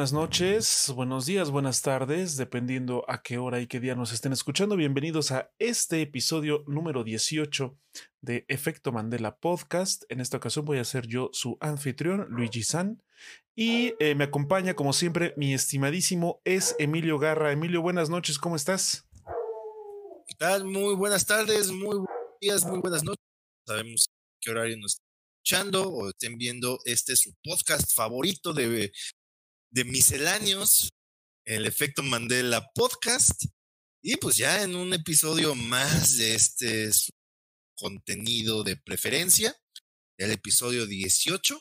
[0.00, 4.32] Buenas noches, buenos días, buenas tardes, dependiendo a qué hora y qué día nos estén
[4.32, 4.74] escuchando.
[4.74, 7.76] Bienvenidos a este episodio número 18
[8.22, 10.04] de Efecto Mandela Podcast.
[10.08, 13.02] En esta ocasión voy a ser yo su anfitrión, Luigi San.
[13.54, 17.52] Y eh, me acompaña, como siempre, mi estimadísimo es Emilio Garra.
[17.52, 19.06] Emilio, buenas noches, ¿cómo estás?
[20.26, 20.64] ¿Qué tal?
[20.64, 23.22] Muy buenas tardes, muy buenos días, muy buenas noches.
[23.66, 24.08] Sabemos
[24.40, 28.90] qué horario nos están escuchando o estén viendo este su podcast favorito de,
[29.70, 30.92] de misceláneos,
[31.44, 33.44] el efecto Mandela podcast.
[34.02, 36.90] Y pues ya en un episodio más de este
[37.74, 39.54] contenido de preferencia,
[40.16, 41.58] el episodio 18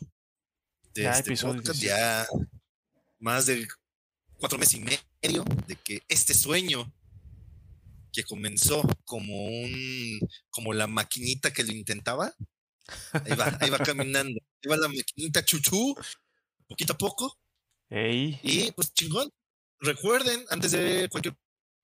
[0.94, 1.96] de Ya, este episodio podcast, 18.
[1.96, 2.28] ya
[3.20, 3.68] más de
[4.38, 6.94] cuatro meses y medio de que este sueño
[8.12, 12.34] que comenzó como un como la maquinita que lo intentaba
[13.12, 15.96] ahí va, ahí va caminando ahí va la maquinita chuchú
[16.68, 17.38] poquito a poco
[17.90, 19.32] Ey, y pues chingón.
[19.80, 21.36] Recuerden antes de cualquier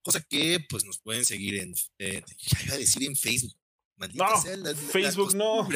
[0.04, 3.56] cosa que pues nos pueden seguir en eh, ya iba a decir en Facebook.
[3.98, 5.68] Maldita No, sea la- la Facebook no.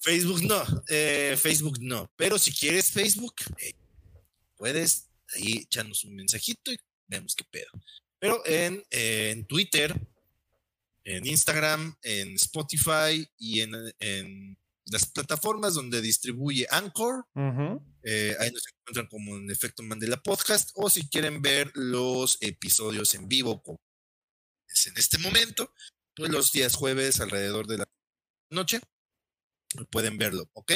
[0.00, 2.10] Facebook no eh, Facebook no.
[2.16, 3.74] Pero si quieres Facebook eh,
[4.56, 7.70] puedes ahí echarnos un mensajito y vemos qué pedo.
[8.18, 9.94] Pero en, en Twitter,
[11.04, 17.26] en Instagram, en Spotify y en, en las plataformas donde distribuye Anchor,
[18.02, 23.14] eh, ahí nos encuentran como en Efecto Mandela Podcast, o si quieren ver los episodios
[23.14, 23.80] en vivo, como
[24.68, 25.72] es en este momento,
[26.14, 27.88] pues los días jueves alrededor de la
[28.50, 28.80] noche,
[29.90, 30.72] pueden verlo, ¿ok?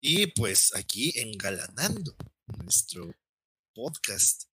[0.00, 2.16] Y pues aquí engalanando
[2.62, 3.14] nuestro
[3.74, 4.44] podcast.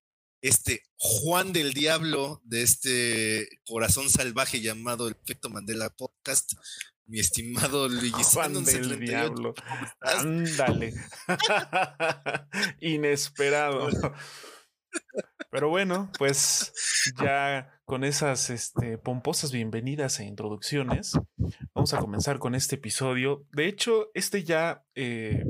[0.42, 6.54] Este Juan del Diablo de este corazón salvaje llamado el Efecto Mandela Podcast,
[7.10, 9.54] mi estimado Luigi Juan del 78, Diablo.
[10.00, 10.94] Ándale.
[12.80, 13.88] Inesperado.
[15.50, 16.72] Pero bueno, pues
[17.20, 21.18] ya con esas este, pomposas bienvenidas e introducciones,
[21.74, 23.44] vamos a comenzar con este episodio.
[23.52, 25.44] De hecho, este ya, eh,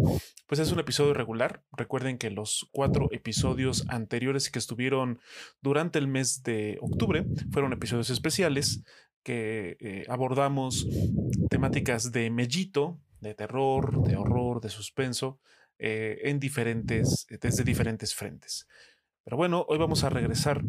[0.47, 1.63] pues es un episodio regular.
[1.73, 5.21] Recuerden que los cuatro episodios anteriores que estuvieron
[5.61, 8.83] durante el mes de octubre fueron episodios especiales
[9.23, 10.87] que eh, abordamos
[11.49, 15.41] temáticas de mellito, de terror, de horror, de suspenso,
[15.79, 18.67] eh, en diferentes, desde diferentes frentes.
[19.25, 20.63] Pero bueno, hoy vamos a regresar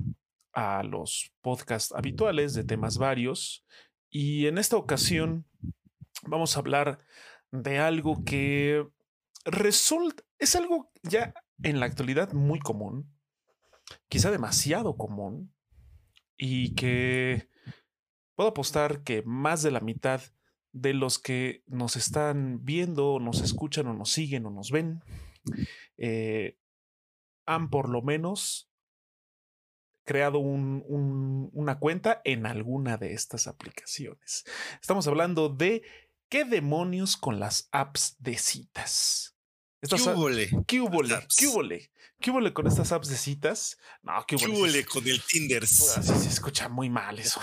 [0.53, 3.66] a los podcasts habituales de temas varios
[4.09, 5.45] y en esta ocasión
[6.23, 7.00] vamos a hablar
[7.51, 8.85] de algo que
[9.45, 13.11] resulta, es algo ya en la actualidad muy común,
[14.09, 15.53] quizá demasiado común
[16.38, 17.50] y que
[18.41, 20.19] puedo apostar que más de la mitad
[20.72, 25.03] de los que nos están viendo, nos escuchan o nos siguen o nos ven,
[25.97, 26.57] eh,
[27.46, 28.68] han por lo menos
[30.06, 34.44] creado un- un- una cuenta en alguna de estas aplicaciones.
[34.81, 35.84] Estamos hablando de
[36.28, 39.38] qué demonios con las apps de citas.
[39.81, 40.50] Estas ¿Qué húbole?
[40.68, 41.16] ¿Qué húbole?
[41.16, 41.36] apps?
[41.38, 41.92] ¿Qué húbole?
[42.19, 43.78] ¿Qué húbole con estas apps de citas?
[44.03, 44.59] No, qué ¿Qué húbole.
[44.59, 45.64] húbole con el Tinder?
[45.64, 47.42] Así se escucha muy mal eso.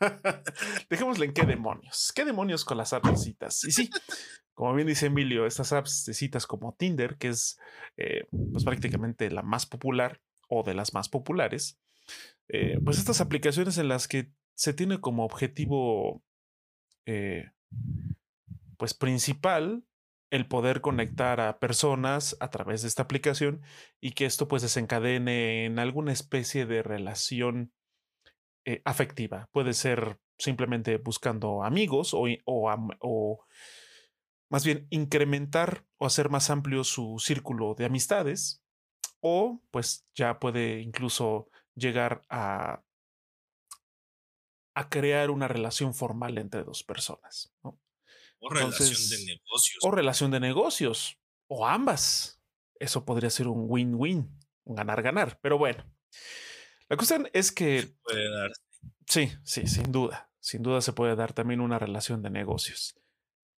[0.90, 2.12] Dejémosle en qué demonios.
[2.14, 3.64] ¿Qué demonios con las apps de citas?
[3.64, 3.90] Y sí,
[4.54, 7.58] como bien dice Emilio, estas apps de citas como Tinder, que es
[7.98, 11.78] eh, pues prácticamente la más popular o de las más populares,
[12.48, 16.24] eh, pues estas aplicaciones en las que se tiene como objetivo
[17.04, 17.50] eh,
[18.78, 19.84] pues principal
[20.30, 23.62] el poder conectar a personas a través de esta aplicación
[24.00, 27.72] y que esto pues desencadene en alguna especie de relación
[28.64, 29.48] eh, afectiva.
[29.52, 32.70] Puede ser simplemente buscando amigos o, o
[33.00, 33.44] o
[34.50, 38.62] más bien incrementar o hacer más amplio su círculo de amistades
[39.20, 42.82] o pues ya puede incluso llegar a
[44.74, 47.52] a crear una relación formal entre dos personas.
[48.40, 49.78] O relación de negocios.
[49.82, 51.18] o relación de negocios,
[51.48, 52.40] o ambas.
[52.78, 54.30] Eso podría ser un win-win,
[54.64, 55.38] un ganar-ganar.
[55.42, 55.84] Pero bueno,
[56.88, 58.50] la cuestión es que puede dar.
[59.06, 62.94] sí, sí, sin duda, sin duda se puede dar también una relación de negocios.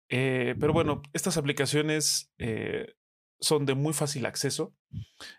[0.09, 2.95] Eh, pero bueno, estas aplicaciones eh,
[3.39, 4.73] son de muy fácil acceso.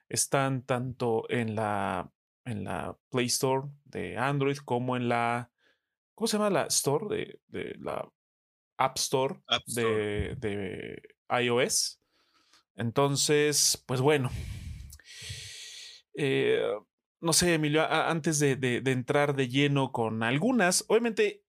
[0.09, 2.13] Están tanto en la,
[2.45, 5.51] en la Play Store de Android como en la,
[6.15, 7.07] ¿cómo se llama la Store?
[7.09, 8.09] De, de la
[8.81, 10.35] App Store App Store.
[10.37, 11.03] de, de
[11.45, 12.01] iOS.
[12.77, 14.31] Entonces, pues bueno.
[16.15, 16.61] Eh,
[17.21, 21.45] no sé, Emilio, antes de, de- de entrar de lleno con algunas, obviamente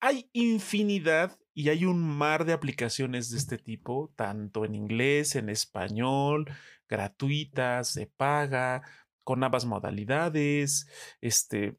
[0.00, 5.48] hay infinidad, y hay un mar de aplicaciones de este tipo, tanto en inglés, en
[5.48, 6.44] español,
[6.86, 8.82] gratuitas, de paga,
[9.24, 10.86] con ambas modalidades,
[11.22, 11.78] este,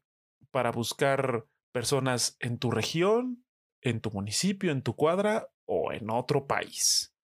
[0.50, 3.44] para buscar personas en tu región,
[3.82, 7.14] en tu municipio, en tu cuadra o en otro país.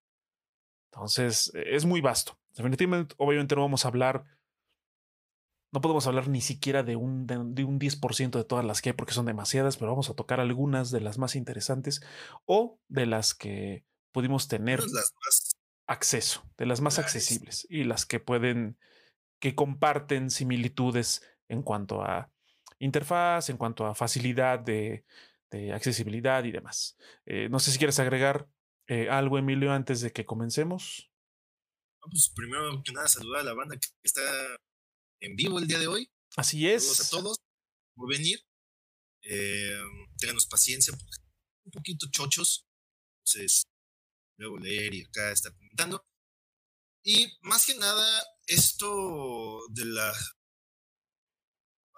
[0.93, 2.39] Entonces, es muy vasto.
[2.55, 4.25] Definitivamente, obviamente no vamos a hablar,
[5.73, 8.93] no podemos hablar ni siquiera de un, de, un 10% de todas las que hay
[8.93, 12.01] porque son demasiadas, pero vamos a tocar algunas de las más interesantes
[12.45, 14.81] o de las que pudimos tener
[15.89, 18.79] acceso, de las más accesibles y las que pueden,
[19.41, 22.31] que comparten similitudes en cuanto a
[22.79, 25.05] interfaz, en cuanto a facilidad de,
[25.55, 26.97] de accesibilidad y demás.
[27.27, 28.49] Eh, no sé si quieres agregar
[28.89, 31.11] eh, algo, Emilio, antes de que comencemos.
[32.01, 34.23] pues primero que nada, saludar a la banda que está
[35.21, 36.11] en vivo el día de hoy.
[36.37, 36.83] Así es.
[36.83, 37.39] Saludos a todos
[37.95, 38.41] por venir.
[39.23, 39.81] Eh,
[40.19, 42.67] ténganos paciencia, un poquito chochos.
[43.21, 43.65] Entonces,
[44.37, 46.05] luego leer y acá estar comentando.
[47.05, 50.13] Y más que nada, esto de la.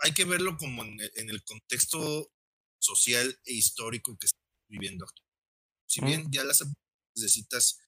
[0.03, 2.31] Hay que verlo como en el contexto
[2.87, 5.27] social e histórico que estamos viviendo actualmente.
[5.89, 6.65] Si bien ya las
[7.15, 7.79] necesitas,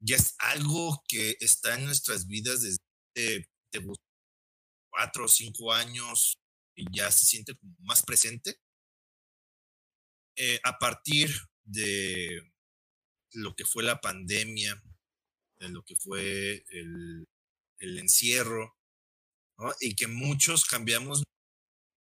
[0.00, 3.46] ya es algo que está en nuestras vidas desde
[4.90, 6.38] cuatro o cinco años
[6.76, 8.60] y ya se siente como más presente.
[10.36, 11.30] Eh, a partir
[11.64, 12.52] de
[13.32, 14.82] lo que fue la pandemia,
[15.58, 17.24] de lo que fue el,
[17.78, 18.76] el encierro,
[19.58, 19.74] ¿no?
[19.80, 21.22] y que muchos cambiamos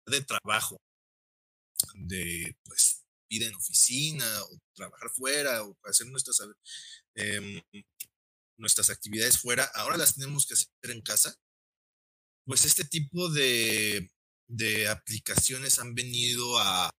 [0.06, 0.78] de trabajo,
[1.94, 6.40] de pues vida en oficina o trabajar fuera o hacer nuestras,
[7.14, 7.62] eh,
[8.56, 11.34] nuestras actividades fuera, ahora las tenemos que hacer en casa,
[12.44, 14.10] pues este tipo de,
[14.48, 16.90] de aplicaciones han venido a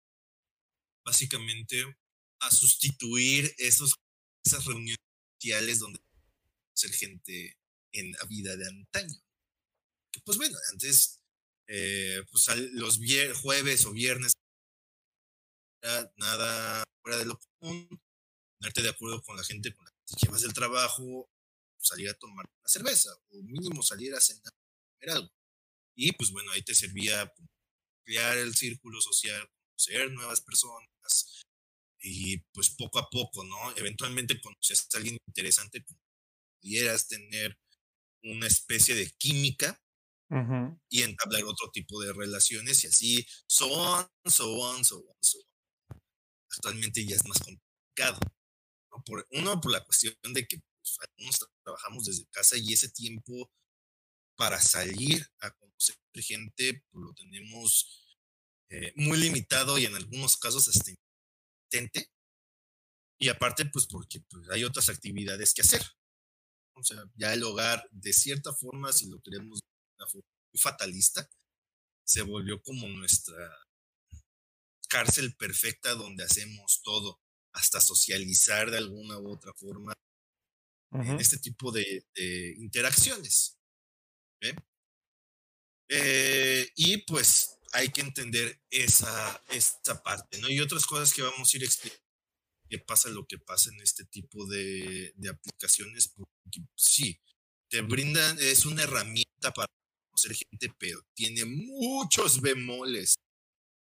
[1.04, 1.84] básicamente
[2.42, 3.96] a sustituir esos,
[4.46, 4.98] esas reuniones
[5.42, 6.00] sociales donde
[6.74, 7.58] ser gente
[7.92, 9.20] en la vida de antaño.
[10.24, 11.20] Pues bueno, antes,
[11.68, 13.00] eh, pues los
[13.42, 14.34] jueves o viernes
[16.18, 17.88] nada fuera de lo común,
[18.60, 21.30] ponerte de acuerdo con la gente con la que llevas el trabajo,
[21.78, 24.54] salir a tomar una cerveza, o mínimo salir a cenar,
[25.00, 25.34] comer algo.
[25.96, 27.32] Y pues bueno, ahí te servía
[28.06, 31.46] crear el círculo social, conocer nuevas personas,
[32.02, 33.76] y pues poco a poco, ¿no?
[33.76, 35.86] Eventualmente conoces a alguien interesante,
[36.62, 37.58] pudieras tener
[38.24, 39.82] una especie de química
[40.90, 45.40] y entablar otro tipo de relaciones y así, so on, so on, so on, so
[45.40, 45.49] on
[46.60, 48.20] actualmente ya es más complicado.
[49.06, 53.50] Por, uno, por la cuestión de que pues, algunos trabajamos desde casa y ese tiempo
[54.36, 58.18] para salir a conocer gente pues, lo tenemos
[58.70, 60.92] eh, muy limitado y en algunos casos hasta
[61.72, 62.12] intente.
[63.22, 65.82] Y aparte, pues porque pues, hay otras actividades que hacer.
[66.74, 69.68] O sea, ya el hogar, de cierta forma, si lo queremos de
[69.98, 71.30] una forma muy fatalista,
[72.06, 73.69] se volvió como nuestra
[74.90, 77.22] cárcel perfecta donde hacemos todo,
[77.54, 79.94] hasta socializar de alguna u otra forma
[80.92, 82.04] en este tipo de,
[82.58, 83.58] interacciones.
[85.88, 90.50] Eh, y pues hay que entender esa, esta parte, ¿no?
[90.50, 92.04] Y otras cosas que vamos a ir explicando,
[92.70, 97.20] que pasa lo que pasa en este tipo de, de aplicaciones, porque sí,
[97.70, 99.68] te brindan, es una herramienta para
[100.10, 103.16] conocer gente, pero tiene muchos bemoles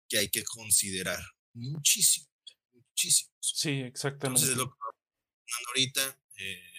[0.07, 1.19] que hay que considerar
[1.53, 2.27] muchísimo,
[2.73, 3.31] muchísimo.
[3.39, 4.41] Sí, exactamente.
[4.41, 4.75] Entonces, lo que
[5.67, 6.75] ahorita, eh,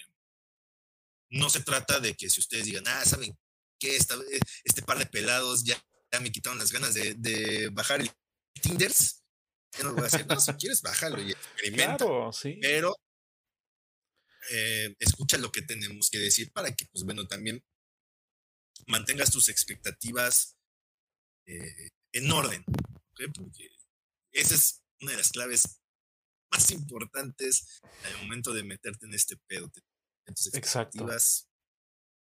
[1.31, 3.37] no se trata de que si ustedes digan, ah, ¿saben
[3.79, 3.97] qué?
[3.97, 5.83] este par de pelados ya,
[6.21, 8.11] me quitaron las ganas de, bajar el
[8.63, 9.23] Tinders.
[9.77, 10.27] Ya no lo voy a hacer.
[10.27, 11.99] No, si quieres, bájalo y experimenta.
[11.99, 12.59] Claro, sí.
[12.63, 12.97] Pero
[14.51, 17.63] eh, escucha lo que tenemos que decir para que, pues bueno, también
[18.87, 20.57] mantengas tus expectativas
[21.47, 22.65] eh, en orden.
[23.35, 23.71] Porque
[24.33, 25.81] esa es una de las claves
[26.51, 29.71] más importantes al momento de meterte en este pedo.
[30.27, 31.49] tus expectativas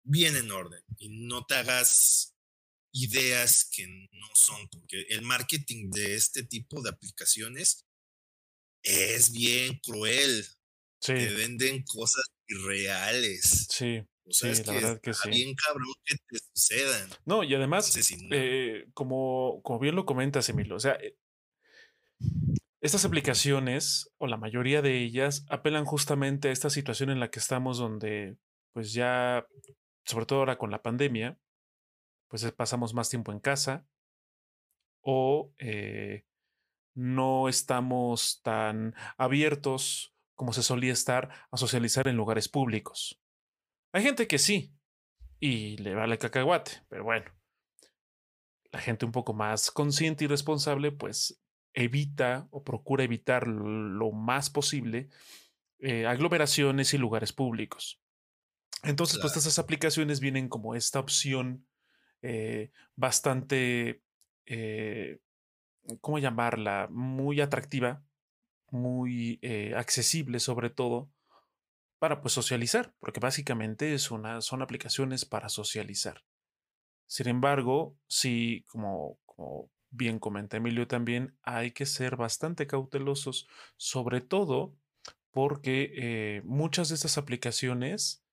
[0.04, 2.36] bien en orden y no te hagas
[2.92, 7.86] ideas que no son, porque el marketing de este tipo de aplicaciones
[8.84, 10.46] es bien cruel.
[11.00, 13.68] Te venden cosas irreales.
[13.70, 14.02] Sí.
[14.30, 15.30] Sí, la verdad que sí.
[15.30, 17.10] Bien cabrón que te sucedan.
[17.26, 17.94] No, y además,
[18.32, 21.18] eh, como, como bien lo comentas, Emilio, o sea, eh,
[22.82, 27.40] estas aplicaciones, o la mayoría de ellas, apelan justamente a esta situación en la que
[27.40, 28.38] estamos, donde,
[28.74, 29.46] pues ya,
[30.06, 31.38] sobre todo ahora con la pandemia,
[32.28, 33.86] pues pasamos más tiempo en casa
[35.04, 36.26] o eh,
[36.96, 43.20] no estamos tan abiertos como se solía estar a socializar en lugares públicos.
[43.94, 44.76] Hay gente que sí,
[45.40, 47.26] y le vale cacahuate, pero bueno.
[48.72, 51.40] La gente un poco más consciente y responsable, pues
[51.76, 55.10] evita o procura evitar lo más posible
[55.80, 58.02] eh, aglomeraciones y lugares públicos.
[58.82, 61.68] Entonces, pues estas aplicaciones vienen como esta opción
[62.24, 64.02] eh, bastante,
[64.48, 65.20] eh,
[66.02, 66.88] ¿cómo llamarla?
[66.90, 68.04] Muy atractiva,
[68.72, 69.40] muy
[69.76, 71.12] accesible sobre todo,
[72.04, 76.22] para pues socializar, porque básicamente son aplicaciones para socializar.
[77.08, 84.20] Sin embargo, sí, como, como bien comenta Emilio también, hay que ser bastante cautelosos, sobre
[84.20, 84.76] todo
[85.32, 88.26] porque eh, muchas de estas aplicaciones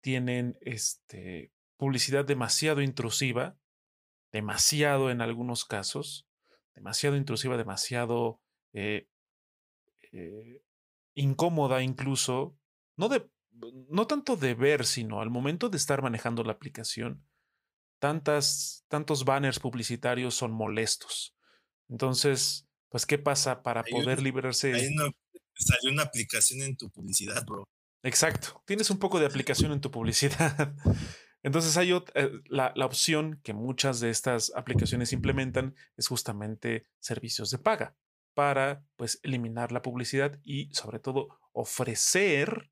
[0.00, 3.56] tienen este, publicidad demasiado intrusiva,
[4.32, 6.26] demasiado en algunos casos,
[6.74, 8.40] demasiado intrusiva, demasiado
[8.72, 9.06] eh,
[10.10, 10.62] eh,
[11.14, 12.58] incómoda incluso,
[12.98, 13.30] no, de,
[13.88, 17.24] no tanto de ver, sino al momento de estar manejando la aplicación,
[18.00, 21.34] tantas, tantos banners publicitarios son molestos.
[21.88, 24.74] Entonces, pues, ¿qué pasa para poder librarse?
[24.74, 25.10] Hay una,
[25.54, 27.64] salió una aplicación en tu publicidad, bro.
[28.02, 28.62] Exacto.
[28.66, 30.74] Tienes un poco de aplicación en tu publicidad.
[31.44, 37.50] Entonces hay eh, la, la, opción que muchas de estas aplicaciones implementan es justamente servicios
[37.52, 37.96] de paga
[38.34, 42.70] para pues eliminar la publicidad y sobre todo ofrecer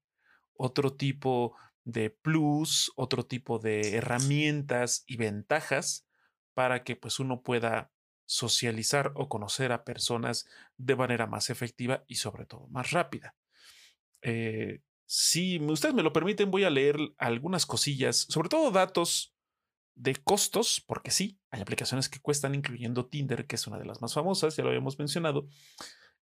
[0.58, 6.06] otro tipo de plus, otro tipo de herramientas y ventajas
[6.54, 7.92] para que pues uno pueda
[8.24, 10.46] socializar o conocer a personas
[10.76, 13.36] de manera más efectiva y sobre todo más rápida.
[14.22, 19.36] Eh, si ustedes me lo permiten, voy a leer algunas cosillas, sobre todo datos
[19.94, 24.02] de costos, porque sí, hay aplicaciones que cuestan, incluyendo Tinder, que es una de las
[24.02, 25.46] más famosas, ya lo habíamos mencionado.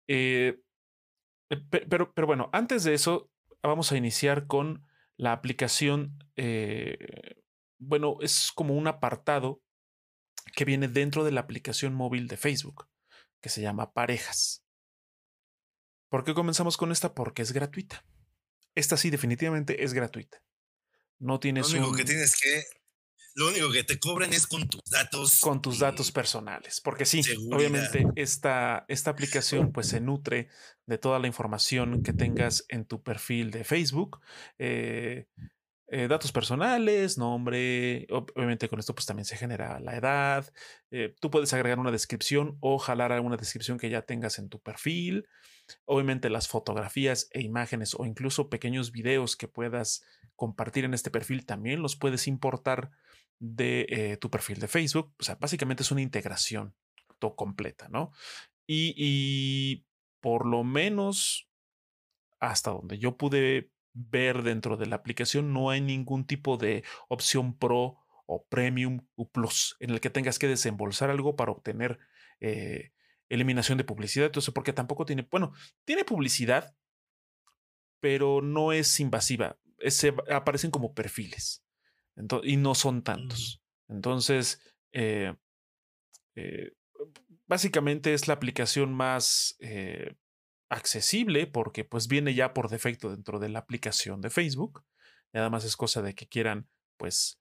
[0.06, 0.60] Eh,
[1.70, 3.30] pero, pero bueno, antes de eso,
[3.68, 7.42] vamos a iniciar con la aplicación, eh,
[7.78, 9.62] bueno, es como un apartado
[10.54, 12.88] que viene dentro de la aplicación móvil de Facebook,
[13.40, 14.64] que se llama Parejas.
[16.08, 17.14] ¿Por qué comenzamos con esta?
[17.14, 18.04] Porque es gratuita.
[18.74, 20.42] Esta sí, definitivamente es gratuita.
[21.18, 22.62] No tienes Lo único que tienes que
[23.34, 25.40] lo único que te cobran es con tus datos.
[25.40, 26.80] Con tus datos personales.
[26.80, 27.22] Porque sí,
[27.52, 30.48] obviamente esta, esta aplicación pues se nutre
[30.86, 34.20] de toda la información que tengas en tu perfil de Facebook.
[34.58, 35.26] Eh,
[35.88, 40.50] eh, datos personales, nombre, obviamente con esto pues también se genera la edad,
[40.90, 44.60] eh, tú puedes agregar una descripción o jalar alguna descripción que ya tengas en tu
[44.60, 45.28] perfil,
[45.84, 50.02] obviamente las fotografías e imágenes o incluso pequeños videos que puedas
[50.36, 52.90] compartir en este perfil también los puedes importar
[53.38, 55.14] de eh, tu perfil de Facebook.
[55.18, 56.74] O sea, básicamente es una integración
[57.32, 58.12] completa, ¿no?
[58.66, 59.86] Y,
[60.20, 61.50] por lo menos
[62.40, 67.56] hasta donde yo pude ver dentro de la aplicación, no hay ningún tipo de opción
[67.56, 71.98] pro o premium o plus en el que tengas que desembolsar algo para obtener
[72.40, 72.92] eh,
[73.28, 74.26] eliminación de publicidad.
[74.26, 75.52] Entonces, porque tampoco tiene, bueno,
[75.84, 76.74] tiene publicidad,
[78.00, 79.58] pero no es invasiva.
[80.30, 81.63] aparecen como perfiles
[82.42, 83.62] y no son tantos.
[83.88, 84.60] Entonces,
[84.92, 85.34] eh,
[86.36, 86.72] eh,
[87.46, 90.14] básicamente es la aplicación más eh,
[90.70, 94.84] accesible porque pues viene ya por defecto dentro de la aplicación de Facebook.
[95.32, 97.40] Nada más es cosa de que quieran pues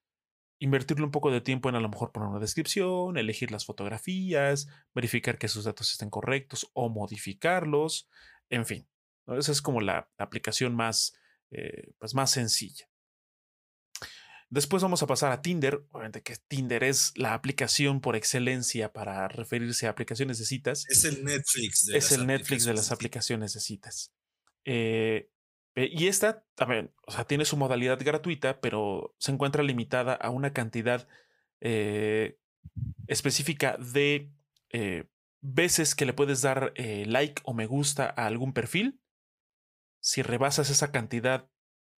[0.59, 4.67] invertirle un poco de tiempo en a lo mejor poner una descripción, elegir las fotografías,
[4.95, 8.09] verificar que sus datos estén correctos o modificarlos,
[8.49, 8.87] en fin.
[9.27, 11.13] Esa es como la aplicación más,
[11.99, 12.87] pues más sencilla.
[14.53, 15.83] Después vamos a pasar a Tinder.
[15.89, 20.85] Obviamente que Tinder es la aplicación por excelencia para referirse a aplicaciones de citas.
[20.89, 24.13] Es el Netflix de, es el Netflix de las aplicaciones de citas.
[24.63, 25.27] Eh,
[25.73, 30.29] eh, y esta también, o sea, tiene su modalidad gratuita, pero se encuentra limitada a
[30.29, 31.07] una cantidad
[31.59, 32.37] eh,
[33.07, 34.29] específica de
[35.41, 39.01] veces que le puedes dar like o me gusta a algún perfil.
[39.99, 41.49] Si rebasas esa cantidad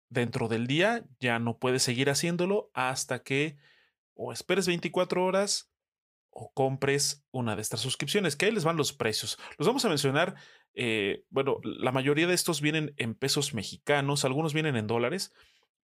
[0.09, 3.57] dentro del día, ya no puedes seguir haciéndolo hasta que
[4.15, 5.71] o esperes 24 horas
[6.31, 9.39] o compres una de estas suscripciones, que ahí les van los precios.
[9.57, 10.35] Los vamos a mencionar,
[10.75, 15.33] eh, bueno, la mayoría de estos vienen en pesos mexicanos, algunos vienen en dólares,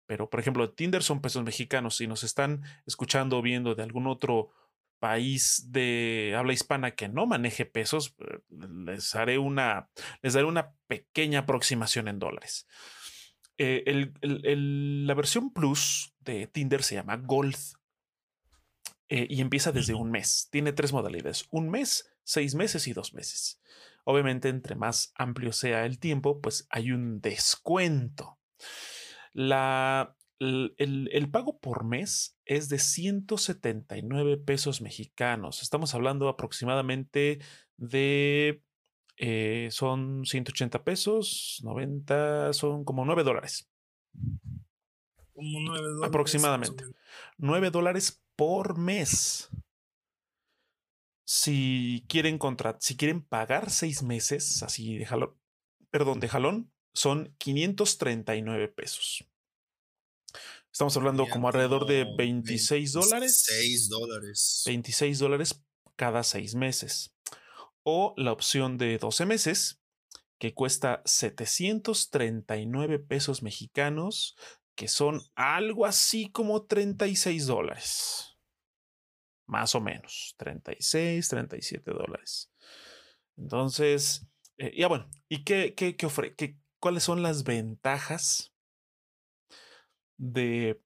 [0.06, 1.98] pero por ejemplo, Tinder son pesos mexicanos.
[1.98, 4.52] Si nos están escuchando o viendo de algún otro
[5.00, 8.40] país de habla hispana que no maneje pesos, eh,
[8.86, 9.90] les haré una,
[10.22, 12.68] les daré una pequeña aproximación en dólares.
[13.58, 17.58] Eh, la versión Plus de Tinder se llama Gold
[19.10, 20.48] eh, y empieza desde un mes.
[20.52, 21.48] Tiene tres modalidades.
[21.50, 23.62] Un mes seis meses y dos meses.
[24.04, 28.38] Obviamente, entre más amplio sea el tiempo, pues hay un descuento.
[29.34, 35.62] La, el, pago por mes es de 179 pesos mexicanos.
[35.62, 37.40] Estamos hablando aproximadamente
[37.78, 38.62] de...
[39.18, 43.68] Eh, son 180 pesos, 90, son como 9 dólares.
[45.34, 46.08] Como 9 dólares.
[46.08, 46.84] Aproximadamente.
[47.38, 49.50] 9 dólares por mes.
[51.26, 52.40] Si quieren
[52.80, 55.36] si quieren pagar seis meses, así de jalón,
[55.90, 59.28] perdón, de jalón, son 539 pesos.
[60.72, 63.46] Estamos hablando como alrededor de 26 dólares.
[63.50, 64.64] 26 dólares.
[64.68, 65.64] 26 dólares
[65.96, 67.14] cada seis meses.
[67.90, 69.82] O la opción de 12 meses,
[70.40, 74.36] que cuesta 739 pesos mexicanos,
[74.76, 78.38] que son algo así como 36 dólares
[79.48, 82.52] más o menos, 36, 37 dólares.
[83.38, 84.28] Entonces,
[84.58, 86.60] eh, ya bueno, ¿y qué, qué, qué ofrece?
[86.80, 88.54] ¿Cuáles son las ventajas
[90.18, 90.82] de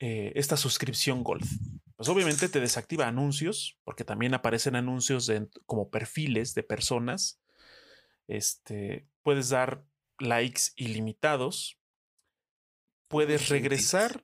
[0.00, 1.46] eh, esta suscripción Gold?
[2.04, 5.32] Pues obviamente te desactiva anuncios, porque también aparecen anuncios
[5.64, 7.40] como perfiles de personas.
[8.28, 9.86] Este, puedes dar
[10.18, 11.80] likes ilimitados.
[13.08, 14.22] Puedes regresar,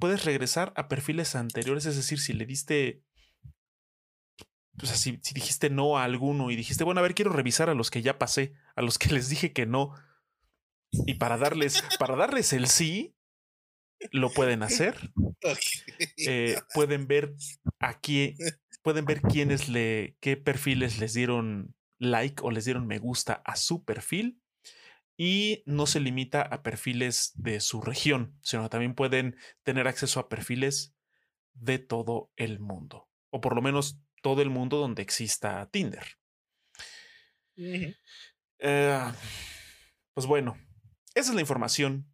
[0.00, 3.04] puedes regresar a perfiles anteriores, es decir, si le diste
[4.82, 7.74] o sea, si, dijiste no a alguno y dijiste, bueno, a ver, quiero revisar a
[7.74, 9.94] los que ya pasé, a los que les dije que no.
[11.06, 13.14] Y para darles, para darles el sí,
[14.12, 15.12] lo pueden hacer.
[16.16, 17.34] Eh, pueden ver
[17.78, 18.34] aquí,
[18.82, 23.56] pueden ver quiénes le, qué perfiles les dieron like o les dieron me gusta a
[23.56, 24.40] su perfil.
[25.16, 30.30] Y no se limita a perfiles de su región, sino también pueden tener acceso a
[30.30, 30.94] perfiles
[31.52, 33.08] de todo el mundo.
[33.30, 36.16] O por lo menos todo el mundo donde exista Tinder.
[37.56, 39.12] Eh,
[40.14, 40.56] pues bueno,
[41.14, 42.09] esa es la información.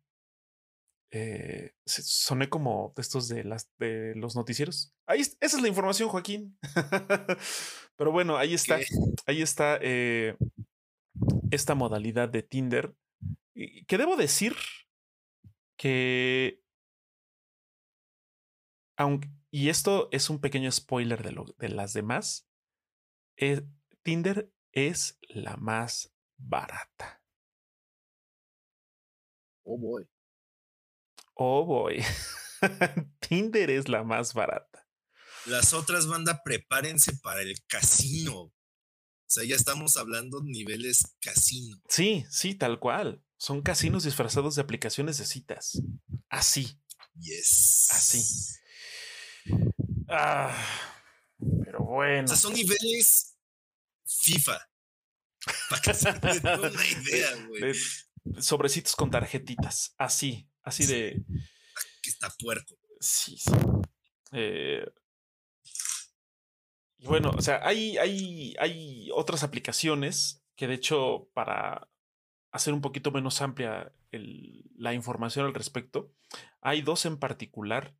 [1.18, 4.94] Eh, soné como estos de, las, de los noticieros.
[5.06, 6.58] Ahí, esa es la información, Joaquín.
[7.96, 8.78] Pero bueno, ahí está.
[9.24, 10.36] Ahí está eh,
[11.50, 12.94] esta modalidad de Tinder.
[13.54, 14.54] Que debo decir
[15.78, 16.60] que
[18.98, 22.46] aunque, y esto es un pequeño spoiler de, lo, de las demás,
[23.38, 23.62] eh,
[24.02, 27.22] Tinder es la más barata.
[29.64, 30.06] Oh boy.
[31.38, 32.02] Oh boy.
[33.20, 34.88] Tinder es la más barata.
[35.44, 38.34] Las otras bandas, prepárense para el casino.
[38.40, 38.52] O
[39.28, 41.76] sea, ya estamos hablando niveles casino.
[41.88, 43.22] Sí, sí, tal cual.
[43.36, 45.82] Son casinos disfrazados de aplicaciones de citas.
[46.30, 46.80] Así.
[47.20, 47.88] Yes.
[47.90, 48.24] Así.
[50.08, 50.56] Ah,
[51.64, 52.34] pero bueno.
[52.34, 53.36] son niveles
[54.06, 54.70] FIFA.
[55.68, 57.74] Para que se una idea, güey.
[58.40, 59.94] Sobrecitos con tarjetitas.
[59.98, 61.24] Así, así de.
[61.98, 62.74] Aquí está puerco.
[63.00, 63.52] Sí, sí.
[64.32, 64.84] Eh,
[66.98, 71.88] y bueno, o sea, hay, hay, hay otras aplicaciones que de hecho, para
[72.50, 76.12] hacer un poquito menos amplia la información al respecto,
[76.60, 77.94] hay dos en particular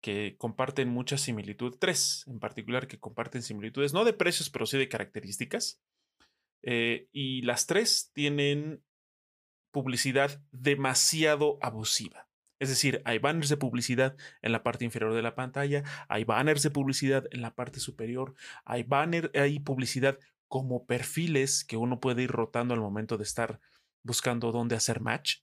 [0.00, 4.78] que comparten mucha similitud, tres en particular que comparten similitudes, no de precios, pero sí
[4.78, 5.80] de características.
[6.62, 8.82] Eh, y las tres tienen
[9.70, 12.28] publicidad demasiado abusiva.
[12.58, 16.62] Es decir, hay banners de publicidad en la parte inferior de la pantalla, hay banners
[16.62, 18.34] de publicidad en la parte superior,
[18.66, 23.60] hay banner, hay publicidad como perfiles que uno puede ir rotando al momento de estar
[24.02, 25.38] buscando dónde hacer match.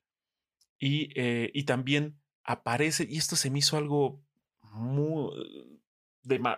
[0.80, 4.22] Y, eh, y también aparece, y esto se me hizo algo
[4.62, 5.32] muy,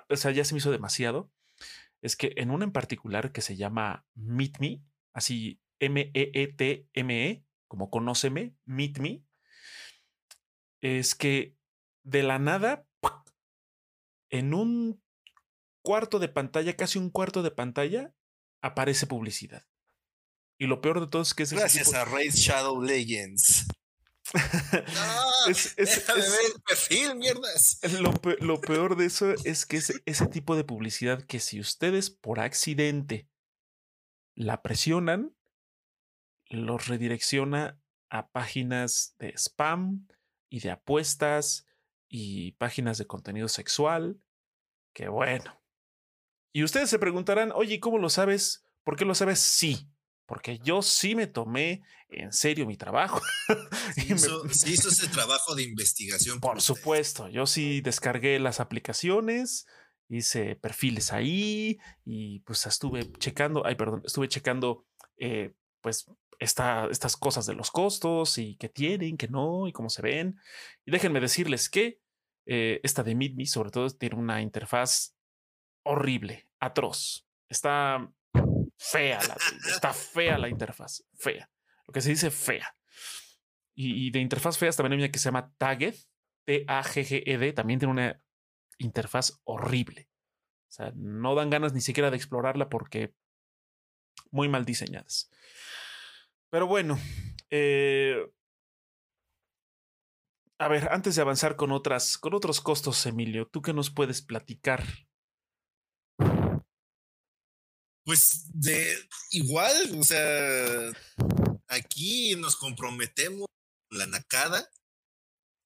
[0.09, 1.31] o sea, ya se me hizo demasiado,
[2.01, 4.81] es que en una en particular que se llama Meet Me,
[5.13, 9.23] así M-E-E-T-M-E, e, como conóceme, Meet Me,
[10.81, 11.55] es que
[12.03, 12.85] de la nada,
[14.29, 15.01] en un
[15.81, 18.13] cuarto de pantalla, casi un cuarto de pantalla,
[18.61, 19.65] aparece publicidad.
[20.57, 21.53] Y lo peor de todo es que es...
[21.53, 23.65] Gracias a Raid Shadow Legends.
[25.49, 27.79] es, el perfil, mierdas.
[28.41, 32.39] Lo, peor de eso es que es ese tipo de publicidad que si ustedes por
[32.39, 33.29] accidente
[34.35, 35.35] la presionan,
[36.49, 40.07] los redirecciona a páginas de spam
[40.49, 41.67] y de apuestas
[42.07, 44.19] y páginas de contenido sexual.
[44.93, 45.61] Que bueno.
[46.51, 48.65] Y ustedes se preguntarán, oye, ¿cómo lo sabes?
[48.83, 49.39] ¿Por qué lo sabes?
[49.39, 49.87] Sí,
[50.25, 53.21] porque yo sí me tomé en serio mi trabajo.
[53.95, 56.39] Sí hizo, ese trabajo de investigación.
[56.39, 59.65] Por, supuesto, yo sí descargué las aplicaciones
[60.09, 64.85] hice perfiles ahí y pues estuve checando, ay, perdón, estuve checando
[65.17, 66.05] eh, pues
[66.39, 70.39] esta, estas cosas de los costos y que tienen, que no y cómo se ven.
[70.85, 72.01] Y déjenme decirles que
[72.45, 75.15] eh, esta de sobre todo tiene una interfaz
[75.83, 77.27] horrible, atroz.
[77.49, 78.11] Está
[78.77, 79.37] fea, la,
[79.69, 81.49] está fea la interfaz, fea.
[81.85, 82.75] Lo que se dice fea.
[83.75, 85.95] Y, de interfaz feas también hay una que se llama Tagged,
[86.45, 88.21] T-A-G-G-E-D, también tiene una
[88.77, 90.09] interfaz horrible.
[90.67, 93.13] O sea, no dan ganas ni siquiera de explorarla porque
[94.31, 95.31] muy mal diseñadas.
[96.51, 96.99] Pero bueno,
[97.51, 98.27] eh,
[100.59, 104.21] a ver, antes de avanzar con otras, con otros costos, Emilio, ¿tú qué nos puedes
[104.21, 104.83] platicar?
[108.03, 108.97] Pues de
[109.31, 110.91] igual, o sea,
[111.67, 113.47] aquí nos comprometemos
[113.91, 114.67] la nacada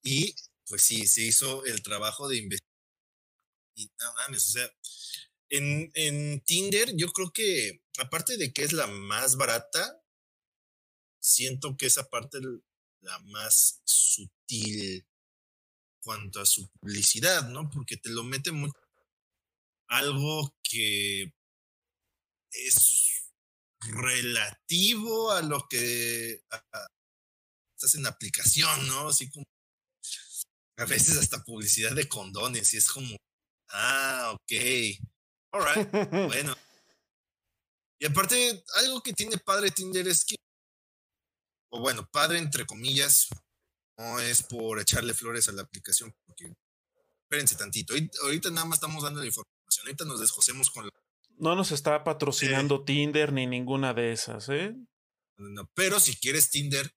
[0.03, 0.35] y
[0.67, 2.73] pues sí, se hizo el trabajo de investigar.
[3.75, 4.69] Y no mames, o sea,
[5.49, 10.02] en, en Tinder yo creo que aparte de que es la más barata,
[11.23, 12.39] siento que esa parte
[13.01, 15.05] la más sutil
[16.01, 17.69] cuanto a su publicidad, ¿no?
[17.69, 18.71] Porque te lo mete muy
[19.87, 21.33] algo que
[22.51, 23.23] es
[23.79, 26.41] relativo a lo que
[27.75, 29.07] estás en aplicación, ¿no?
[29.09, 29.45] Así como
[30.77, 33.15] a veces hasta publicidad de condones y es como,
[33.69, 34.51] ah, ok,
[35.51, 35.91] alright,
[36.27, 36.55] bueno.
[37.99, 40.35] Y aparte, algo que tiene padre Tinder es que,
[41.73, 43.29] o bueno, padre entre comillas,
[43.97, 46.53] no es por echarle flores a la aplicación, porque
[47.23, 47.95] espérense tantito.
[48.21, 50.91] Ahorita nada más estamos dando la información, ahorita nos desjosemos con la...
[51.37, 54.75] No nos está patrocinando Tinder ni ninguna de esas, ¿eh?
[55.37, 56.93] No, pero si quieres Tinder,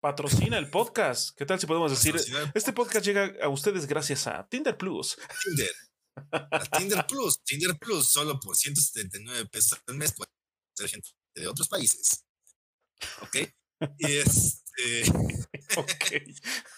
[0.00, 1.36] patrocina el podcast.
[1.36, 2.16] ¿Qué tal si podemos decir?
[2.52, 5.16] Este podcast llega a ustedes gracias a Tinder Plus.
[5.44, 5.72] Tinder.
[6.32, 7.40] A Tinder Plus.
[7.44, 10.30] Tinder Plus, solo por 179 pesos al mes puede
[10.76, 12.24] ser gente de otros países.
[13.22, 13.36] ¿Ok?
[13.98, 15.04] Y este.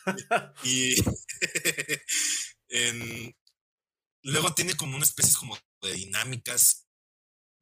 [0.65, 0.97] y.
[4.23, 6.87] luego tiene como una especie como de dinámicas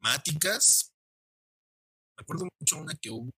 [0.00, 0.94] máticas.
[2.16, 3.30] Me acuerdo mucho una que hubo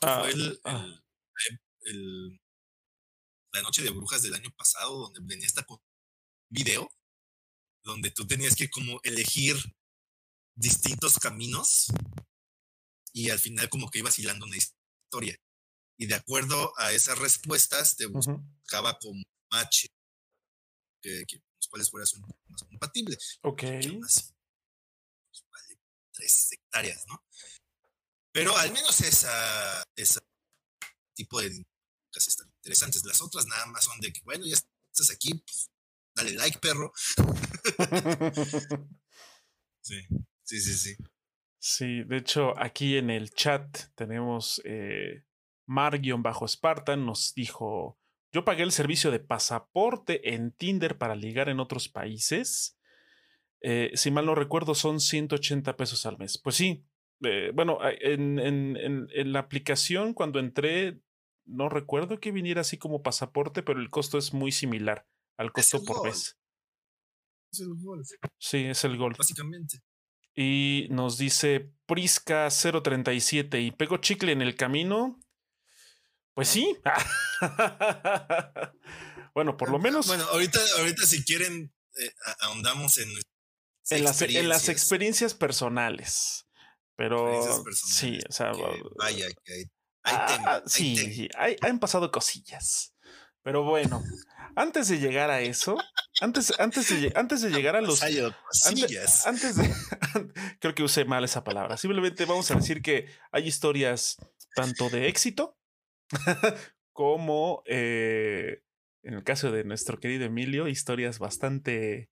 [0.00, 1.04] que fue ah, ah.
[1.82, 2.40] el,
[3.52, 5.66] la noche de brujas del año pasado, donde venía esta
[6.48, 6.90] video,
[7.84, 9.56] donde tú tenías que como elegir
[10.62, 11.92] distintos caminos
[13.12, 15.36] y al final como que ibas hilando una historia.
[15.98, 19.86] Y de acuerdo a esas respuestas te buscaba como match
[21.02, 23.18] que, los cuales fueras un más compatible.
[23.42, 23.62] Ok.
[23.98, 24.34] Pues,
[26.12, 27.22] tres hectáreas, ¿no?
[28.32, 30.20] Pero al menos esa, ese
[31.14, 33.04] tipo de dinámicas están interesantes.
[33.04, 35.70] Las otras nada más son de que, bueno, ya estás aquí, pues,
[36.14, 36.92] dale like, perro.
[39.82, 40.06] sí,
[40.60, 41.04] sí, sí, sí.
[41.58, 45.24] Sí, de hecho, aquí en el chat tenemos eh,
[45.66, 47.98] Mar-Spartan nos dijo:
[48.32, 52.76] Yo pagué el servicio de pasaporte en Tinder para ligar en otros países.
[53.60, 56.36] Eh, si mal no recuerdo, son 180 pesos al mes.
[56.36, 56.84] Pues sí,
[57.22, 58.76] eh, bueno, en, en,
[59.12, 61.00] en, la aplicación cuando entré,
[61.44, 65.84] no recuerdo que viniera así como pasaporte, pero el costo es muy similar al costo
[65.84, 66.36] por mes.
[67.52, 68.02] Es el gol.
[68.38, 69.14] Sí, es el gol.
[69.16, 69.78] Básicamente.
[70.34, 75.20] Y nos dice Prisca 037 y pego chicle en el camino.
[76.34, 76.76] Pues sí.
[79.34, 80.06] bueno, por lo menos.
[80.06, 83.10] Bueno, ahorita, ahorita si quieren, eh, ahondamos en,
[83.90, 86.46] en las, en las experiencias personales.
[86.96, 87.42] Pero
[87.72, 88.52] sí, o sea,
[88.96, 89.64] vaya, que hay,
[90.04, 91.28] ah, sí,
[91.60, 92.91] han pasado cosillas.
[93.42, 94.02] Pero bueno,
[94.54, 95.76] antes de llegar a eso,
[96.20, 98.02] antes, antes, de, antes de llegar a los.
[98.02, 99.74] Antes, antes, de.
[100.60, 101.76] creo que usé mal esa palabra.
[101.76, 104.18] Simplemente vamos a decir que hay historias
[104.54, 105.56] tanto de éxito
[106.92, 108.62] como, eh,
[109.02, 112.10] en el caso de nuestro querido Emilio, historias bastante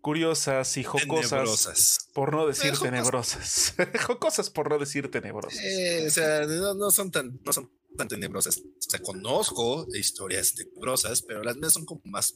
[0.00, 2.08] curiosas y jocosas.
[2.12, 3.74] Por no decir tenebrosas.
[4.06, 5.60] jocosas por no decir tenebrosas.
[5.62, 8.58] Eh, o sea, no, son tan, no son tan tenebrosas.
[8.58, 12.34] O sea, conozco historias tenebrosas, pero las mías son como más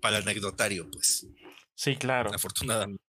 [0.00, 1.26] para el anecdotario, pues.
[1.74, 2.30] Sí, claro.
[2.34, 3.02] Afortunadamente.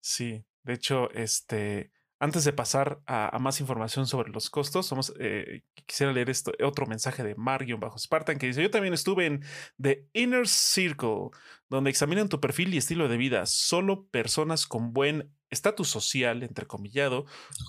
[0.00, 5.62] Sí, de hecho, este, antes de pasar a, más información sobre los costos, vamos, eh,
[5.86, 9.44] quisiera leer esto, otro mensaje de bajo spartan que dice, yo también estuve en
[9.80, 11.30] The Inner Circle,
[11.68, 13.46] donde examinan tu perfil y estilo de vida.
[13.46, 17.26] Solo personas con buen estatus social, entrecomillado,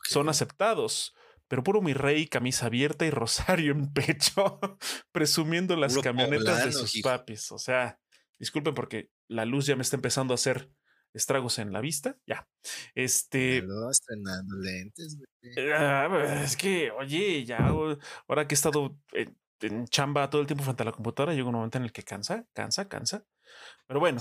[0.08, 1.16] son aceptados
[1.54, 4.60] pero puro mi rey, camisa abierta y rosario en pecho,
[5.12, 7.08] presumiendo las Puro camionetas de sus hijo.
[7.08, 7.52] papis.
[7.52, 8.00] O sea,
[8.40, 10.72] disculpen porque la luz ya me está empezando a hacer
[11.14, 12.18] estragos en la vista.
[12.26, 12.50] Ya.
[12.96, 13.62] Este.
[13.62, 15.72] Pero estrenando lentes, güey.
[15.72, 20.64] Ah, es que, oye, ya ahora que he estado en, en chamba todo el tiempo
[20.64, 23.28] frente a la computadora, llega un momento en el que cansa, cansa, cansa.
[23.86, 24.20] Pero bueno,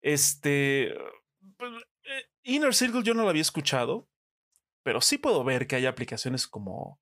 [0.00, 0.92] este
[1.56, 1.70] pues,
[2.02, 4.08] eh, Inner Circle yo no lo había escuchado,
[4.82, 7.00] pero sí puedo ver que hay aplicaciones como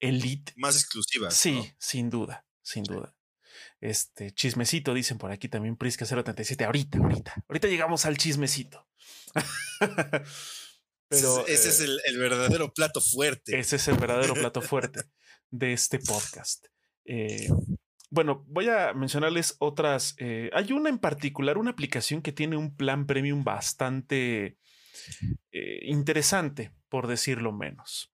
[0.00, 0.52] Elite.
[0.56, 1.34] Más exclusivas.
[1.34, 1.66] Sí, ¿no?
[1.78, 3.14] sin duda, sin duda.
[3.80, 6.64] Este chismecito, dicen por aquí también Prisca 037.
[6.64, 8.86] Ahorita, ahorita, ahorita llegamos al chismecito.
[11.10, 13.58] Pero ese, ese es eh, el, el verdadero plato fuerte.
[13.58, 15.04] ese es el verdadero plato fuerte
[15.50, 16.66] de este podcast.
[17.04, 17.48] Eh,
[18.10, 20.14] bueno, voy a mencionarles otras.
[20.18, 24.58] eh, hay una en particular, una aplicación que tiene un plan premium bastante
[25.52, 28.12] eh, interesante, por decirlo menos.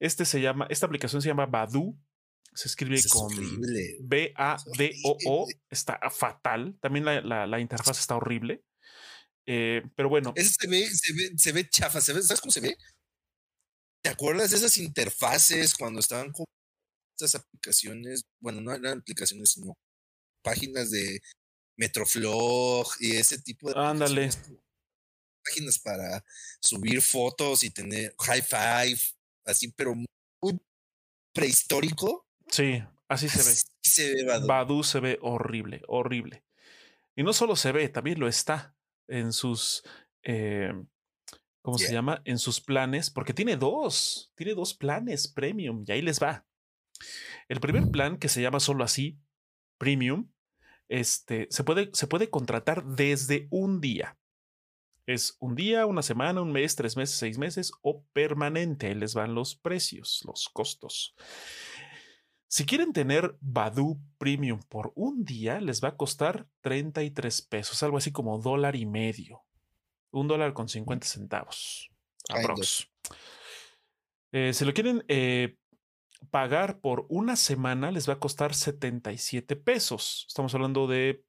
[0.00, 1.98] Este se llama, esta aplicación se llama Badu.
[2.54, 3.28] Se escribe es con.
[4.00, 5.46] B-A-D-O-O.
[5.70, 6.76] Está fatal.
[6.80, 8.62] También la, la- la interfaz está horrible.
[9.46, 12.52] Eh, pero bueno, Ese se ve, se ve, se ve chafa, se ve, ¿sabes cómo
[12.52, 12.76] se ve?
[14.02, 16.44] ¿Te acuerdas de esas interfaces cuando estaban con
[17.18, 18.24] estas aplicaciones?
[18.40, 19.74] Bueno, no eran aplicaciones, sino
[20.42, 21.20] páginas de
[21.78, 24.26] Metroflog y ese tipo de Ándale.
[24.26, 24.62] aplicaciones
[25.48, 26.24] Páginas para
[26.60, 28.98] subir fotos y tener high five,
[29.44, 30.58] así, pero muy
[31.32, 32.26] prehistórico.
[32.48, 33.50] sí, así se ve.
[33.50, 34.46] Así se ve, Badu.
[34.46, 36.44] Badu se ve horrible, horrible.
[37.16, 38.76] Y no solo se ve, también lo está
[39.08, 39.82] en sus,
[40.22, 40.72] eh,
[41.62, 42.22] ¿cómo se llama?
[42.24, 46.46] En sus planes, porque tiene dos, tiene dos planes premium y ahí les va.
[47.48, 49.18] El primer plan, que se llama solo así,
[49.78, 50.30] premium,
[50.88, 54.18] este, se puede, se puede contratar desde un día.
[55.08, 58.88] Es un día, una semana, un mes, tres meses, seis meses o permanente.
[58.88, 61.14] Ahí les van los precios, los costos.
[62.46, 67.96] Si quieren tener Badu Premium por un día, les va a costar 33 pesos, algo
[67.96, 69.46] así como dólar y medio.
[70.10, 71.88] Un dólar con 50 centavos.
[72.28, 72.86] Aprox.
[74.32, 75.56] Eh, si lo quieren eh,
[76.30, 80.26] pagar por una semana, les va a costar 77 pesos.
[80.28, 81.24] Estamos hablando de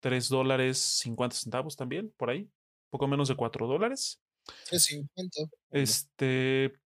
[0.00, 2.50] 3 dólares 50 centavos también, por ahí.
[2.94, 4.22] Poco menos de 4 dólares.
[4.68, 5.50] 350.
[5.70, 6.78] Este,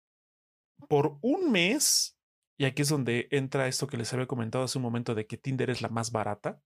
[0.89, 2.17] por un mes,
[2.57, 5.37] y aquí es donde entra esto que les había comentado hace un momento de que
[5.37, 6.63] Tinder es la más barata,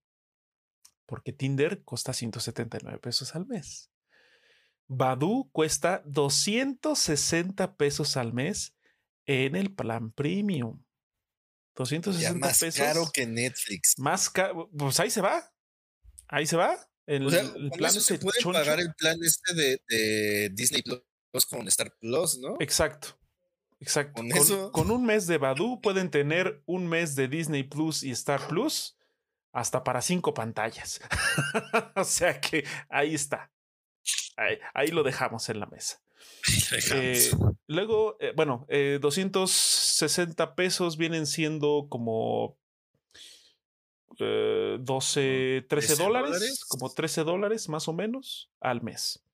[1.07, 3.91] porque Tinder cuesta 179 pesos al mes.
[4.89, 8.77] Badu cuesta 260 pesos al mes
[9.25, 10.83] en el plan premium.
[10.83, 12.79] Ya 260 más pesos.
[12.79, 13.99] caro que Netflix.
[13.99, 14.69] Más caro.
[14.77, 15.51] Pues ahí se va.
[16.29, 16.90] Ahí se va.
[17.11, 18.59] El, O sea, el con plan eso se puede choncho.
[18.59, 21.03] pagar el plan este de, de Disney Plus
[21.47, 22.57] con Star Plus, ¿no?
[22.61, 23.19] Exacto.
[23.81, 24.13] Exacto.
[24.15, 28.03] Con Con, eso- con un mes de Badu pueden tener un mes de Disney Plus
[28.05, 28.97] y Star Plus
[29.53, 31.01] hasta para cinco pantallas.
[31.97, 33.51] o sea que ahí está.
[34.37, 36.01] Ahí, ahí lo dejamos en la mesa.
[36.93, 37.31] Eh,
[37.67, 42.57] luego, eh, bueno, eh, 260 pesos vienen siendo como
[44.19, 46.65] eh, 12, 13 ¿13 dólares, dólares?
[46.65, 49.25] como 13 dólares más o menos al mes.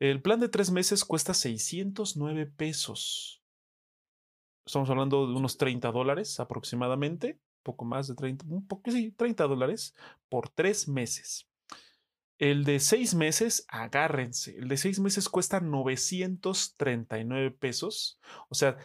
[0.00, 3.42] El plan de tres meses cuesta 609 pesos.
[4.66, 9.46] Estamos hablando de unos 30 dólares aproximadamente, poco más de 30, un poco, sí, 30
[9.46, 9.94] dólares
[10.28, 11.46] por tres meses.
[12.38, 14.56] El de seis meses, agárrense.
[14.56, 18.18] El de seis meses cuesta 939 pesos.
[18.48, 18.76] O sea,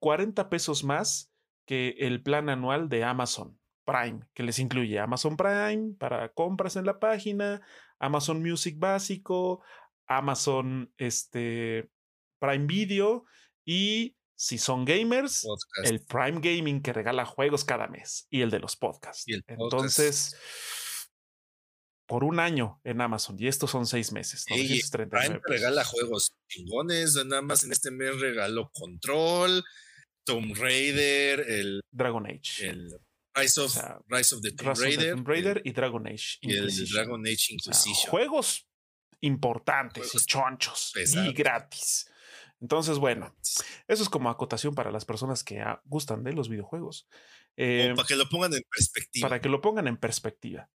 [0.00, 1.30] 40 pesos más
[1.64, 6.84] que el plan anual de Amazon Prime, que les incluye Amazon Prime para compras en
[6.84, 7.62] la página,
[7.98, 9.62] Amazon Music básico,
[10.06, 11.88] Amazon este,
[12.38, 13.24] Prime Video
[13.64, 15.90] y si son gamers, Podcast.
[15.90, 19.24] el Prime Gaming que regala juegos cada mes y el de los podcasts.
[19.26, 19.50] Podcast.
[19.60, 20.36] Entonces,
[22.06, 24.44] por un año en Amazon y estos son seis meses.
[24.48, 25.50] Ey, 939 Prime pesos.
[25.50, 27.14] regala juegos chingones.
[27.24, 29.64] Nada más en este mes regaló Control,
[30.24, 32.68] Tomb Raider, el, Dragon Age.
[32.68, 32.90] el
[33.40, 36.38] Rise, of, O sea, Rise of the Tomb Raider, Tomb Raider y Dragon Age.
[36.40, 36.68] y el.
[36.92, 38.10] Dragon Age O sea, Inquisition.
[38.10, 38.68] juegos
[39.20, 42.10] importantes Juegos y chonchos y gratis.
[42.60, 43.36] Entonces, bueno,
[43.86, 47.08] eso es como acotación para las personas que ah, gustan de los videojuegos.
[47.56, 49.28] Eh, para que lo pongan en perspectiva.
[49.28, 50.68] para que lo pongan en perspectiva.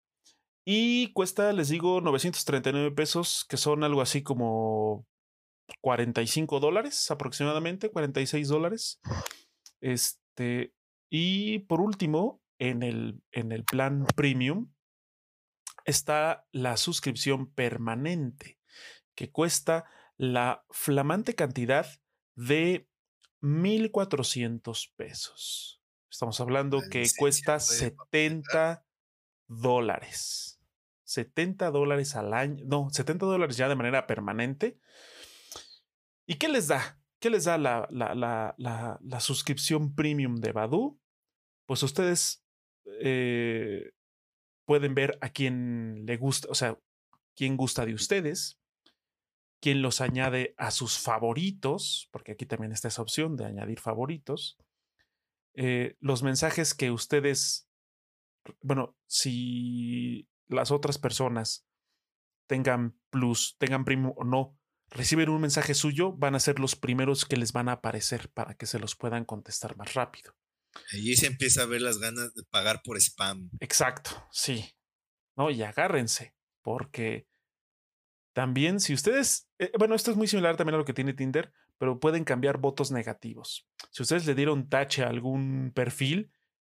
[0.65, 5.07] Y cuesta, les digo, 939 pesos, que son algo así como
[5.81, 8.99] 45 dólares aproximadamente, 46 dólares.
[9.79, 10.73] Este,
[11.09, 14.71] y por último, en el, en el plan premium
[15.83, 18.59] está la suscripción permanente,
[19.15, 21.87] que cuesta la flamante cantidad
[22.35, 22.87] de
[23.41, 25.81] 1.400 pesos.
[26.07, 28.85] Estamos hablando que cuesta 70
[29.47, 30.61] dólares.
[31.05, 32.63] 70 dólares al año.
[32.67, 34.77] No, 70 dólares ya de manera permanente.
[36.27, 37.01] ¿Y qué les da?
[37.19, 40.99] ¿Qué les da la, la, suscripción premium de Badu?
[41.65, 42.40] Pues ustedes
[42.85, 43.91] eh,
[44.65, 46.77] pueden ver a quién le gusta, o sea,
[47.35, 48.59] quién gusta de ustedes,
[49.61, 54.57] quién los añade a sus favoritos, porque aquí también está esa opción de añadir favoritos.
[55.53, 57.69] Eh, los mensajes que ustedes,
[58.61, 61.65] bueno, si las otras personas
[62.47, 64.57] tengan plus, tengan primo o no,
[64.89, 68.55] reciben un mensaje suyo, van a ser los primeros que les van a aparecer para
[68.55, 70.33] que se los puedan contestar más rápido.
[70.93, 73.49] Allí se empieza a ver las ganas de pagar por spam.
[73.59, 74.71] Exacto, sí.
[75.35, 77.27] No, y agárrense, porque
[78.33, 81.51] también si ustedes, eh, bueno, esto es muy similar también a lo que tiene Tinder,
[81.77, 83.67] pero pueden cambiar votos negativos.
[83.91, 86.31] Si ustedes le dieron tache a algún perfil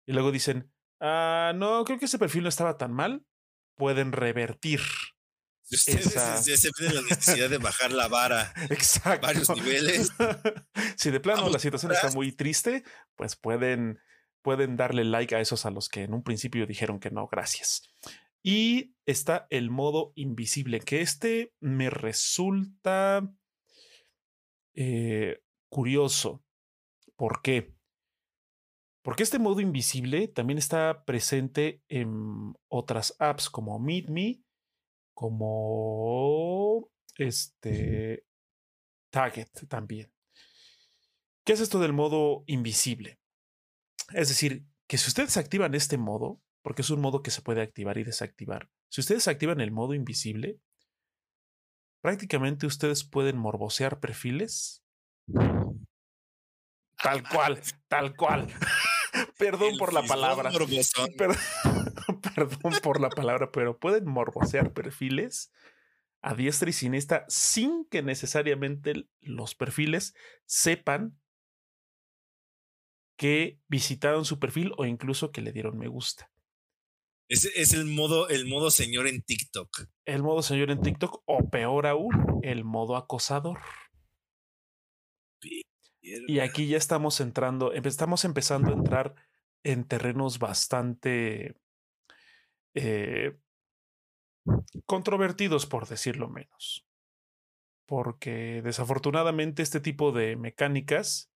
[0.05, 3.25] y luego dicen, ah, no, creo que ese perfil no estaba tan mal,
[3.75, 4.81] pueden revertir
[5.71, 9.25] Ustedes ya se ven la necesidad de bajar la vara Exacto.
[9.25, 10.11] varios niveles.
[10.95, 12.83] si de plano la situación está muy triste,
[13.15, 13.99] pues pueden,
[14.41, 17.83] pueden darle like a esos a los que en un principio dijeron que no, gracias.
[18.43, 23.27] Y está el modo invisible, que este me resulta
[24.75, 26.43] eh, curioso.
[27.15, 27.73] ¿Por qué?
[29.01, 34.44] Porque este modo invisible también está presente en otras apps como MeetMe
[35.15, 38.25] como este
[39.09, 40.13] target también.
[41.45, 43.19] ¿Qué es esto del modo invisible?
[44.13, 47.61] Es decir, que si ustedes activan este modo, porque es un modo que se puede
[47.61, 50.59] activar y desactivar, si ustedes activan el modo invisible,
[52.01, 54.83] prácticamente ustedes pueden morbosear perfiles.
[57.01, 58.47] Tal cual, tal cual.
[59.37, 60.51] Perdón por la palabra.
[62.35, 65.51] perdón por la palabra, pero pueden morbosear perfiles
[66.21, 70.15] a diestra y siniestra sin que necesariamente los perfiles
[70.45, 71.19] sepan
[73.17, 76.31] que visitaron su perfil o incluso que le dieron me gusta.
[77.29, 79.87] Es, es el modo, el modo señor en TikTok.
[80.05, 83.59] El modo señor en TikTok, o peor aún, el modo acosador.
[86.01, 89.15] Y aquí ya estamos entrando, estamos empezando a entrar
[89.63, 91.55] en terrenos bastante
[92.75, 93.37] eh,
[94.85, 96.85] controvertidos, por decirlo menos.
[97.87, 101.31] Porque desafortunadamente este tipo de mecánicas,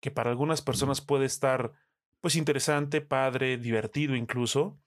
[0.00, 1.72] que para algunas personas puede estar
[2.20, 4.78] pues interesante, padre, divertido incluso,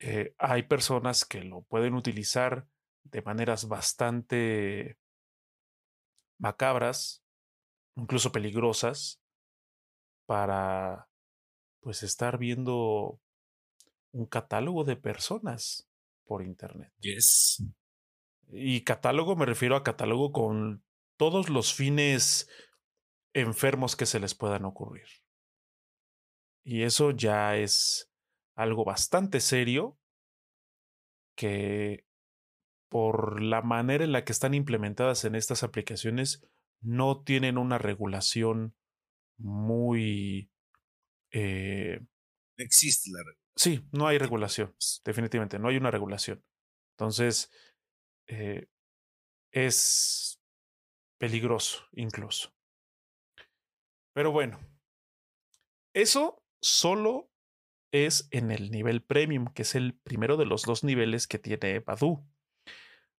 [0.00, 2.66] eh, hay personas que lo pueden utilizar
[3.04, 4.96] de maneras bastante
[6.38, 7.24] macabras,
[7.96, 9.20] incluso peligrosas,
[10.26, 11.08] para
[11.80, 13.20] pues estar viendo
[14.12, 15.88] un catálogo de personas
[16.24, 16.92] por internet.
[17.00, 17.62] Yes.
[18.50, 20.84] Y catálogo me refiero a catálogo con
[21.16, 22.48] todos los fines
[23.34, 25.06] enfermos que se les puedan ocurrir.
[26.64, 28.10] Y eso ya es
[28.54, 29.98] algo bastante serio
[31.36, 32.04] que
[32.88, 36.44] por la manera en la que están implementadas en estas aplicaciones
[36.80, 38.74] no tienen una regulación
[39.38, 40.50] muy...
[41.30, 42.00] Eh,
[42.56, 43.47] existe la regulación.
[43.58, 44.72] Sí, no hay regulación,
[45.04, 46.44] definitivamente, no hay una regulación.
[46.92, 47.50] Entonces,
[48.28, 48.68] eh,
[49.52, 50.40] es
[51.18, 52.54] peligroso incluso.
[54.14, 54.60] Pero bueno,
[55.92, 57.32] eso solo
[57.92, 61.80] es en el nivel premium, que es el primero de los dos niveles que tiene
[61.80, 62.24] Badu.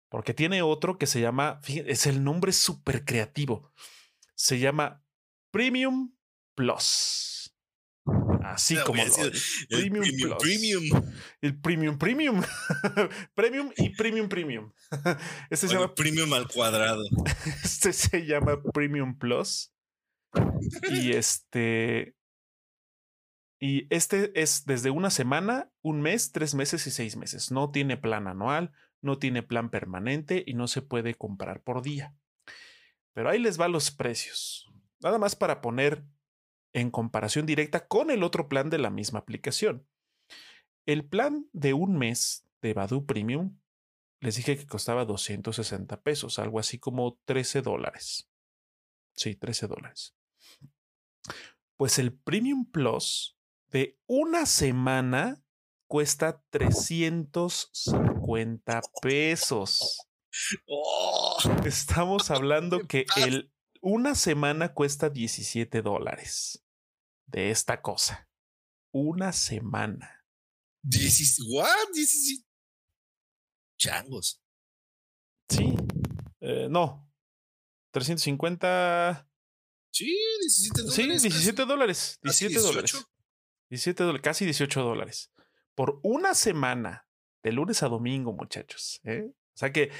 [0.09, 3.73] Porque tiene otro que se llama, fíjense, es el nombre súper creativo.
[4.37, 5.05] Se llama
[5.51, 6.15] Premium
[6.55, 7.58] Plus.
[8.45, 9.11] Así como el,
[9.69, 10.05] premium,
[10.39, 12.43] premium, El premium premium.
[13.35, 14.73] premium y premium premium.
[15.51, 17.05] Este se llama premium al cuadrado.
[17.65, 19.73] Este se llama Premium Plus.
[20.91, 22.15] Y este
[23.61, 27.51] y este es desde una semana, un mes, tres meses y seis meses.
[27.51, 32.15] No tiene plan anual, no tiene plan permanente y no se puede comprar por día.
[33.15, 34.71] Pero ahí les va los precios.
[35.01, 36.05] Nada más para poner
[36.81, 39.87] en comparación directa con el otro plan de la misma aplicación.
[40.87, 43.59] El plan de un mes de Badu Premium
[44.21, 48.31] les dije que costaba 260 pesos, algo así como 13 dólares.
[49.15, 50.15] Sí, 13 dólares.
[51.77, 53.37] Pues el Premium Plus
[53.69, 55.43] de una semana
[55.87, 60.01] cuesta 350 pesos.
[60.67, 61.39] Oh.
[61.65, 63.51] Estamos hablando que el
[63.81, 66.68] una semana cuesta 17 dólares
[67.29, 68.29] de esta cosa.
[68.93, 70.25] Una semana.
[70.83, 71.89] ¿What?
[71.95, 72.47] 17.
[73.79, 74.43] Changos.
[75.49, 75.75] Sí.
[76.41, 77.09] Eh, no.
[77.93, 79.29] 350.
[79.91, 80.99] Sí, 17 dólares.
[81.03, 81.67] Sí, 17 casi.
[81.67, 82.19] dólares.
[82.23, 82.93] casi 17 dólares.
[82.93, 83.11] 18.
[83.71, 85.33] 17 dólares, casi 18 dólares.
[85.75, 87.07] Por una semana,
[87.43, 89.01] de lunes a domingo, muchachos.
[89.05, 89.27] ¿eh?
[89.29, 89.91] O sea que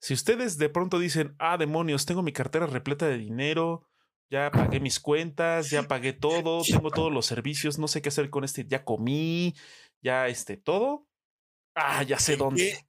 [0.00, 3.87] si ustedes de pronto dicen, ah, demonios, tengo mi cartera repleta de dinero,
[4.30, 8.30] ya pagué mis cuentas, ya pagué todo, tengo todos los servicios, no sé qué hacer
[8.30, 9.54] con este, ya comí,
[10.02, 11.06] ya este, todo.
[11.74, 12.62] Ah, ya sé ¿En dónde.
[12.62, 12.88] qué-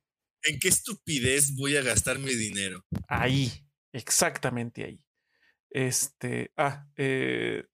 [0.51, 2.85] ¿En qué estupidez voy a gastar mi dinero?
[3.09, 3.51] Ahí,
[3.91, 5.03] exactamente ahí.
[5.69, 7.65] Este, ah, eh,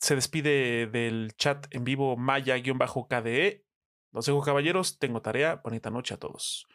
[0.00, 3.64] se despide del chat en vivo Maya-KDE.
[4.12, 4.98] Los dejo, caballeros.
[4.98, 5.56] Tengo tarea.
[5.56, 6.66] Bonita noche a todos.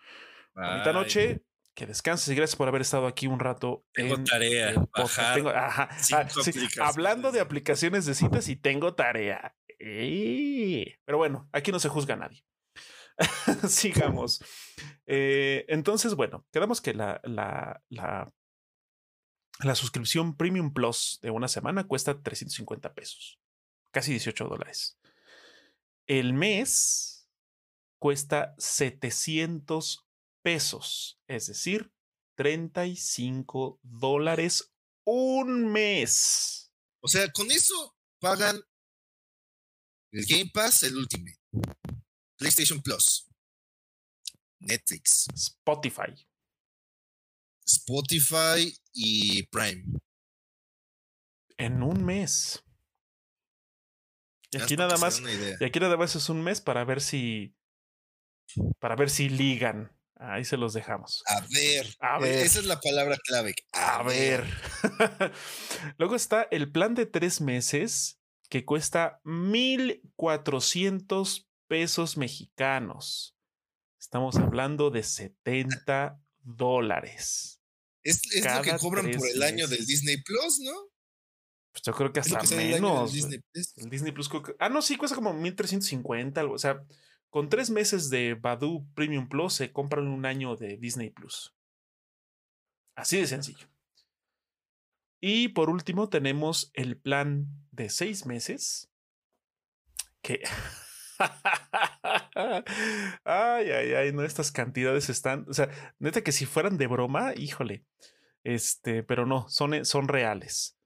[0.53, 1.41] Bonita noche.
[1.75, 3.83] Que descanses y gracias por haber estado aquí un rato.
[3.93, 6.13] Tengo en tarea, bajar Tengo- ajá, ah, sí,
[6.79, 9.55] Hablando de de- aplicaciones de citas y tengo tarea.
[9.79, 10.95] ¡Ey!
[11.03, 12.45] Pero bueno, aquí no se juzga a nadie.
[13.67, 14.43] Sigamos.
[15.07, 18.31] Eh, entonces, bueno, quedamos que la, la, la,
[19.59, 23.39] la suscripción Premium Plus de una semana cuesta 350 pesos,
[23.91, 24.97] casi 18 dólares.
[26.07, 27.27] El mes
[27.99, 30.02] cuesta 700
[30.43, 31.91] pesos, es decir,
[32.35, 34.73] 35 dólares
[35.05, 36.71] un mes.
[37.01, 38.61] O sea, con eso pagan
[40.11, 41.39] el Game Pass, el Ultimate,
[42.37, 43.27] PlayStation Plus,
[44.59, 46.13] Netflix, Spotify.
[47.65, 49.99] Spotify y Prime.
[51.57, 52.63] En un mes.
[54.51, 55.21] Y aquí nada más,
[55.59, 57.55] y aquí nada más es un mes para ver si,
[58.79, 59.91] para ver si ligan.
[60.25, 61.21] Ahí se los dejamos.
[61.25, 62.45] A ver, A e- ver.
[62.45, 63.53] esa es la palabra clave.
[63.73, 64.45] A ver.
[65.97, 73.35] Luego está el plan de tres meses que cuesta 1,400 pesos mexicanos.
[73.99, 77.59] Estamos hablando de 70 dólares.
[78.03, 79.87] Es, es lo que cobran por el año del meses.
[79.87, 80.71] Disney Plus, ¿no?
[81.73, 83.11] Pues yo creo que hasta que el del menos.
[83.11, 83.73] Disney Plus.
[83.77, 84.29] El Disney Plus.
[84.59, 86.53] Ah, no, sí, cuesta como 1350, algo.
[86.53, 86.81] O sea,
[87.33, 91.57] con tres meses de Badu Premium Plus se compran un año de Disney Plus.
[92.95, 93.67] Así de sencillo.
[95.19, 98.91] Y por último, tenemos el plan de seis meses.
[100.21, 100.43] Que.
[103.25, 105.47] ay, ay, ay, no, estas cantidades están.
[105.49, 107.83] O sea, neta que si fueran de broma, híjole.
[108.43, 110.77] Este, pero no, son, son reales.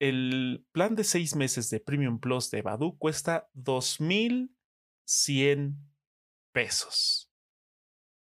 [0.00, 3.50] El plan de seis meses de Premium Plus de Badu cuesta
[5.08, 5.90] 2,100
[6.52, 7.30] pesos.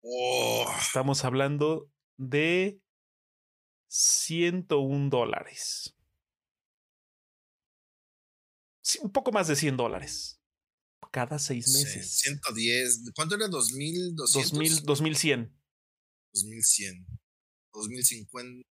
[0.02, 2.80] Oh, Estamos hablando de
[3.88, 5.96] 101 dólares.
[8.82, 10.40] Sí, un poco más de 100 dólares.
[11.10, 12.18] Cada seis sí, meses.
[12.18, 13.12] 110.
[13.14, 13.46] ¿Cuánto era?
[13.46, 14.14] ¿2200?
[14.14, 15.58] 2000, 2100.
[16.34, 17.06] 2100.
[17.72, 18.68] 2050.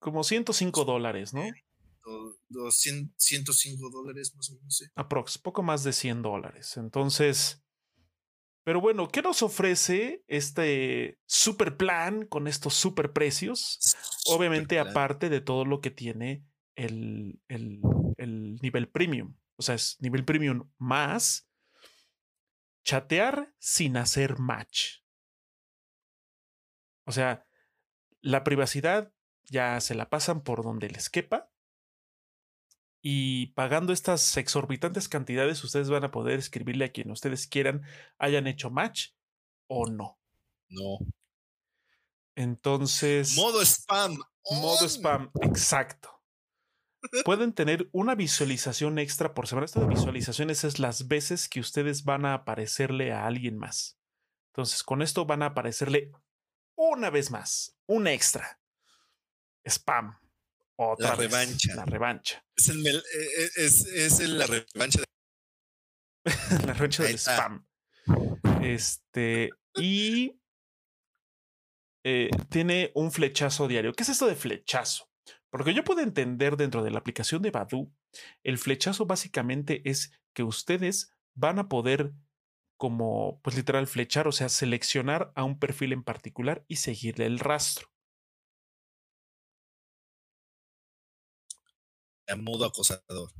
[0.00, 1.44] Como 105 dólares, ¿no?
[2.04, 4.76] Do- 200, 105 dólares más o menos.
[4.76, 4.84] sí.
[4.94, 6.76] Aprox, poco más de 100 dólares.
[6.76, 7.64] Entonces,
[8.64, 13.78] pero bueno, ¿qué nos ofrece este super plan con estos super precios?
[14.26, 16.44] Obviamente, aparte de todo lo que tiene
[16.76, 17.80] el, el,
[18.18, 19.36] el nivel premium.
[19.56, 21.48] O sea, es nivel premium más
[22.84, 24.98] chatear sin hacer match.
[27.04, 27.46] O sea,
[28.20, 29.12] la privacidad
[29.44, 31.50] ya se la pasan por donde les quepa.
[33.02, 37.82] Y pagando estas exorbitantes cantidades, ustedes van a poder escribirle a quien ustedes quieran,
[38.16, 39.10] hayan hecho match
[39.66, 40.20] o no.
[40.68, 40.98] No.
[42.36, 43.34] Entonces.
[43.36, 44.18] Modo spam.
[44.52, 46.22] Modo spam, exacto.
[47.24, 49.64] Pueden tener una visualización extra por semana.
[49.64, 53.98] Esto de visualizaciones es las veces que ustedes van a aparecerle a alguien más.
[54.52, 56.12] Entonces, con esto van a aparecerle
[56.76, 58.60] una vez más, un extra.
[59.64, 60.21] Spam.
[60.90, 61.74] Otra La vez, revancha.
[61.74, 62.44] La revancha.
[62.56, 65.06] Es, el eh, eh, es, es el- la revancha de
[66.66, 67.66] la revancha del spam.
[68.62, 69.50] Este.
[69.76, 70.38] Y.
[72.04, 73.92] eh, tiene un flechazo diario.
[73.92, 75.08] ¿Qué es esto de flechazo?
[75.50, 77.92] Porque yo puedo entender dentro de la aplicación de Badu,
[78.42, 82.12] el flechazo básicamente es que ustedes van a poder,
[82.78, 87.38] como, pues literal, flechar, o sea, seleccionar a un perfil en particular y seguirle el
[87.38, 87.91] rastro.
[92.28, 93.30] A modo acosador.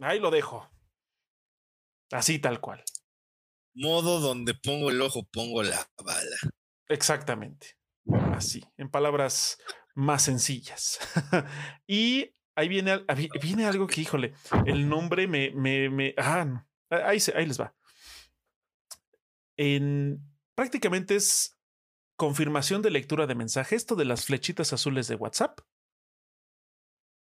[0.00, 0.68] Ahí lo dejo.
[2.10, 2.84] Así tal cual.
[3.74, 6.36] Modo donde pongo el ojo, pongo la bala.
[6.88, 7.76] Exactamente.
[8.34, 8.64] Así.
[8.76, 9.58] En palabras
[9.94, 10.98] más sencillas.
[11.86, 13.04] y ahí viene,
[13.40, 14.34] viene algo que, híjole,
[14.66, 17.74] el nombre me, me, me ah, ahí, ahí les va.
[19.56, 20.20] En,
[20.54, 21.56] prácticamente es
[22.16, 23.76] confirmación de lectura de mensaje.
[23.76, 25.60] Esto de las flechitas azules de WhatsApp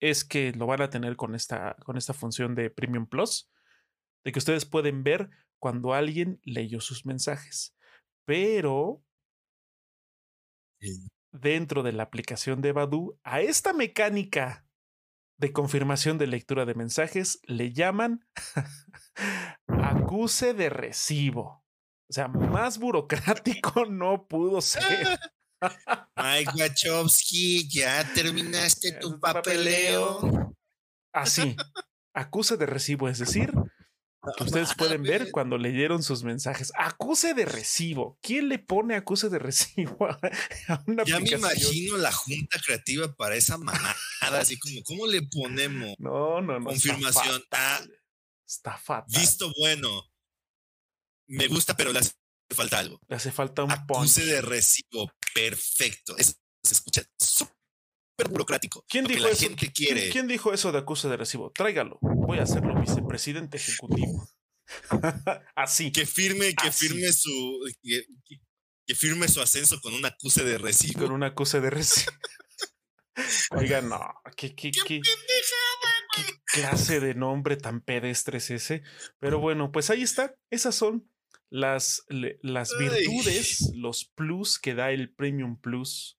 [0.02, 3.48] es que lo van a tener con esta, con esta función de Premium Plus,
[4.24, 5.30] de que ustedes pueden ver
[5.60, 7.76] cuando alguien leyó sus mensajes.
[8.24, 9.04] Pero
[11.30, 14.66] dentro de la aplicación de Badu, a esta mecánica
[15.38, 18.26] de confirmación de lectura de mensajes le llaman
[19.66, 21.64] acuse de recibo.
[22.10, 25.18] O sea, más burocrático no pudo ser.
[26.16, 30.54] Mike Wachowski, ya terminaste tu papeleo.
[31.12, 31.56] Así,
[32.14, 33.52] acuse de recibo, es decir,
[34.40, 36.72] ustedes pueden ver cuando leyeron sus mensajes.
[36.76, 38.18] Acuse de recibo.
[38.22, 40.18] ¿Quién le pone acuse de recibo a
[40.86, 45.94] una Ya me imagino la junta creativa para esa manada, así como, ¿cómo le ponemos?
[45.98, 46.66] No, no, no.
[46.66, 47.42] Confirmación.
[47.50, 47.80] Ah,
[48.46, 49.20] está fatal.
[49.20, 50.08] Visto bueno.
[51.26, 52.00] Me gusta, pero le
[52.54, 53.00] falta algo.
[53.08, 55.10] Le hace falta un Acuse de recibo.
[55.34, 56.16] Perfecto.
[56.16, 56.32] Eso
[56.62, 58.84] se escucha súper burocrático.
[58.88, 59.48] ¿Quién dijo eso?
[59.74, 61.50] ¿Quién, dijo eso de acuse de recibo?
[61.52, 61.98] Tráigalo.
[62.00, 64.28] Voy a hacerlo vicepresidente ejecutivo.
[65.56, 65.90] Así.
[65.92, 67.60] Que firme, que firme su.
[67.82, 71.00] Que, firme su ascenso con un acuse de recibo.
[71.00, 72.12] Con un acuse de recibo.
[73.50, 74.00] Oiga, no,
[74.36, 78.82] qué, qué, qué, qué, clase de nombre tan pedestre es ese.
[79.18, 80.34] Pero bueno, pues ahí está.
[80.50, 81.10] Esas son
[81.52, 86.18] las, las virtudes, los plus que da el Premium Plus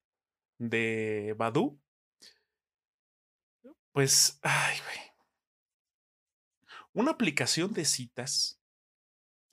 [0.59, 1.81] de Badu.
[3.91, 4.97] Pues, ay, güey.
[6.93, 8.61] Una aplicación de citas.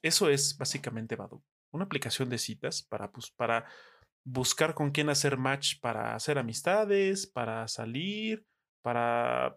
[0.02, 1.42] Eso es básicamente Badu.
[1.72, 3.66] Una aplicación de citas para, pues, para
[4.22, 8.44] buscar con quién hacer match, para hacer amistades, para salir,
[8.82, 9.56] para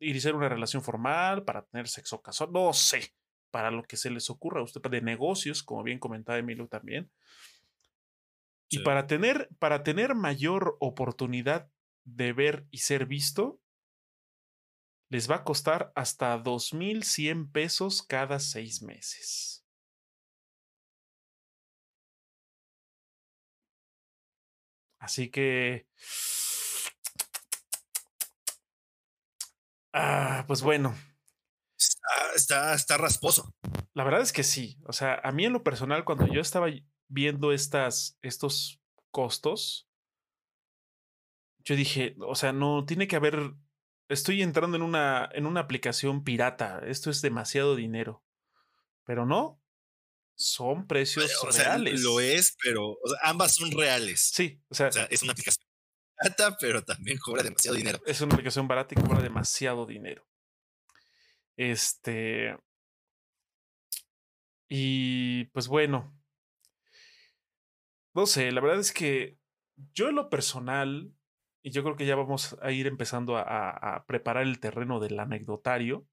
[0.00, 3.14] iniciar una relación formal, para tener sexo casual, no sé
[3.56, 7.10] para lo que se les ocurra a usted, de negocios, como bien comentaba Emilio también.
[8.68, 11.70] Y para tener, para tener mayor oportunidad
[12.04, 13.58] de ver y ser visto,
[15.08, 19.64] les va a costar hasta 2.100 pesos cada seis meses.
[24.98, 25.86] Así que...
[29.98, 30.94] Ah, pues bueno,
[32.34, 33.54] está, está, rasposo.
[33.94, 34.78] La verdad es que sí.
[34.86, 36.68] O sea, a mí en lo personal, cuando yo estaba
[37.08, 38.80] viendo estas, estos
[39.10, 39.88] costos,
[41.64, 43.54] yo dije, o sea, no tiene que haber.
[44.08, 46.80] Estoy entrando en una, en una aplicación pirata.
[46.86, 48.22] Esto es demasiado dinero.
[49.04, 49.60] Pero no.
[50.36, 52.02] Son precios reales.
[52.02, 54.30] lo es, pero ambas son reales.
[54.34, 55.66] Sí, o sea, es una aplicación
[56.18, 58.00] barata, pero también cobra demasiado dinero.
[58.04, 60.26] Es una aplicación barata y cobra demasiado dinero.
[61.56, 62.56] Este.
[64.68, 66.12] Y pues bueno.
[68.14, 69.38] No sé, la verdad es que
[69.94, 71.12] yo en lo personal,
[71.62, 76.06] y yo creo que ya vamos a ir empezando a, preparar el terreno del anecdotario.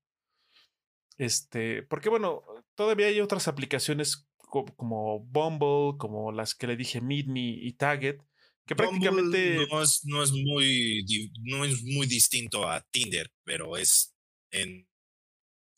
[1.17, 2.43] Este, porque bueno,
[2.75, 4.27] todavía hay otras aplicaciones
[4.75, 8.17] como Bumble, como las que le dije Meet Me y Target,
[8.65, 11.05] que prácticamente no es, no es muy
[11.41, 14.15] no es muy distinto a Tinder, pero es
[14.51, 14.87] en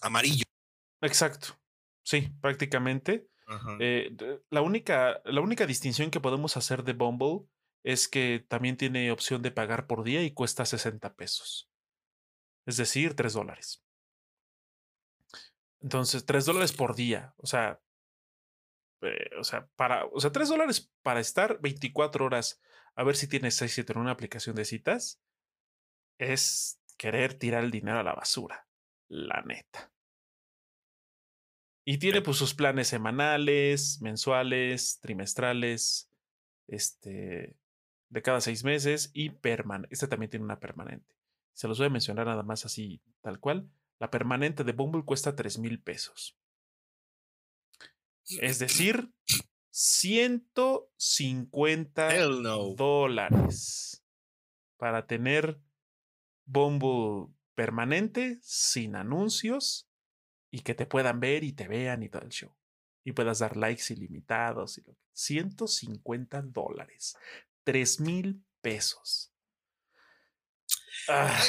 [0.05, 0.45] amarillo.
[1.01, 1.59] Exacto.
[2.03, 3.27] Sí, prácticamente.
[3.79, 4.15] Eh,
[4.49, 7.47] la, única, la única distinción que podemos hacer de Bumble
[7.83, 11.69] es que también tiene opción de pagar por día y cuesta 60 pesos.
[12.65, 13.83] Es decir, 3 dólares.
[15.81, 17.35] Entonces, 3 dólares por día.
[17.37, 17.79] O sea,
[19.01, 22.59] eh, o sea, para, o sea, 3 dólares para estar 24 horas
[22.95, 25.21] a ver si tienes éxito en una aplicación de citas
[26.17, 28.67] es querer tirar el dinero a la basura.
[29.07, 29.91] La neta.
[31.85, 36.09] Y tiene pues sus planes semanales, mensuales, trimestrales,
[36.67, 37.55] este,
[38.09, 39.93] de cada seis meses y permanente.
[39.93, 41.13] Este también tiene una permanente.
[41.53, 43.69] Se los voy a mencionar nada más así, tal cual.
[43.99, 46.35] La permanente de Bumble cuesta tres mil pesos.
[48.41, 49.13] Es decir,
[49.69, 52.27] 150
[52.75, 54.03] dólares
[54.77, 55.61] para tener
[56.45, 59.87] Bumble permanente, sin anuncios
[60.51, 62.55] y que te puedan ver y te vean y todo el show.
[63.03, 64.77] Y puedas dar likes ilimitados.
[64.77, 67.15] Y lo 150 dólares.
[67.63, 69.31] 3 mil pesos.
[71.07, 71.43] Ah.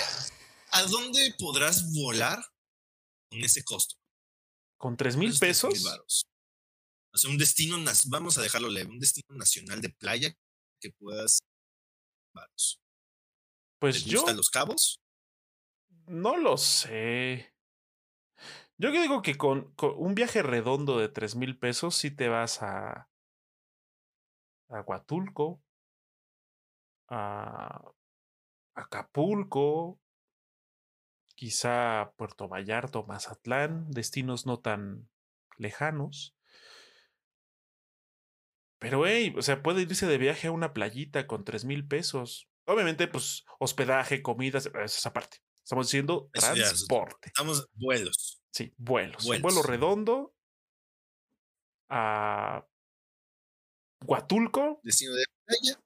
[0.73, 2.45] ¿A dónde podrás volar
[3.31, 3.97] con ese costo?
[4.77, 5.87] ¿Con 3 mil pesos?
[7.13, 7.77] O sea, un destino,
[8.09, 10.37] vamos a dejarlo leve, un destino nacional de playa
[10.81, 11.39] que puedas.
[13.79, 15.01] Pues ¿Te yo gustan los cabos?
[16.09, 17.56] no lo sé.
[18.79, 22.62] Yo digo que con, con un viaje redondo de tres mil pesos sí te vas
[22.62, 23.09] a,
[24.68, 25.62] a Huatulco,
[27.09, 27.83] a
[28.74, 29.99] Acapulco,
[31.35, 35.09] quizá Puerto Vallarta o Mazatlán, destinos no tan
[35.59, 36.37] lejanos.
[38.79, 42.49] Pero, hey, o sea, puede irse de viaje a una playita con tres mil pesos.
[42.66, 45.39] Obviamente, pues, hospedaje, comidas, eso es aparte.
[45.62, 47.29] Estamos diciendo ya transporte.
[47.29, 48.43] Estamos vuelos.
[48.57, 49.23] Sí, vuelos.
[49.27, 49.43] Vuelos.
[49.43, 50.35] vuelo redondo
[51.91, 52.67] a
[54.07, 55.81] Huatulco Destino de playa.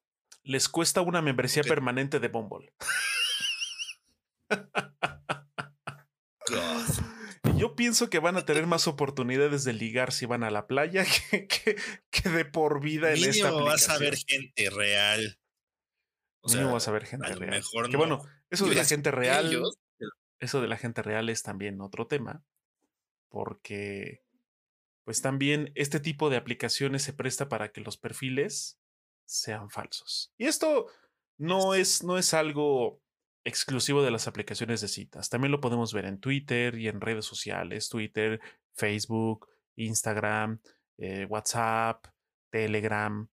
[0.44, 2.72] les cuesta una membresía permanente de Bumble.
[6.48, 7.54] God.
[7.54, 10.66] Y yo pienso que van a tener más oportunidades de ligar si van a la
[10.66, 11.76] playa que, que-
[12.10, 14.00] que de por vida en esta Mínimo vas a aplicación.
[14.00, 15.38] ver gente real.
[16.42, 17.50] O sea, vas a ver gente a real.
[17.50, 17.98] mejor que no.
[17.98, 19.76] bueno, eso de la gente real, ellos,
[20.38, 22.42] eso de la gente real es también otro tema,
[23.30, 24.22] porque
[25.04, 28.78] pues también este tipo de aplicaciones se presta para que los perfiles
[29.24, 30.32] sean falsos.
[30.36, 30.86] Y esto
[31.38, 33.00] no es, no es algo
[33.44, 35.30] exclusivo de las aplicaciones de citas.
[35.30, 38.40] También lo podemos ver en Twitter y en redes sociales, Twitter,
[38.74, 40.60] Facebook, Instagram,
[40.98, 42.06] eh, WhatsApp,
[42.50, 43.28] Telegram.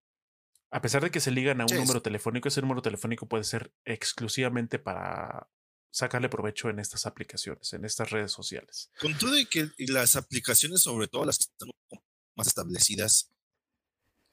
[0.72, 3.44] A pesar de que se ligan a un Sí, número telefónico, ese número telefónico puede
[3.44, 5.50] ser exclusivamente para
[5.92, 8.92] sacarle provecho en estas aplicaciones, en estas redes sociales.
[9.00, 11.70] Con todo y que las aplicaciones, sobre todo las que están
[12.36, 13.32] más establecidas,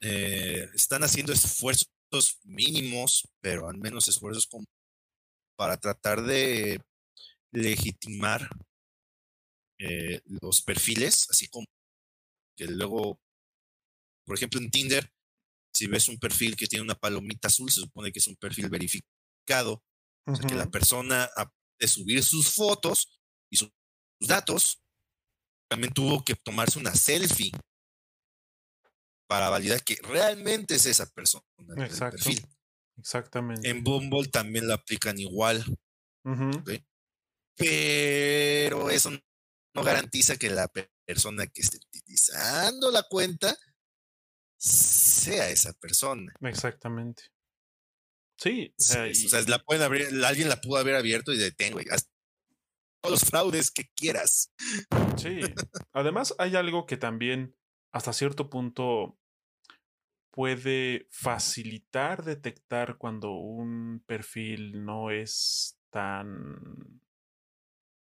[0.01, 1.89] eh, están haciendo esfuerzos
[2.43, 4.47] mínimos, pero al menos esfuerzos
[5.55, 6.81] para tratar de
[7.51, 8.49] legitimar
[9.79, 11.65] eh, los perfiles, así como
[12.55, 13.19] que luego,
[14.25, 15.11] por ejemplo, en Tinder,
[15.73, 18.69] si ves un perfil que tiene una palomita azul, se supone que es un perfil
[18.69, 19.83] verificado,
[20.25, 23.19] o sea, que la persona, aparte de subir sus fotos
[23.51, 23.71] y su-
[24.19, 24.81] sus datos,
[25.69, 27.51] también tuvo que tomarse una selfie
[29.27, 31.43] para validar que realmente es esa persona.
[31.77, 32.17] Exacto.
[32.17, 32.45] perfil.
[32.97, 33.69] Exactamente.
[33.69, 35.65] En Bumble también la aplican igual,
[37.57, 43.55] pero eso no garantiza que la pe- persona que esté utilizando la cuenta
[44.57, 46.33] sea esa persona.
[46.41, 47.23] Exactamente.
[48.37, 51.33] Sí, o sea, Sí, y- o sea, la pueden abrir, alguien la pudo haber abierto
[51.33, 51.79] y detengo
[53.01, 54.51] todos los fraudes que quieras.
[55.17, 55.39] Sí.
[55.93, 57.55] Además, hay algo que también
[57.91, 59.17] hasta cierto punto
[60.31, 67.01] puede facilitar detectar cuando un perfil no es tan...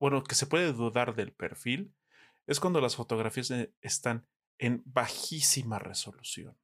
[0.01, 1.95] Bueno, que se puede dudar del perfil,
[2.47, 4.27] es cuando las fotografías eh, están
[4.59, 6.57] en bajísima resolución.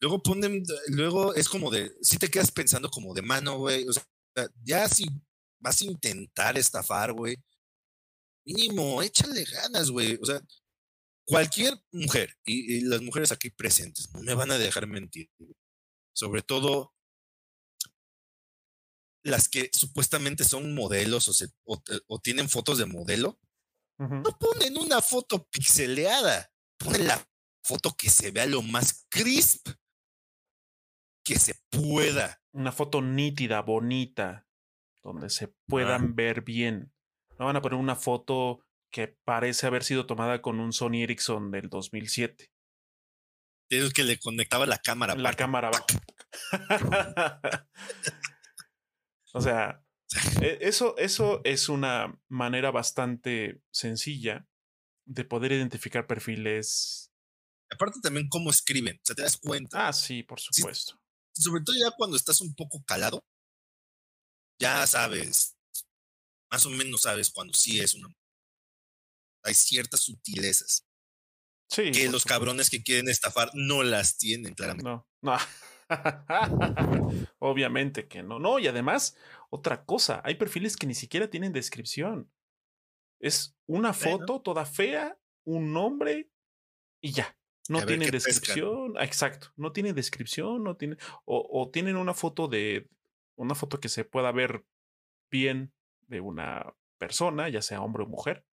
[0.00, 3.86] Luego ponen, luego es como de, si te quedas pensando como de mano, güey.
[3.88, 4.04] O sea,
[4.62, 5.06] ya si
[5.60, 7.36] vas a intentar estafar, güey,
[8.44, 10.18] mínimo, échale ganas, güey.
[10.20, 10.40] O sea,
[11.26, 15.30] cualquier mujer, y, y las mujeres aquí presentes, no me van a dejar mentir.
[16.14, 16.94] Sobre todo
[19.24, 23.40] las que supuestamente son modelos o, se- o- o tienen fotos de modelo,
[24.22, 27.28] no ponen una foto pixeleada, ponen la
[27.66, 29.68] foto que se vea lo más crisp
[31.24, 32.40] que se pueda.
[32.52, 34.46] Una foto nítida, bonita,
[35.02, 36.92] donde se puedan ver bien.
[37.38, 41.50] No van a poner una foto que parece haber sido tomada con un Sony Ericsson
[41.50, 42.50] del 2007.
[43.68, 45.16] Es que le conectaba la cámara.
[45.16, 45.70] La cámara
[49.34, 49.82] o sea,
[50.40, 54.46] e- eso, eso es una manera bastante sencilla
[55.04, 57.05] de poder identificar perfiles.
[57.70, 59.88] Aparte también cómo escriben, o sea, te das cuenta.
[59.88, 60.98] Ah, sí, por supuesto.
[61.32, 63.24] Sobre todo ya cuando estás un poco calado,
[64.60, 65.56] ya sabes,
[66.50, 68.08] más o menos sabes cuando sí es una...
[69.44, 70.86] Hay ciertas sutilezas
[71.68, 71.90] Sí.
[71.90, 72.28] que los supuesto.
[72.28, 74.88] cabrones que quieren estafar no las tienen, claramente.
[74.88, 75.36] No, no.
[77.38, 78.38] Obviamente que no.
[78.38, 79.16] No, y además,
[79.50, 82.32] otra cosa, hay perfiles que ni siquiera tienen descripción.
[83.20, 84.18] Es una Bueno.
[84.18, 86.30] foto toda fea, un nombre
[87.02, 87.36] y ya.
[87.68, 88.10] No pescan.
[88.10, 88.94] descripción.
[88.96, 89.52] Ah, Exacto.
[89.56, 90.98] No tienen descripción, no tienen.
[91.24, 92.88] O, o tienen una foto de.
[93.36, 94.64] Una foto que se pueda ver
[95.30, 95.72] bien
[96.08, 98.44] de una persona, ya sea hombre o mujer.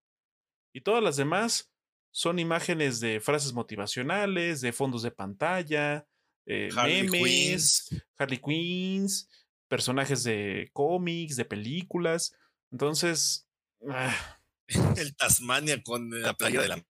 [0.73, 1.71] Y todas las demás
[2.11, 6.05] son imágenes de frases motivacionales, de fondos de pantalla,
[6.45, 9.29] eh, Harley memes, Harley Quinns,
[9.67, 12.35] personajes de cómics, de películas.
[12.71, 13.47] Entonces,
[13.89, 14.39] ah,
[14.97, 16.85] El Tasmania con la playa de la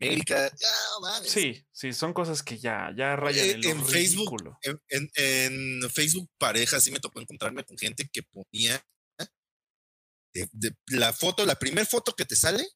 [0.00, 0.52] América.
[1.00, 1.30] Mames.
[1.30, 4.58] Sí, sí, son cosas que ya, ya rayan Eh, en, lo Facebook, ridículo.
[4.62, 5.10] En, en-
[5.82, 8.84] en Facebook pareja sí me tocó encontrarme con gente que ponía
[10.34, 12.66] de- de- la foto, la primera foto que te sale,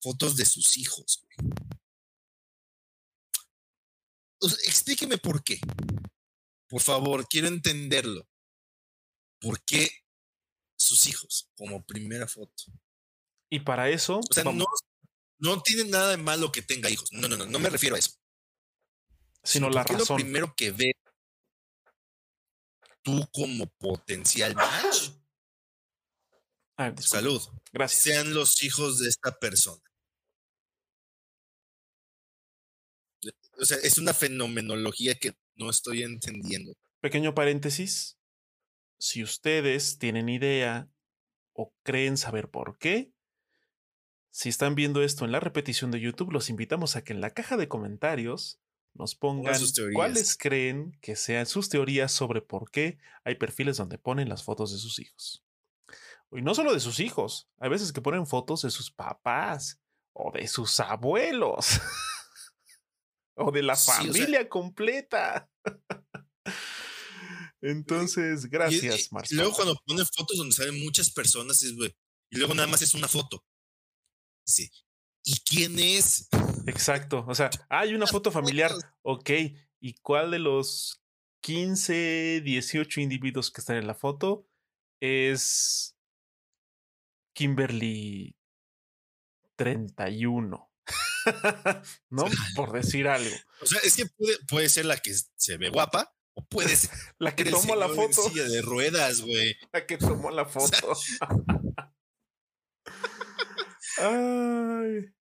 [0.00, 1.24] fotos de sus hijos.
[1.24, 1.50] güey.
[4.40, 5.58] O sea, explíqueme por qué.
[6.68, 8.28] Por favor, quiero entenderlo.
[9.40, 9.88] ¿Por qué
[10.78, 12.64] sus hijos como primera foto?
[13.50, 14.66] Y para eso, O sea, vamos, no,
[15.38, 17.12] no tiene nada de malo que tenga hijos.
[17.12, 18.12] No, no, no, no me refiero a eso.
[19.42, 20.06] sino la razón.
[20.08, 20.92] lo primero que ve
[23.02, 25.12] tú como potencial match.
[26.78, 27.02] Disculpa.
[27.02, 27.42] Salud.
[27.72, 28.02] Gracias.
[28.02, 29.82] Sean los hijos de esta persona.
[33.60, 36.72] O sea, es una fenomenología que no estoy entendiendo.
[37.00, 38.16] Pequeño paréntesis.
[39.00, 40.88] Si ustedes tienen idea
[41.52, 43.12] o creen saber por qué,
[44.38, 47.34] si están viendo esto en la repetición de YouTube, los invitamos a que en la
[47.34, 48.60] caja de comentarios
[48.94, 53.98] nos pongan sus cuáles creen que sean sus teorías sobre por qué hay perfiles donde
[53.98, 55.44] ponen las fotos de sus hijos.
[56.30, 59.80] Y no solo de sus hijos, hay veces que ponen fotos de sus papás
[60.12, 61.66] o de sus abuelos
[63.34, 65.50] o de la Sí, o sea- familia completa.
[67.60, 71.72] Entonces, gracias, y luego cuando ponen fotos donde salen muchas personas, es,
[72.30, 73.44] y luego nada más es una foto.
[74.48, 74.70] Sí.
[75.24, 76.28] ¿Y quién es?
[76.66, 77.24] Exacto.
[77.28, 78.72] O sea, hay una foto familiar.
[79.02, 79.30] Ok.
[79.80, 81.02] ¿Y cuál de los
[81.42, 84.48] 15, 18 individuos que están en la foto
[85.00, 85.96] es
[87.34, 88.36] Kimberly
[89.56, 90.72] 31?
[92.10, 92.24] ¿No?
[92.56, 93.36] Por decir algo.
[93.60, 96.90] O sea, es que puede, puede ser la que se ve guapa o puede ser
[97.18, 98.28] La que tomó la señor en foto.
[98.30, 99.56] silla de ruedas, güey.
[99.72, 100.96] La que tomó la foto.
[103.98, 105.12] Ay.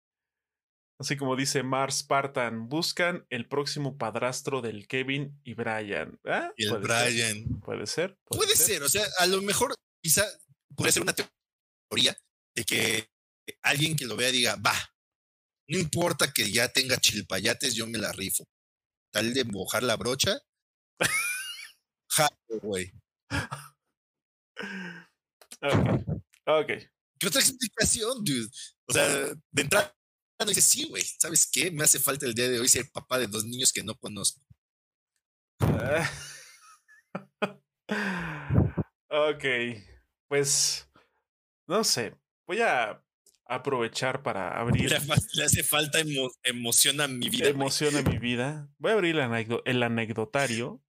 [1.00, 6.20] Así como dice Mars Spartan, buscan el próximo padrastro del Kevin y Brian.
[6.26, 6.52] ¿Ah?
[6.58, 7.60] Y el Puede ser, Brian.
[7.62, 8.18] Puede ser.
[8.26, 10.26] Puede ser, o sea, a lo mejor quizá
[10.76, 12.18] puede ser una teoría
[12.56, 13.10] de que
[13.62, 14.74] alguien que lo vea diga, va,
[15.70, 18.46] no importa que ya tenga chilpayates, yo me la rifo.
[19.12, 20.40] Tal de mojar la brocha.
[22.10, 22.92] Jalo, güey.
[25.62, 26.22] Ok.
[26.46, 26.72] Ok.
[27.20, 28.48] ¿Qué otra explicación, dude?
[28.88, 29.08] O sea,
[29.52, 29.94] de entrada
[30.40, 31.72] no dice, sí, güey, ¿sabes qué?
[31.72, 34.42] Me hace falta el día de hoy ser papá de dos niños que no conozco.
[39.10, 39.44] ok.
[40.28, 40.90] Pues,
[41.68, 42.16] no sé.
[42.46, 43.02] Voy a
[43.46, 44.98] aprovechar para abrir Le,
[45.44, 47.48] hace falta emo- emoción a mi vida.
[47.48, 48.70] emoción en mi vida.
[48.78, 50.82] Voy a abrir el, el anecdotario.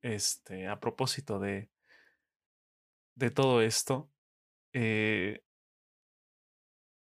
[0.00, 1.70] Este, a propósito de,
[3.16, 4.10] de todo esto.
[4.72, 5.42] Eh,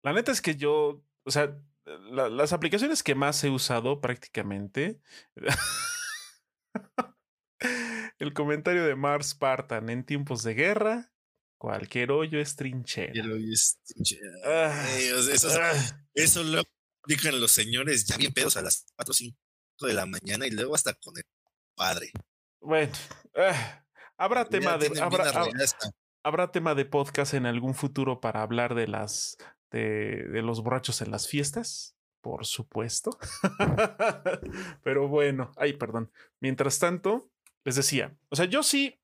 [0.05, 5.01] la neta es que yo, o sea, la- las aplicaciones que más he usado prácticamente.
[8.19, 11.11] el comentario de Mars Spartan en tiempos de guerra.
[11.59, 13.13] Cualquier hoyo es trinchera.
[13.13, 13.79] Quiero y es-
[14.45, 15.73] Ah, Ay, sea, eso, ah.
[16.13, 16.63] eso lo
[17.03, 19.37] aplican los señores ya bien pedos a las 4 o 5
[19.81, 21.25] de la mañana y luego hasta con el
[21.75, 22.11] padre.
[22.61, 22.93] Bueno,
[23.37, 23.85] ah,
[24.19, 25.33] habrá tema de habrá,
[26.23, 29.37] habrá tema de podcast en algún futuro para hablar de las
[29.75, 33.19] de, de los borrachos en las fiestas, por supuesto.
[34.85, 36.11] Pero bueno, ay, perdón.
[36.41, 37.31] Mientras tanto,
[37.65, 39.01] les decía, o sea, yo sí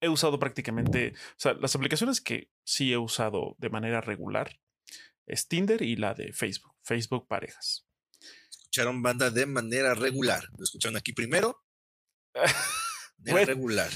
[0.00, 4.58] he usado prácticamente, o sea, las aplicaciones que sí he usado de manera regular
[5.26, 7.86] es Tinder y la de Facebook, Facebook Parejas.
[8.50, 10.42] escucharon banda de manera regular.
[10.58, 11.62] Lo escucharon aquí primero.
[13.18, 13.46] De Bueno.
[13.46, 13.90] regular.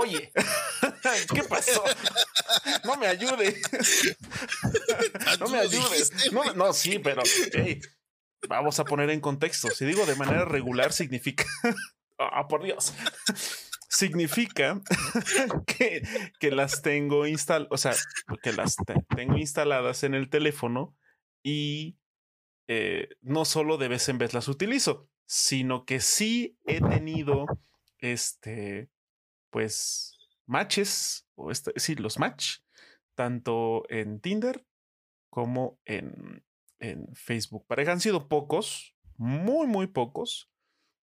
[0.00, 0.32] Oye,
[1.34, 1.82] ¿qué pasó?
[2.84, 3.60] No me ayude.
[5.40, 6.12] No me ayudes.
[6.54, 7.22] No, sí, pero
[7.52, 7.80] hey,
[8.48, 9.68] vamos a poner en contexto.
[9.70, 11.44] Si digo de manera regular, significa.
[12.20, 12.94] Ah, por Dios.
[13.88, 14.80] Significa
[15.68, 16.02] que,
[16.40, 17.94] que las tengo instaladas, o sea,
[18.42, 20.96] que las te- tengo instaladas en el teléfono
[21.44, 21.96] y
[22.66, 27.46] eh, no solo de vez en vez las utilizo, sino que sí he tenido
[28.00, 28.90] este,
[29.50, 32.58] pues, matches, o este, sí, los match,
[33.14, 34.64] tanto en Tinder
[35.30, 36.44] como en,
[36.78, 37.66] en Facebook.
[37.66, 40.50] Pareja han sido pocos, muy, muy pocos,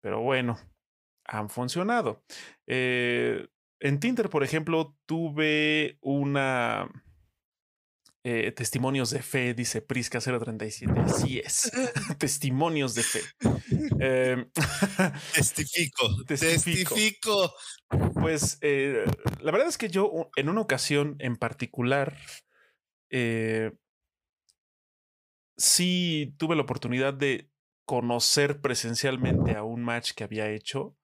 [0.02, 0.58] pero bueno,
[1.24, 2.22] han funcionado.
[2.66, 3.48] Eh,
[3.80, 6.88] en Tinder, por ejemplo, tuve una...
[8.26, 10.92] eh, testimonios de fe, dice Prisca 037.
[11.00, 11.70] Así es.
[12.18, 13.20] testimonios de fe.
[14.00, 14.46] Eh,
[15.34, 16.24] Testifico.
[16.26, 16.94] Testifico.
[16.94, 17.54] Testifico.
[18.14, 19.04] Pues eh,
[19.40, 22.16] la verdad es que yo en una ocasión en particular
[23.10, 23.72] eh,
[25.58, 27.50] sí tuve la oportunidad de
[27.84, 30.96] conocer presencialmente a un match que había hecho,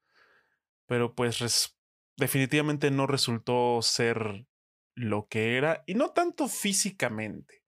[0.86, 1.76] pero pues
[2.16, 4.46] definitivamente no resultó ser
[4.94, 7.62] lo que era, y no tanto físicamente.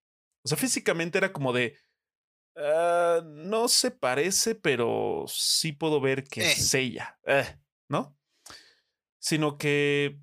[0.45, 1.77] O sea, físicamente era como de,
[2.57, 6.53] ah, no se parece, pero sí puedo ver que Eh.
[6.53, 7.59] es ella, eh,
[7.89, 8.17] ¿no?
[9.19, 10.19] Sino que,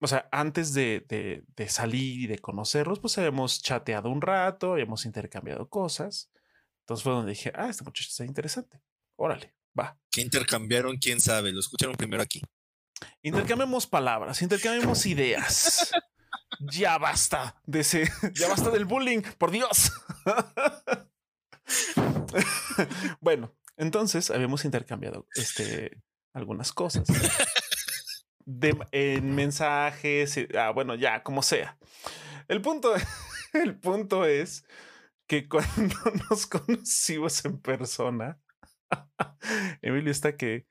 [0.00, 4.72] o sea, antes de, de, de salir y de conocerlos, pues habíamos chateado un rato,
[4.72, 6.30] habíamos intercambiado cosas.
[6.80, 8.80] Entonces fue donde dije, ah, este muchacho está interesante.
[9.16, 9.96] Órale, va.
[10.10, 10.96] ¿Qué intercambiaron?
[10.96, 11.52] ¿Quién sabe?
[11.52, 12.42] Lo escucharon primero aquí.
[13.22, 15.92] Intercambiemos palabras, intercambiemos ideas.
[16.60, 19.92] Ya basta de ese, ya basta del bullying, por Dios.
[23.20, 26.02] bueno, entonces habíamos intercambiado este,
[26.34, 27.04] algunas cosas
[28.92, 30.36] en mensajes.
[30.36, 31.78] y- Ah, bueno, ya, como sea.
[32.48, 32.94] El punto,
[33.52, 34.64] el punto es
[35.26, 35.94] que cuando
[36.30, 38.40] nos conocimos en persona,
[39.80, 40.66] Emilio está que,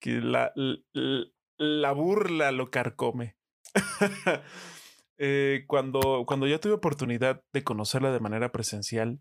[0.00, 1.24] que la, la,
[1.58, 3.36] la burla lo carcome.
[5.22, 9.20] Eh, cuando, cuando yo tuve oportunidad de conocerla de manera presencial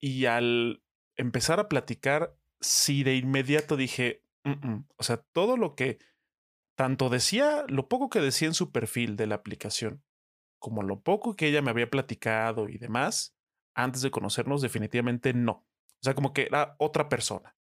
[0.00, 0.82] y al
[1.16, 4.88] empezar a platicar, sí de inmediato dije, "Mm, mm".
[4.96, 5.98] o sea, todo lo que
[6.76, 10.02] tanto decía, lo poco que decía en su perfil de la aplicación,
[10.58, 13.36] como lo poco que ella me había platicado y demás,
[13.74, 15.52] antes de conocernos, definitivamente no.
[15.52, 17.56] O sea, como que era otra persona.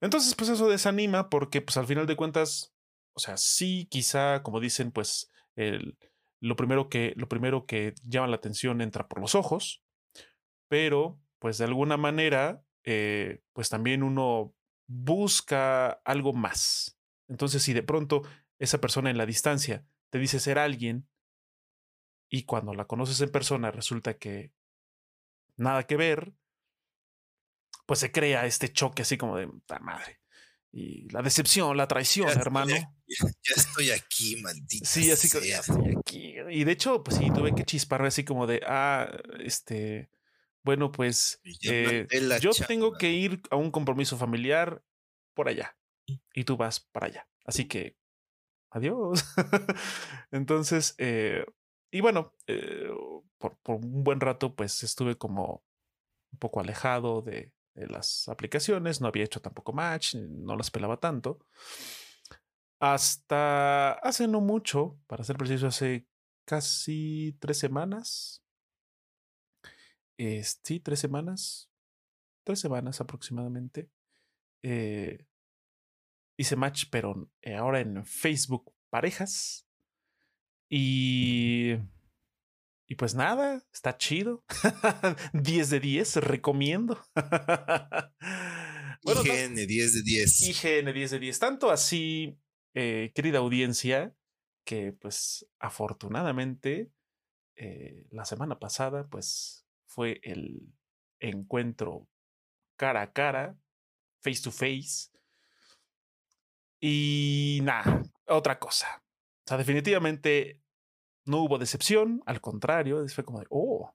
[0.00, 2.74] Entonces, pues eso desanima porque, pues al final de cuentas,
[3.14, 5.96] o sea, sí, quizá, como dicen, pues el,
[6.42, 9.84] lo, primero que, lo primero que llama la atención entra por los ojos,
[10.68, 14.54] pero, pues de alguna manera, eh, pues también uno
[14.88, 16.98] busca algo más.
[17.28, 18.22] Entonces, si de pronto
[18.60, 21.06] esa persona en la distancia te dice ser alguien
[22.30, 24.52] y cuando la conoces en persona resulta que
[25.58, 26.32] nada que ver,
[27.86, 30.21] pues se crea este choque así como de "Ta madre.
[30.74, 32.74] Y la decepción, la traición, Ya hermano.
[32.74, 34.86] aquí, Ya estoy aquí, maldita.
[34.88, 35.40] Sí, así sea.
[35.42, 36.34] ya estoy aquí.
[36.50, 39.10] Y de hecho, pues sí, tuve que chisparme así como de, ah,
[39.40, 40.10] este,
[40.64, 42.06] bueno, pues eh,
[42.40, 42.66] yo chamba.
[42.68, 44.82] tengo que ir a un compromiso familiar
[45.34, 45.76] por allá
[46.34, 47.28] y tú vas para allá.
[47.44, 47.96] Así que,
[48.70, 49.24] adiós.
[50.30, 51.44] Entonces, eh,
[51.90, 52.88] y bueno, eh,
[53.38, 55.62] por, por un buen rato, pues estuve como
[56.32, 60.98] un poco alejado de, de las aplicaciones, no había hecho tampoco match, no las pelaba
[60.98, 61.46] tanto.
[62.80, 66.06] Hasta hace no mucho, para ser preciso, hace
[66.44, 68.42] casi tres semanas.
[70.18, 71.70] Eh, sí, tres semanas.
[72.44, 73.90] Tres semanas aproximadamente.
[74.62, 75.26] eh,
[76.36, 79.66] hice match, pero eh, ahora en Facebook Parejas.
[80.68, 81.76] Y.
[82.92, 84.44] Y pues nada, está chido.
[85.32, 87.02] 10 de 10, recomiendo.
[89.02, 90.42] Bueno, no- IGN 10 de 10.
[90.42, 91.38] IGN 10 de 10.
[91.38, 92.38] Tanto así,
[92.74, 94.14] eh, querida audiencia,
[94.66, 96.92] que pues afortunadamente
[97.56, 100.60] eh, la semana pasada pues fue el
[101.18, 102.10] encuentro
[102.76, 103.56] cara a cara,
[104.20, 105.08] face to face.
[106.78, 109.02] Y nada, otra cosa.
[109.02, 110.61] O sea, definitivamente
[111.24, 113.94] no hubo decepción, al contrario, fue como de, oh,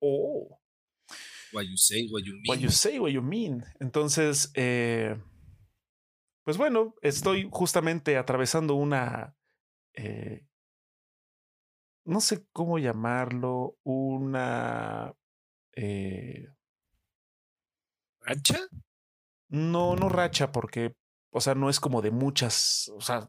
[0.00, 0.60] oh.
[1.52, 2.44] What you say, what you mean.
[2.48, 3.64] What you say, what you mean.
[3.78, 5.16] Entonces, eh,
[6.44, 9.36] pues bueno, estoy justamente atravesando una,
[9.94, 10.46] eh,
[12.04, 15.14] no sé cómo llamarlo, una,
[15.74, 16.48] eh,
[18.20, 18.58] ¿Racha?
[19.48, 20.94] no, no racha, porque,
[21.36, 23.28] o sea, no es como de muchas, o sea,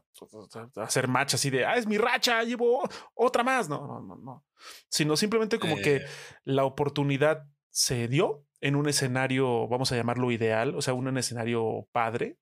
[0.76, 3.68] hacer match así de, ah, es mi racha, llevo otra más.
[3.68, 4.44] No, no, no, no.
[4.88, 6.06] Sino simplemente como que Eh,
[6.44, 11.88] la oportunidad se dio en un escenario, vamos a llamarlo ideal, o sea, un escenario
[11.90, 12.38] padre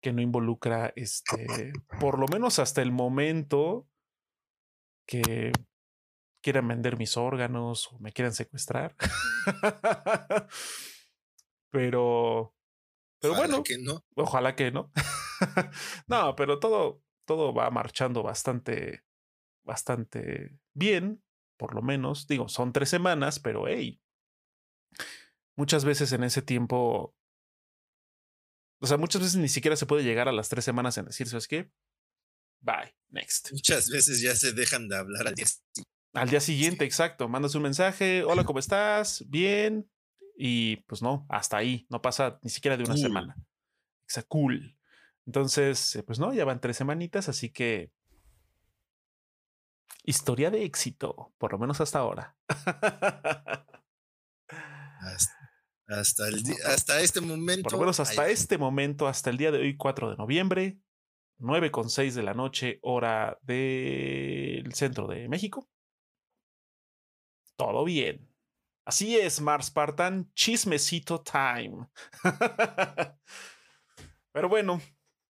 [0.00, 3.86] que no involucra, este, por lo menos hasta el momento
[5.06, 5.52] que
[6.42, 8.96] quieran vender mis órganos o me quieran secuestrar.
[11.70, 12.54] pero,
[13.20, 14.04] pero ojalá bueno, que no.
[14.14, 14.90] Ojalá que no.
[16.06, 19.04] no, pero todo, todo va marchando bastante,
[19.64, 21.22] bastante bien,
[21.56, 22.26] por lo menos.
[22.26, 24.00] Digo, son tres semanas, pero hey,
[25.56, 27.14] muchas veces en ese tiempo,
[28.80, 31.28] o sea, muchas veces ni siquiera se puede llegar a las tres semanas en decir,
[31.28, 31.70] ¿sabes qué?
[32.62, 33.52] Bye, next.
[33.52, 35.90] Muchas veces ya se dejan de hablar al día siguiente.
[36.12, 39.24] Al día siguiente, exacto, mandas un mensaje, hola, ¿cómo estás?
[39.28, 39.88] Bien.
[40.42, 43.02] Y pues no, hasta ahí, no pasa ni siquiera de una Cool.
[43.02, 43.36] semana.
[44.04, 44.78] Exacto, cool.
[45.26, 47.92] Entonces, eh, pues no, ya van tres semanitas, así que
[50.04, 52.34] Historia de éxito, por lo menos hasta ahora.
[55.86, 57.64] hasta, el hasta este momento.
[57.64, 60.78] Por lo menos hasta este momento, hasta el día de hoy, 4 de noviembre,
[61.38, 65.68] 9 con 6 de la noche, hora del centro de México.
[67.56, 68.29] Todo bien.
[68.90, 71.88] Así es, Mars Spartan, chismecito time.
[74.32, 74.82] Pero bueno,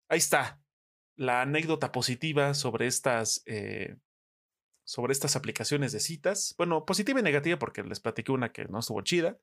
[0.08, 0.64] ahí está
[1.18, 3.98] la anécdota positiva sobre estas, eh,
[4.86, 6.56] sobre estas aplicaciones de citas.
[6.58, 9.38] Bueno, positiva y negativa porque les platiqué una que no estuvo chida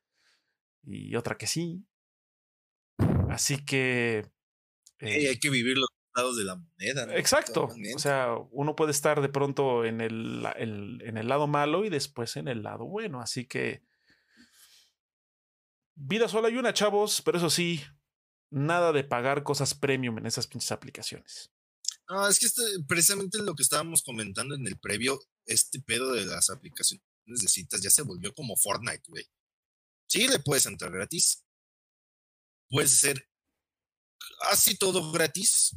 [0.83, 1.85] y otra que sí.
[3.29, 4.31] Así que...
[4.99, 7.14] Eh, hay que vivir los lados de la moneda.
[7.19, 7.69] Exacto.
[7.95, 12.39] O sea, uno puede estar de pronto en el, en el lado malo y después
[12.39, 13.21] en el lado bueno.
[13.21, 13.85] Así que...
[15.97, 17.82] Vida sola y una, chavos, pero eso sí,
[18.51, 21.51] nada de pagar cosas premium en esas pinches aplicaciones.
[22.09, 26.26] No, es que este, precisamente lo que estábamos comentando en el previo, este pedo de
[26.26, 29.26] las aplicaciones de citas ya se volvió como Fortnite, güey.
[30.09, 31.44] Sí, le puedes entrar gratis.
[32.68, 33.28] Puedes hacer
[34.51, 35.74] así todo gratis.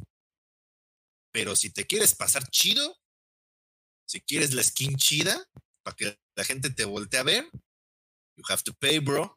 [1.32, 2.96] Pero si te quieres pasar chido,
[4.06, 5.48] si quieres la skin chida,
[5.82, 7.48] para que la gente te voltee a ver,
[8.36, 9.36] you have to pay, bro.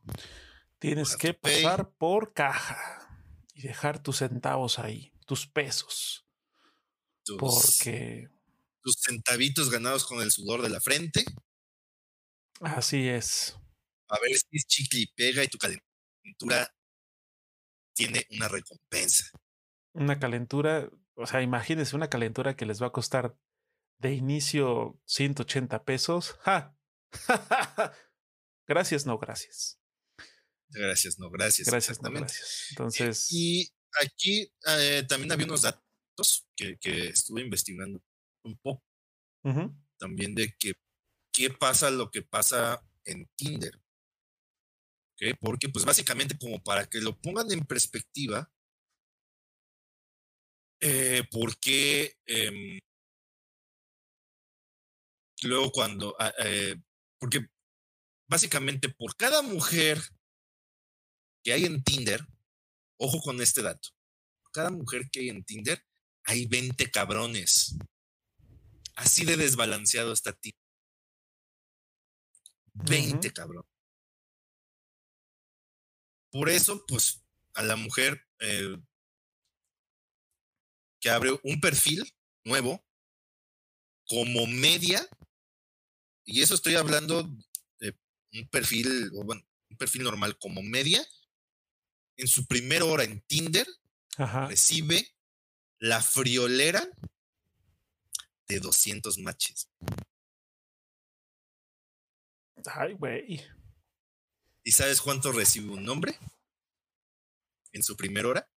[0.83, 3.07] Tienes que pasar por caja
[3.53, 6.27] y dejar tus centavos ahí, tus pesos.
[7.39, 8.27] porque.
[8.81, 11.23] Tus centavitos ganados con el sudor de la frente.
[12.59, 13.57] Así es.
[14.09, 16.75] A ver si es chicle y pega y tu calentura
[17.93, 19.31] tiene una recompensa.
[19.93, 23.37] Una calentura, o sea, imagínense una calentura que les va a costar
[23.99, 26.33] de inicio 180 pesos.
[26.41, 26.75] ¡Ja!
[28.67, 29.79] gracias, no, gracias.
[30.73, 31.67] Gracias, no, gracias.
[31.67, 32.67] Gracias, no, gracias.
[32.71, 33.27] Entonces.
[33.31, 33.69] Y
[34.01, 38.01] aquí eh, también había unos datos que, estuve investigando
[38.43, 38.83] un poco.
[39.97, 40.73] También de que
[41.33, 43.79] qué pasa lo que pasa en Tinder.
[45.39, 48.51] Porque, pues básicamente, como para que lo pongan en perspectiva,
[50.81, 52.77] eh, porque em,
[55.43, 56.75] luego cuando, ah, eh,
[57.19, 57.47] porque
[58.27, 59.99] básicamente por cada mujer
[61.43, 62.25] que hay en Tinder,
[62.97, 63.89] ojo con este dato,
[64.51, 65.83] cada mujer que hay en Tinder,
[66.23, 67.75] hay 20 cabrones.
[68.95, 70.59] Así de desbalanceado está Tinder.
[72.73, 73.69] 20 cabrones.
[76.31, 77.21] Por eso, pues,
[77.53, 78.77] a la mujer eh,
[80.99, 82.11] que abre un perfil
[82.43, 82.83] nuevo,
[84.07, 85.07] como media,
[86.25, 87.29] y eso estoy hablando
[87.79, 87.95] de
[88.33, 91.05] un perfil, o bueno, un perfil normal como media,
[92.17, 93.67] en su primera hora en Tinder,
[94.47, 95.07] recibe
[95.79, 96.87] la friolera
[98.47, 99.69] de 200 matches.
[102.65, 103.41] Ay, güey.
[104.63, 106.17] ¿Y sabes cuánto recibe un nombre?
[107.73, 108.49] En su primera hora.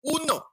[0.00, 0.46] Uno.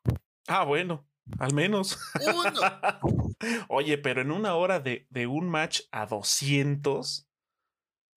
[0.48, 1.08] Ah, bueno,
[1.40, 1.98] al menos.
[2.22, 3.36] Uno.
[3.70, 7.28] Oye, pero en una hora de, de un match a 200.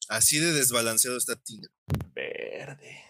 [0.09, 1.71] Así de desbalanceado está Tinder.
[2.15, 3.05] Verde.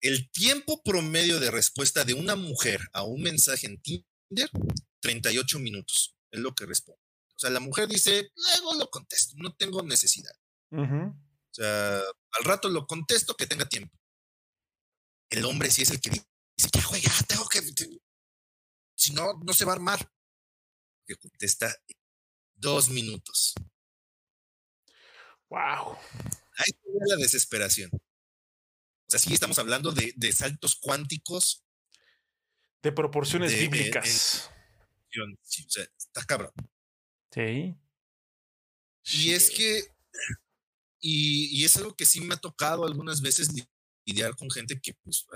[0.00, 4.50] El tiempo promedio de respuesta de una mujer a un mensaje en Tinder,
[5.00, 6.16] 38 minutos.
[6.30, 7.02] Es lo que responde.
[7.34, 10.32] O sea, la mujer dice, luego lo contesto, no tengo necesidad.
[10.70, 11.14] O
[11.50, 13.98] sea, al rato lo contesto que tenga tiempo.
[15.28, 16.26] El hombre sí es el que dice,
[16.72, 17.62] ya, güey, ya tengo que.
[18.94, 20.12] Si no, no se va a armar.
[21.06, 21.74] Que contesta
[22.54, 23.54] dos minutos.
[25.50, 25.96] Wow.
[26.56, 26.72] Ahí
[27.06, 27.90] la desesperación.
[27.92, 31.64] O sea, sí estamos hablando de, saltos cuánticos.
[32.82, 34.50] De proporciones bíblicas.
[35.42, 36.52] sí, o sea, está cabrón.
[37.32, 37.76] Sí.
[39.12, 39.88] Y es que,
[41.00, 43.50] y, es algo que sí me ha tocado algunas veces
[44.04, 45.26] lidiar con gente que pues,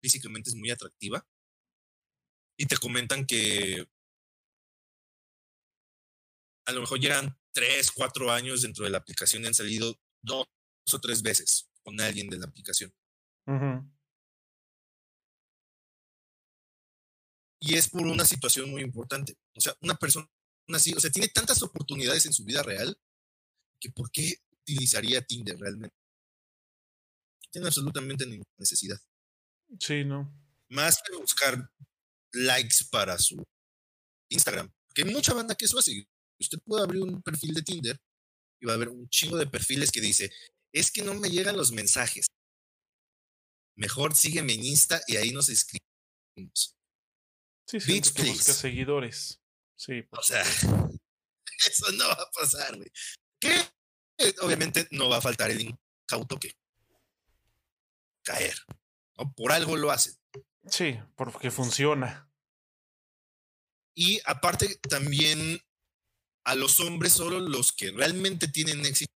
[0.00, 1.24] físicamente es muy atractiva
[2.56, 3.86] y te comentan que
[6.66, 10.46] a lo mejor llegan tres, cuatro años dentro de la aplicación han salido dos
[10.92, 12.94] o tres veces con alguien de la aplicación.
[17.60, 19.36] Y es por una situación muy importante.
[19.56, 20.28] O sea, una persona
[20.68, 22.96] así, o sea, tiene tantas oportunidades en su vida real
[23.80, 25.96] que ¿por qué utilizaría Tinder realmente?
[27.50, 29.00] Tiene absolutamente ninguna necesidad.
[29.80, 30.32] Sí, no.
[30.68, 31.72] Más que buscar
[32.32, 33.42] likes para su
[34.30, 34.72] Instagram.
[34.94, 36.06] Que hay mucha banda que eso hace.
[36.40, 38.00] Usted puede abrir un perfil de Tinder
[38.60, 40.30] y va a haber un chingo de perfiles que dice,
[40.72, 42.26] es que no me llegan los mensajes.
[43.76, 46.76] Mejor sígueme en Insta y ahí nos escribimos.
[47.66, 49.40] Sí, sí, que busca seguidores.
[49.76, 50.04] Sí.
[50.10, 50.42] O sea,
[51.66, 52.90] eso no va a pasar, güey.
[53.40, 53.54] Que
[54.18, 56.52] eh, obviamente no va a faltar el incauto que
[58.24, 58.56] caer.
[59.16, 59.32] ¿no?
[59.34, 60.14] Por algo lo hacen.
[60.68, 62.30] Sí, porque funciona.
[63.94, 65.60] Y aparte también
[66.48, 69.12] a los hombres solo los que realmente tienen éxito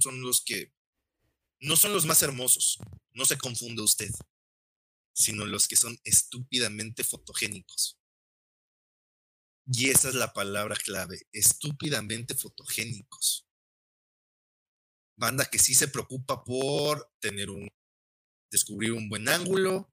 [0.00, 0.72] son los que
[1.60, 2.78] no son los más hermosos,
[3.12, 4.10] no se confunda usted,
[5.12, 7.98] sino los que son estúpidamente fotogénicos.
[9.66, 13.46] Y esa es la palabra clave, estúpidamente fotogénicos.
[15.16, 17.68] Banda que sí se preocupa por tener un,
[18.50, 19.92] descubrir un buen ángulo,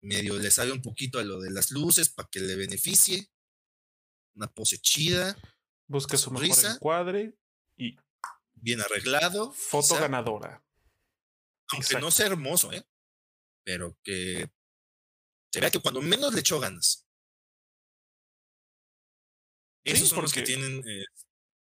[0.00, 3.30] medio le sabe un poquito a lo de las luces para que le beneficie,
[4.36, 5.36] una pose chida.
[5.88, 7.36] Busca su mejor encuadre
[7.76, 7.96] y.
[8.54, 9.52] Bien arreglado.
[9.52, 10.64] Foto ganadora.
[11.72, 12.86] Aunque no sea hermoso, ¿eh?
[13.64, 14.48] Pero que
[15.52, 17.06] se vea que cuando menos le echó ganas.
[19.84, 20.78] Esos son los que tienen.
[20.86, 21.04] Eh,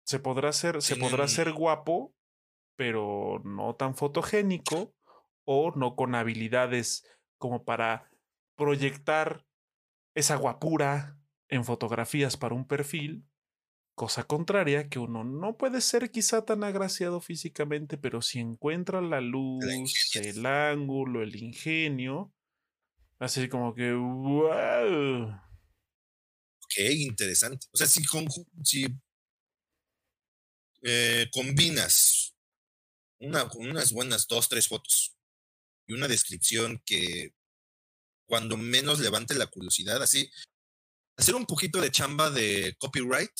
[0.04, 2.14] se podrá ser, se podrá ser guapo,
[2.76, 4.94] pero no tan fotogénico
[5.44, 7.04] o no con habilidades
[7.38, 8.10] como para
[8.56, 9.46] proyectar
[10.14, 11.21] esa guapura
[11.52, 13.28] en fotografías para un perfil,
[13.94, 19.20] cosa contraria que uno no puede ser quizá tan agraciado físicamente, pero si encuentra la
[19.20, 19.62] luz,
[20.14, 22.32] el ángulo, el ingenio,
[23.18, 25.28] así como que, wow.
[26.64, 27.66] Ok, interesante.
[27.70, 28.02] O sea, si,
[28.64, 28.86] si
[30.80, 32.34] eh, combinas
[33.20, 35.14] una, unas buenas dos, tres fotos
[35.86, 37.34] y una descripción que
[38.24, 40.30] cuando menos levante la curiosidad, así,
[41.16, 43.32] hacer un poquito de chamba de copyright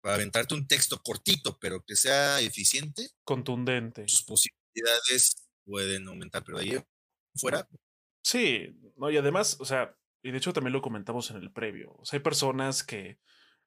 [0.00, 3.10] para aventarte un texto cortito, pero que sea eficiente.
[3.24, 4.06] Contundente.
[4.08, 6.78] Sus posibilidades pueden aumentar, pero ahí
[7.34, 7.68] fuera.
[8.24, 11.94] Sí, no, y además, o sea, y de hecho también lo comentamos en el previo,
[11.98, 13.18] o sea, hay personas que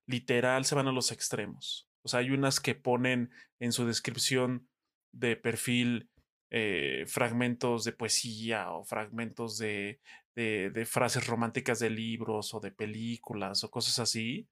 [0.05, 1.87] literal se van a los extremos.
[2.01, 4.69] O sea, hay unas que ponen en su descripción
[5.11, 6.09] de perfil
[6.51, 9.99] eh, fragmentos de poesía o fragmentos de,
[10.35, 14.47] de, frases románticas de libros o de películas o cosas así.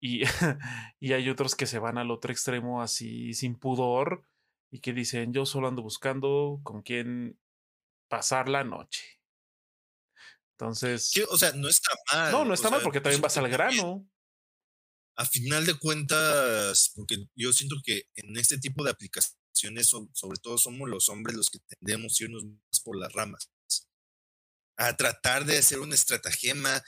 [0.00, 0.22] Y,
[1.00, 4.24] y hay otros que se van al otro extremo así sin pudor
[4.70, 7.38] y que dicen yo solo ando buscando con quién
[8.08, 9.20] pasar la noche.
[10.52, 11.12] Entonces...
[11.30, 12.32] o sea, no está mal.
[12.32, 14.06] No, no está mal porque también vas al grano.
[15.16, 19.37] A final de cuentas, porque yo siento que en este tipo de aplicaciones
[20.12, 23.50] sobre todo somos los hombres los que tendemos a irnos más por las ramas.
[24.76, 26.82] A tratar de hacer una estratagema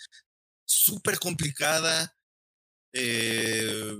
[0.64, 2.16] súper complicada,
[2.93, 3.97] eh,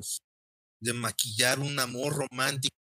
[0.81, 2.75] de maquillar un amor romántico,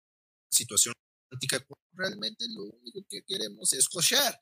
[0.51, 0.95] situación
[1.31, 4.39] romántica, realmente lo único que queremos es cochear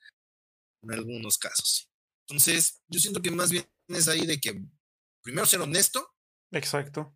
[0.82, 1.88] en algunos casos.
[2.26, 4.62] Entonces, yo siento que más bien es ahí de que
[5.22, 6.14] primero ser honesto.
[6.53, 7.14] Exacto.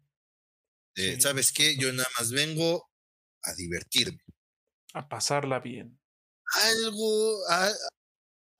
[1.20, 1.76] ¿Sabes qué?
[1.76, 2.91] Yo nada más vengo
[3.42, 4.22] a divertirme.
[4.94, 5.98] A pasarla bien.
[6.54, 7.72] Algo, a,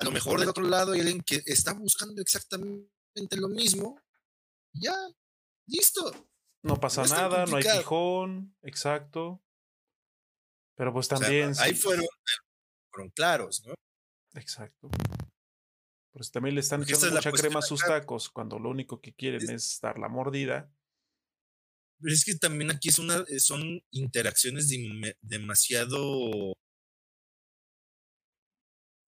[0.00, 4.00] lo mejor del otro lado hay alguien que está buscando exactamente lo mismo.
[4.72, 4.94] Ya,
[5.66, 6.28] listo.
[6.62, 9.42] No pasa nada, no hay fijón, exacto.
[10.76, 11.52] Pero pues también.
[11.58, 12.06] ahí fueron,
[12.90, 13.74] fueron claros, ¿no?
[14.34, 14.88] Exacto.
[16.12, 19.50] Pues también le están echando mucha crema a sus tacos cuando lo único que quieren
[19.50, 20.70] es dar la mordida
[22.02, 24.68] pero es que también aquí eh, son interacciones
[25.20, 26.52] demasiado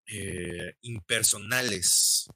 [0.07, 2.27] eh, impersonales.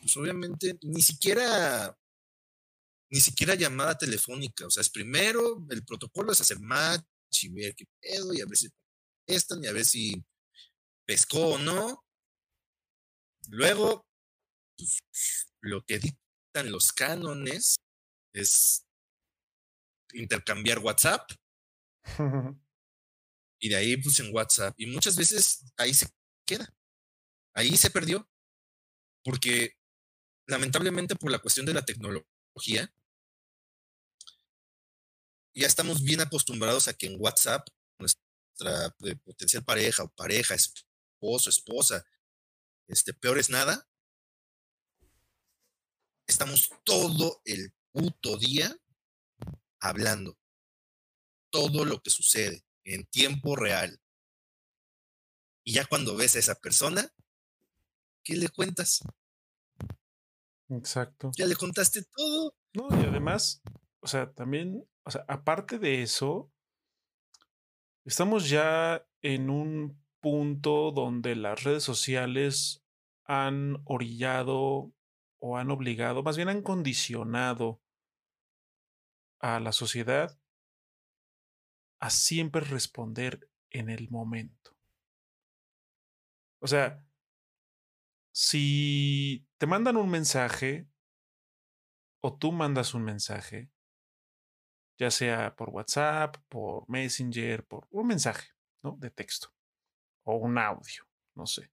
[0.00, 1.96] pues obviamente ni siquiera
[3.10, 4.66] ni siquiera llamada telefónica.
[4.66, 7.04] O sea, es primero el protocolo es hacer match
[7.42, 8.68] y ver qué pedo y a ver si
[9.26, 10.24] están y a ver si
[11.06, 12.04] pescó o no.
[13.50, 14.06] Luego,
[14.76, 15.02] pues,
[15.60, 17.76] lo que dictan los cánones
[18.32, 18.86] es
[20.12, 21.30] intercambiar WhatsApp.
[23.58, 24.74] y de ahí, pues en WhatsApp.
[24.78, 26.08] Y muchas veces ahí se
[26.46, 26.74] queda.
[27.54, 28.28] Ahí se perdió.
[29.24, 29.78] Porque
[30.46, 32.92] lamentablemente por la cuestión de la tecnología,
[35.54, 37.66] ya estamos bien acostumbrados a que en WhatsApp
[37.98, 42.04] nuestra eh, potencial pareja o pareja, esposo, esposa,
[42.88, 43.88] este, peor es nada.
[46.26, 48.76] Estamos todo el puto día
[49.82, 50.38] hablando
[51.50, 54.00] todo lo que sucede en tiempo real.
[55.64, 57.12] Y ya cuando ves a esa persona,
[58.24, 59.02] ¿qué le cuentas?
[60.70, 61.30] Exacto.
[61.36, 62.56] Ya le contaste todo.
[62.72, 63.60] No, y además,
[64.00, 66.50] o sea, también, o sea, aparte de eso,
[68.04, 72.82] estamos ya en un punto donde las redes sociales
[73.24, 74.92] han orillado
[75.38, 77.81] o han obligado, más bien han condicionado
[79.42, 80.38] a la sociedad
[82.00, 84.76] a siempre responder en el momento.
[86.60, 87.04] O sea,
[88.32, 90.88] si te mandan un mensaje
[92.20, 93.70] o tú mandas un mensaje,
[94.98, 98.48] ya sea por WhatsApp, por Messenger, por un mensaje,
[98.82, 98.96] ¿no?
[98.98, 99.52] De texto
[100.24, 101.04] o un audio,
[101.34, 101.72] no sé.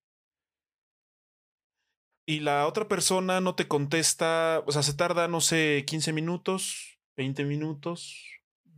[2.26, 6.99] Y la otra persona no te contesta, o sea, se tarda, no sé, 15 minutos,
[7.20, 8.24] 20 minutos,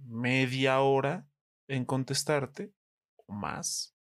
[0.08, 1.28] media hora
[1.68, 2.74] en contestarte
[3.28, 3.96] o más.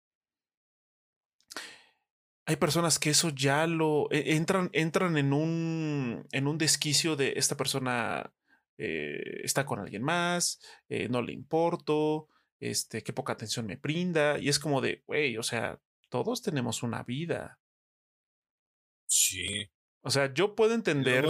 [2.47, 7.35] Hay personas que eso ya lo e, entran, entran en un, en un desquicio de
[7.37, 8.33] esta persona
[8.79, 10.59] eh, está con alguien más,
[10.89, 12.29] eh, no le importo,
[12.61, 14.39] este, qué poca atención me brinda.
[14.39, 17.61] Y es como de, güey, o sea, todos tenemos una vida.
[19.07, 19.71] Sí.
[20.01, 21.27] O sea, yo puedo entender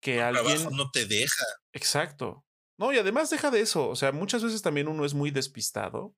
[0.00, 0.68] que alguien.
[0.76, 1.44] no te deja.
[1.72, 2.44] Exacto.
[2.82, 3.88] No, y además deja de eso.
[3.88, 6.16] O sea, muchas veces también uno es muy despistado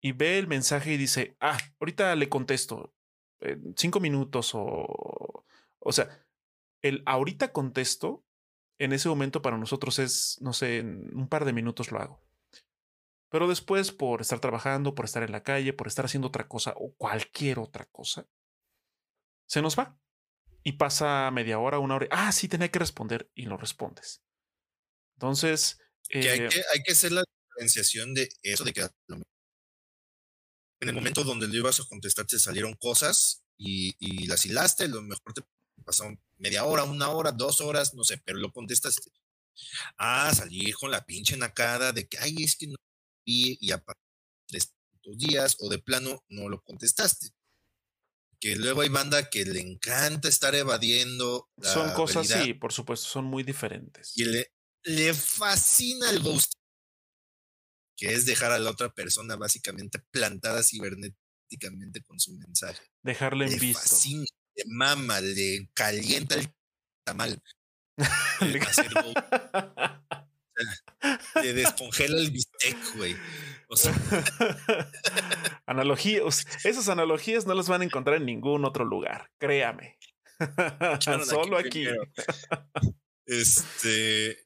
[0.00, 2.94] y ve el mensaje y dice, ah, ahorita le contesto
[3.40, 5.44] en cinco minutos o.
[5.78, 6.26] O sea,
[6.80, 8.24] el ahorita contesto
[8.78, 12.22] en ese momento para nosotros es, no sé, en un par de minutos lo hago.
[13.28, 16.72] Pero después, por estar trabajando, por estar en la calle, por estar haciendo otra cosa
[16.78, 18.26] o cualquier otra cosa,
[19.46, 19.98] se nos va.
[20.62, 22.08] Y pasa media hora, una hora.
[22.10, 24.22] Ah, sí, tenía que responder y lo respondes.
[25.20, 25.78] Entonces.
[26.14, 28.80] hay, eh que, hay que hacer la diferenciación de eso, de que
[30.80, 34.88] en el momento donde le ibas a contestar te salieron cosas y, y las hilaste,
[34.88, 35.42] lo mejor te
[35.84, 36.04] pasó
[36.38, 39.10] media hora, una hora, dos horas, no sé, pero lo contestaste.
[39.98, 42.76] Ah, salir con la pinche nacada de que, ay, es que no
[43.26, 43.84] vi y a
[44.46, 44.72] tres
[45.04, 47.28] días o de plano no lo contestaste.
[48.40, 51.50] Que luego hay banda que le encanta estar evadiendo.
[51.60, 54.16] son cosas, sí, por supuesto, son muy diferentes.
[54.16, 54.50] Y le,
[54.84, 56.52] le fascina el ghost,
[57.96, 62.80] que es dejar a la otra persona básicamente plantada cibernéticamente con su mensaje.
[63.02, 63.80] Dejarle en le visto.
[63.80, 64.24] Fascina,
[64.54, 66.48] le mama, le calienta el
[67.04, 67.42] tamal.
[68.40, 68.60] le,
[71.42, 73.16] le descongela el bistec, güey.
[73.68, 73.92] O sea.
[75.66, 79.98] Analogías, esas analogías no las van a encontrar en ningún otro lugar, créame.
[81.24, 81.86] Solo aquí.
[83.26, 84.38] Este,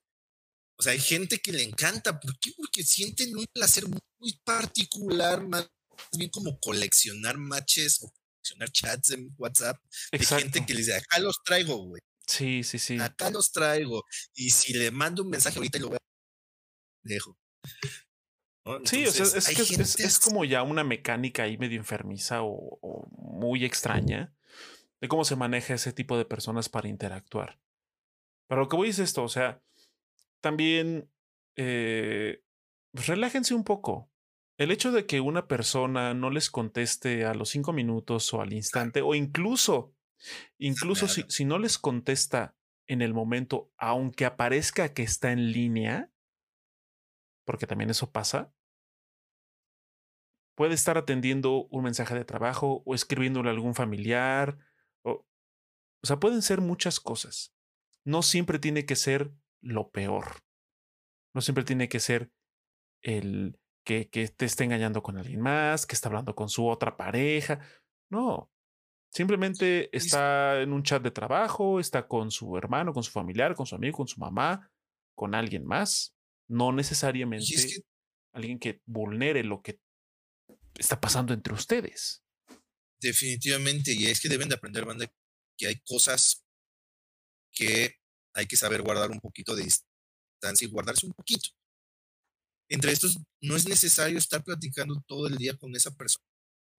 [0.77, 2.19] o sea, hay gente que le encanta.
[2.19, 2.53] ¿Por qué?
[2.57, 5.69] Porque sienten un placer muy particular, más
[6.17, 9.79] bien como coleccionar matches o coleccionar chats en WhatsApp.
[10.13, 12.03] Hay gente que les dice, acá los traigo, güey.
[12.27, 12.99] Sí, sí, sí.
[12.99, 14.03] Acá los traigo.
[14.35, 15.99] Y si le mando un mensaje ahorita lo voy a
[17.05, 17.39] dejo.
[18.85, 23.07] sí, o sea, es, que es, como ya una mecánica ahí medio enfermiza o, o,
[23.11, 24.35] muy extraña
[25.01, 27.61] de cómo se maneja ese tipo de personas para interactuar.
[28.49, 29.63] Pero lo que voy es esto, o sea,
[30.45, 31.11] también
[31.57, 32.45] eh,
[32.93, 34.11] pues relájense un poco.
[34.59, 38.53] El hecho de que una persona no les conteste a los cinco minutos o al
[38.53, 39.95] instante, o incluso,
[40.59, 42.55] incluso si, si no les contesta
[42.87, 46.13] en el momento, aunque aparezca que está en línea,
[47.47, 48.53] porque también eso pasa,
[50.55, 54.59] puede estar atendiendo un mensaje de trabajo o escribiéndole a algún familiar,
[55.03, 55.27] o,
[56.03, 57.55] o sea, pueden ser muchas cosas.
[58.05, 59.33] No siempre tiene que ser
[59.65, 60.43] lo peor.
[61.35, 62.31] No siempre tiene que ser
[63.03, 66.97] el que, que te esté engañando con alguien más, que está hablando con su otra
[66.97, 67.61] pareja.
[68.11, 68.51] No.
[69.13, 73.67] Simplemente está en un chat de trabajo, está con su hermano, con su familiar, con
[73.67, 74.71] su amigo, con su mamá,
[75.17, 76.17] con alguien más.
[76.49, 77.47] No necesariamente
[78.33, 79.79] alguien que vulnere lo que
[80.77, 82.25] está pasando entre ustedes.
[83.01, 85.07] Definitivamente, y es que deben de aprender, banda,
[85.57, 86.45] que hay cosas
[87.53, 88.01] que
[88.35, 91.51] hay que saber guardar un poquito de distancia y guardarse un poquito.
[92.69, 96.25] Entre estos, no es necesario estar platicando todo el día con esa persona.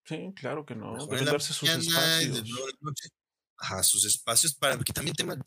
[0.06, 0.96] Sí, claro que no.
[1.08, 2.44] Deben darse sus espacios.
[3.58, 5.42] Ajá, sus espacios para que también tengan,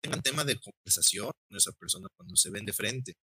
[0.00, 3.16] tengan tema de conversación con esa persona cuando se ven de frente.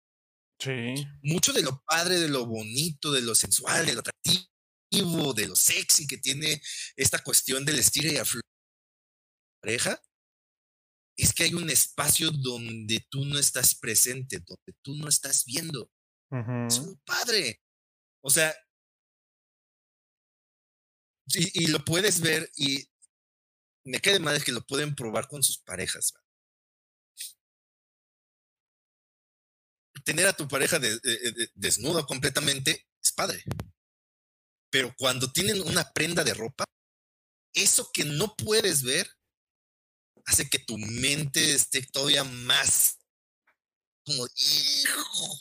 [0.59, 0.95] Sí.
[1.23, 5.55] Mucho de lo padre, de lo bonito, de lo sensual, de lo atractivo, de lo
[5.55, 6.61] sexy que tiene
[6.97, 8.43] esta cuestión del estilo y afluir
[9.61, 10.01] pareja,
[11.17, 15.91] es que hay un espacio donde tú no estás presente, donde tú no estás viendo.
[16.69, 17.63] Es un padre.
[18.21, 18.55] O sea,
[21.29, 22.89] y, y, lo puedes ver y
[23.85, 26.13] me queda mal que lo pueden probar con sus parejas.
[30.05, 33.43] Tener a tu pareja de, de, desnuda completamente es padre.
[34.71, 36.65] Pero cuando tienen una prenda de ropa,
[37.55, 39.16] eso que no puedes ver
[40.27, 42.99] hace que tu mente esté todavía más
[44.05, 45.41] como hijo.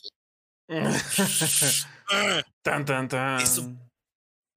[2.64, 3.41] tan, tan, tan.
[3.41, 3.76] Eso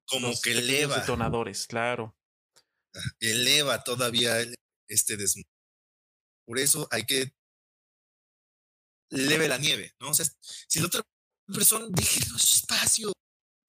[0.09, 1.01] como que eleva.
[1.01, 2.17] detonadores, claro.
[3.21, 4.37] Eleva todavía
[4.89, 5.49] este desnudo.
[6.47, 7.31] Por eso hay que
[9.11, 10.11] leve la nieve, ¿no?
[10.11, 11.03] O sea, si la otra
[11.47, 13.13] persona, déjenlo espacio.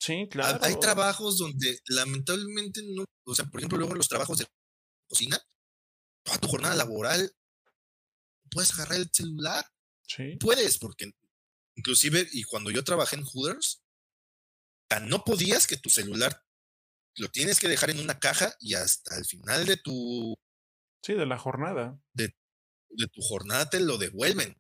[0.02, 0.60] Sí, claro.
[0.62, 4.48] Hay trabajos donde lamentablemente no, o sea, por ejemplo, luego los trabajos de
[5.10, 5.38] cocina,
[6.24, 7.34] toda tu jornada laboral,
[8.50, 9.66] puedes agarrar el celular.
[10.08, 10.38] Sí.
[10.40, 11.12] Puedes, porque
[11.76, 13.84] inclusive, y cuando yo trabajé en Hooters,
[15.08, 16.44] no podías que tu celular
[17.16, 20.36] lo tienes que dejar en una caja y hasta el final de tu...
[21.04, 22.00] Sí, de la jornada.
[22.14, 22.36] De,
[22.90, 24.58] de tu jornada te lo devuelven.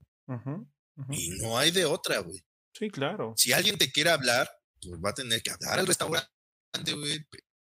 [1.10, 2.46] Y no hay de otra, güey.
[2.74, 3.34] Sí, claro.
[3.36, 4.50] Si alguien te quiere hablar,
[4.82, 6.30] pues va a tener que hablar al restaurante,
[6.94, 7.26] güey.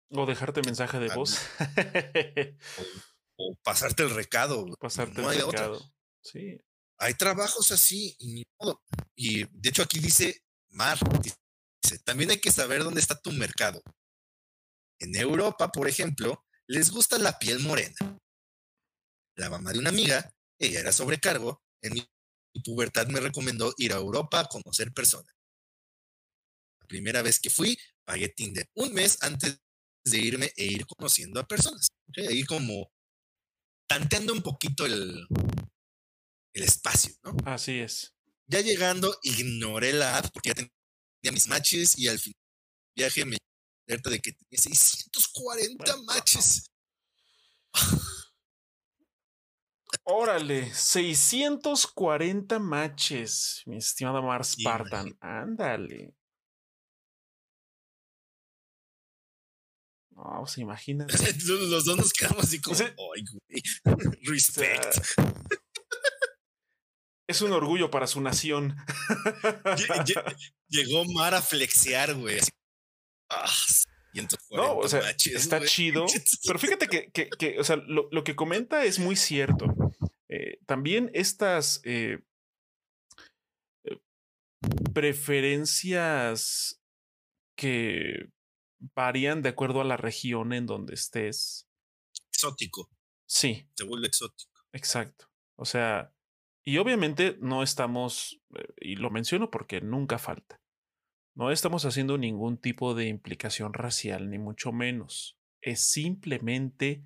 [0.09, 1.39] O dejarte mensaje de voz.
[3.65, 4.65] pasarte el recado.
[4.79, 5.93] Pasarte el recado.
[6.23, 6.57] Sí.
[6.99, 8.81] Hay trabajos así y ni modo.
[9.15, 13.81] Y de hecho aquí dice Mar, dice, también hay que saber dónde está tu mercado.
[14.99, 17.95] En Europa, por ejemplo, les gusta la piel morena.
[19.35, 22.07] La mamá de una amiga, ella era sobrecargo, en mi
[22.63, 25.35] pubertad me recomendó ir a Europa a conocer personas.
[26.79, 29.59] La primera vez que fui, pagué Tinder un mes antes
[30.05, 31.89] de irme e ir conociendo a personas.
[32.15, 32.89] Ahí como
[33.87, 35.27] tanteando un poquito el,
[36.53, 37.35] el espacio, ¿no?
[37.45, 38.15] Así es.
[38.47, 40.71] Ya llegando, ignoré la app porque ya tenía
[41.31, 42.39] mis matches y al final
[42.95, 43.37] viaje me
[43.87, 46.71] alerta de que tenía 640 matches.
[50.03, 55.17] Órale, 640 matches, mi estimada Mars Spartan.
[55.19, 56.15] Ándale.
[60.15, 61.13] No, pues imagínate.
[61.45, 63.63] Los dos nos quedamos así como, ay, güey,
[64.23, 64.97] respect.
[67.27, 68.75] Es un orgullo para su nación.
[70.69, 72.39] Llegó Mar a flexear, güey.
[73.29, 73.49] Ah,
[74.51, 76.05] no, o sea, está chido.
[76.45, 79.65] Pero fíjate que, que, que o sea, lo, lo, que comenta es muy cierto.
[80.29, 82.19] Eh, también estas eh,
[83.83, 83.97] eh,
[84.93, 86.79] preferencias
[87.57, 88.29] que
[88.93, 91.67] varían de acuerdo a la región en donde estés.
[92.33, 92.89] Exótico.
[93.25, 93.69] Sí.
[93.75, 94.51] Se vuelve exótico.
[94.73, 95.29] Exacto.
[95.55, 96.13] O sea,
[96.63, 98.41] y obviamente no estamos,
[98.77, 100.61] y lo menciono porque nunca falta,
[101.35, 105.37] no estamos haciendo ningún tipo de implicación racial, ni mucho menos.
[105.61, 107.05] Es simplemente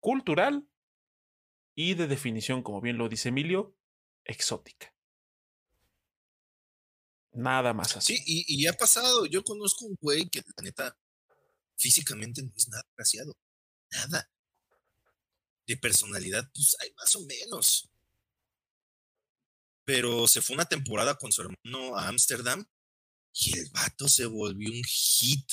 [0.00, 0.68] cultural
[1.76, 3.76] y de definición, como bien lo dice Emilio,
[4.24, 4.94] exótica.
[7.32, 8.16] Nada más así.
[8.16, 9.26] Sí, y, y ha pasado.
[9.26, 10.96] Yo conozco un güey que la neta
[11.76, 13.36] físicamente no es nada graciado.
[13.90, 14.30] Nada.
[15.66, 17.88] De personalidad, pues hay más o menos.
[19.84, 22.64] Pero se fue una temporada con su hermano a Ámsterdam
[23.32, 25.48] y el vato se volvió un hit.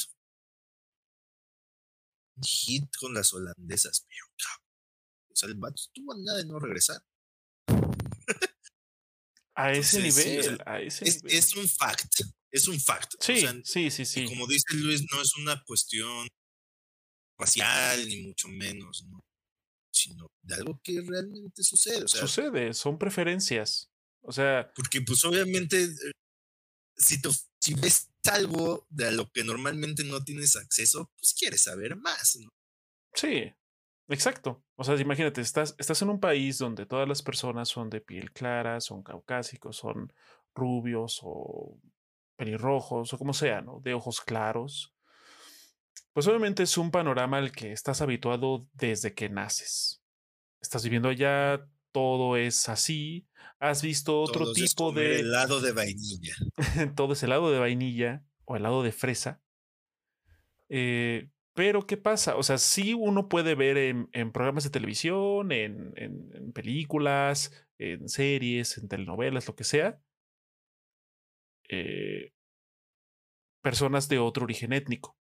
[2.36, 4.34] Un hit con las holandesas, pero
[5.34, 7.04] o sea, el vato estuvo a nada de no regresar.
[9.56, 10.62] a ese nivel,
[11.02, 12.22] es, un fact,
[12.54, 13.16] es un fact.
[13.20, 14.26] Sí, sí, sí, sí.
[14.26, 16.28] Como dice Luis, no es una cuestión
[17.38, 19.20] racial, ni mucho menos, ¿no?
[19.92, 22.08] sino de algo que realmente sucede.
[22.08, 23.90] sucede, son preferencias.
[24.22, 24.72] O sea.
[24.76, 26.12] Porque, pues, obviamente, eh,
[26.96, 27.22] si,
[27.60, 32.50] si ves algo de lo que normalmente no tienes acceso, pues quieres saber más, ¿no?
[33.14, 33.52] Sí,
[34.10, 34.64] Exacto.
[34.76, 38.32] O sea, imagínate, estás, estás en un país donde todas las personas son de piel
[38.32, 40.12] clara, son caucásicos, son
[40.54, 41.80] rubios o
[42.36, 43.80] pelirrojos o como sea, ¿no?
[43.82, 44.94] De ojos claros.
[46.14, 50.04] Pues obviamente es un panorama al que estás habituado desde que naces.
[50.62, 53.28] Estás viviendo allá, todo es así.
[53.60, 55.20] Has visto otro tipo de.
[55.20, 56.36] helado de vainilla.
[56.96, 59.42] todo es helado de vainilla o helado de fresa.
[60.70, 62.36] Eh, pero, ¿qué pasa?
[62.36, 68.78] O sea, sí uno puede ver en, programas de televisión, en, en, películas, en series,
[68.80, 70.00] en telenovelas, lo que sea,
[71.70, 72.34] eh,
[73.62, 75.18] personas de otro origen étnico.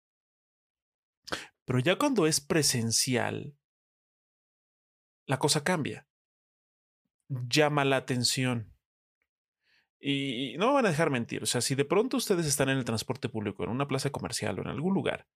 [1.65, 3.55] Pero ya cuando es presencial,
[5.27, 6.07] la cosa cambia.
[7.29, 8.75] Llama la atención.
[9.99, 11.43] Y no me van a dejar mentir.
[11.43, 14.57] O sea, si de pronto ustedes están en el transporte público, en una plaza comercial
[14.57, 15.27] o en algún lugar,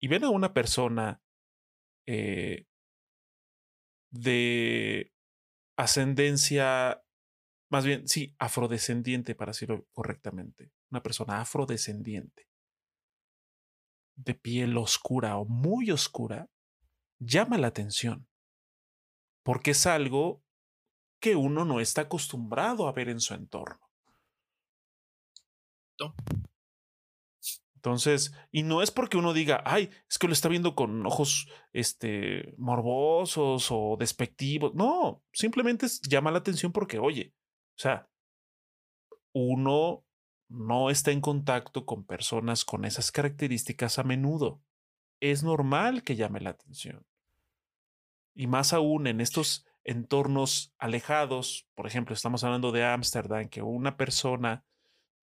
[0.00, 1.22] y ven a una persona
[2.06, 2.66] eh,
[4.10, 5.12] de
[5.76, 7.02] ascendencia,
[7.70, 12.48] más bien, sí, afrodescendiente, para decirlo correctamente, una persona afrodescendiente,
[14.16, 16.48] de piel oscura o muy oscura,
[17.18, 18.26] llama la atención,
[19.42, 20.42] porque es algo
[21.20, 23.88] que uno no está acostumbrado a ver en su entorno.
[27.74, 31.48] Entonces, y no es porque uno diga, ay, es que lo está viendo con ojos
[31.72, 34.74] este, morbosos o despectivos.
[34.74, 37.34] No, simplemente llama la atención porque, oye,
[37.78, 38.08] o sea,
[39.32, 40.04] uno
[40.48, 44.60] no está en contacto con personas con esas características a menudo.
[45.20, 47.06] Es normal que llame la atención.
[48.34, 53.96] Y más aún en estos entornos alejados, por ejemplo, estamos hablando de Ámsterdam, que una
[53.96, 54.64] persona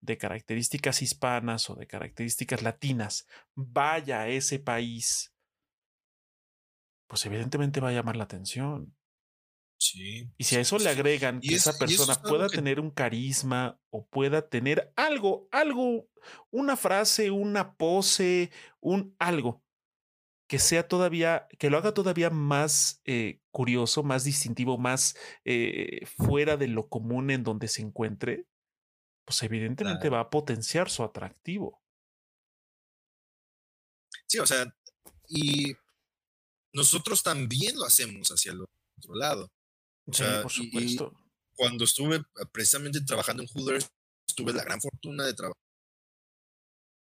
[0.00, 5.34] de características hispanas o de características latinas vaya a ese país,
[7.06, 8.95] pues evidentemente va a llamar la atención.
[9.78, 10.30] Sí.
[10.38, 14.48] Y si a eso le agregan que esa persona pueda tener un carisma o pueda
[14.48, 16.08] tener algo, algo,
[16.50, 18.50] una frase, una pose,
[18.80, 19.62] un algo
[20.46, 26.56] que sea todavía, que lo haga todavía más eh, curioso, más distintivo, más eh, fuera
[26.56, 28.46] de lo común en donde se encuentre,
[29.24, 31.82] pues evidentemente va a potenciar su atractivo.
[34.28, 34.72] Sí, o sea,
[35.28, 35.74] y
[36.72, 39.50] nosotros también lo hacemos hacia el otro lado.
[40.06, 41.12] O sí, sea, por supuesto.
[41.54, 42.22] cuando estuve
[42.52, 43.88] precisamente trabajando en Hooters,
[44.36, 45.66] tuve la gran fortuna de trabajar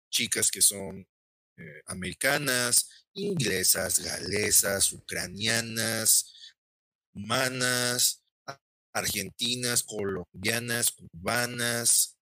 [0.09, 1.07] chicas que son
[1.57, 6.33] eh, americanas, inglesas, galesas, ucranianas,
[7.13, 8.23] humanas,
[8.93, 12.17] argentinas, colombianas, cubanas,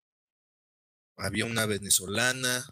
[1.17, 2.65] había una venezolana.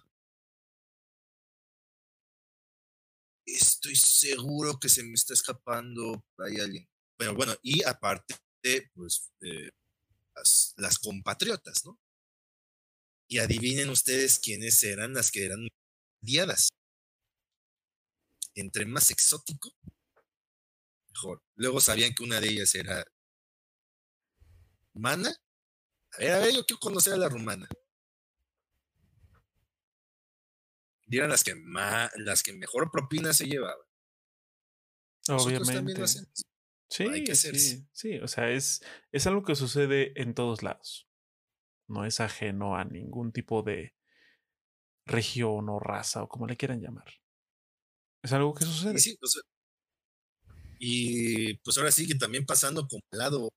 [3.45, 6.90] Estoy seguro que se me está escapando hay alguien.
[7.21, 8.35] Pero bueno, y aparte,
[8.95, 9.31] pues,
[10.33, 11.99] las, las, compatriotas, ¿no?
[13.27, 15.67] Y adivinen ustedes quiénes eran las que eran
[16.19, 16.69] diadas.
[18.55, 19.69] Entre más exótico,
[21.11, 21.43] mejor.
[21.53, 23.05] Luego sabían que una de ellas era
[24.95, 25.29] rumana.
[26.13, 27.69] A ver, a ver, yo quiero conocer a la rumana.
[31.05, 33.85] Y eran las que más, las que mejor propina se llevaban.
[35.27, 36.03] Obviamente.
[36.91, 41.07] Sí, sí, sí, o sea, es, es algo que sucede en todos lados.
[41.87, 43.95] No es ajeno a ningún tipo de
[45.05, 47.07] región o raza o como le quieran llamar.
[48.21, 48.95] Es algo que sucede.
[48.95, 49.41] Y, sí, o sea,
[50.79, 53.49] y pues ahora sí que también pasando como lado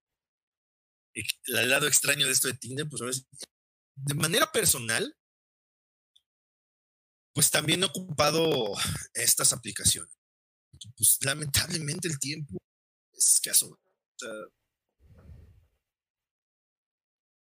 [1.12, 3.16] el lado extraño de esto de Tinder, pues ahora
[3.97, 5.16] de manera personal,
[7.32, 8.74] pues también he ocupado
[9.12, 10.15] estas aplicaciones.
[10.97, 12.59] Pues lamentablemente el tiempo
[13.27, 13.69] escaso.
[13.71, 14.31] O sea,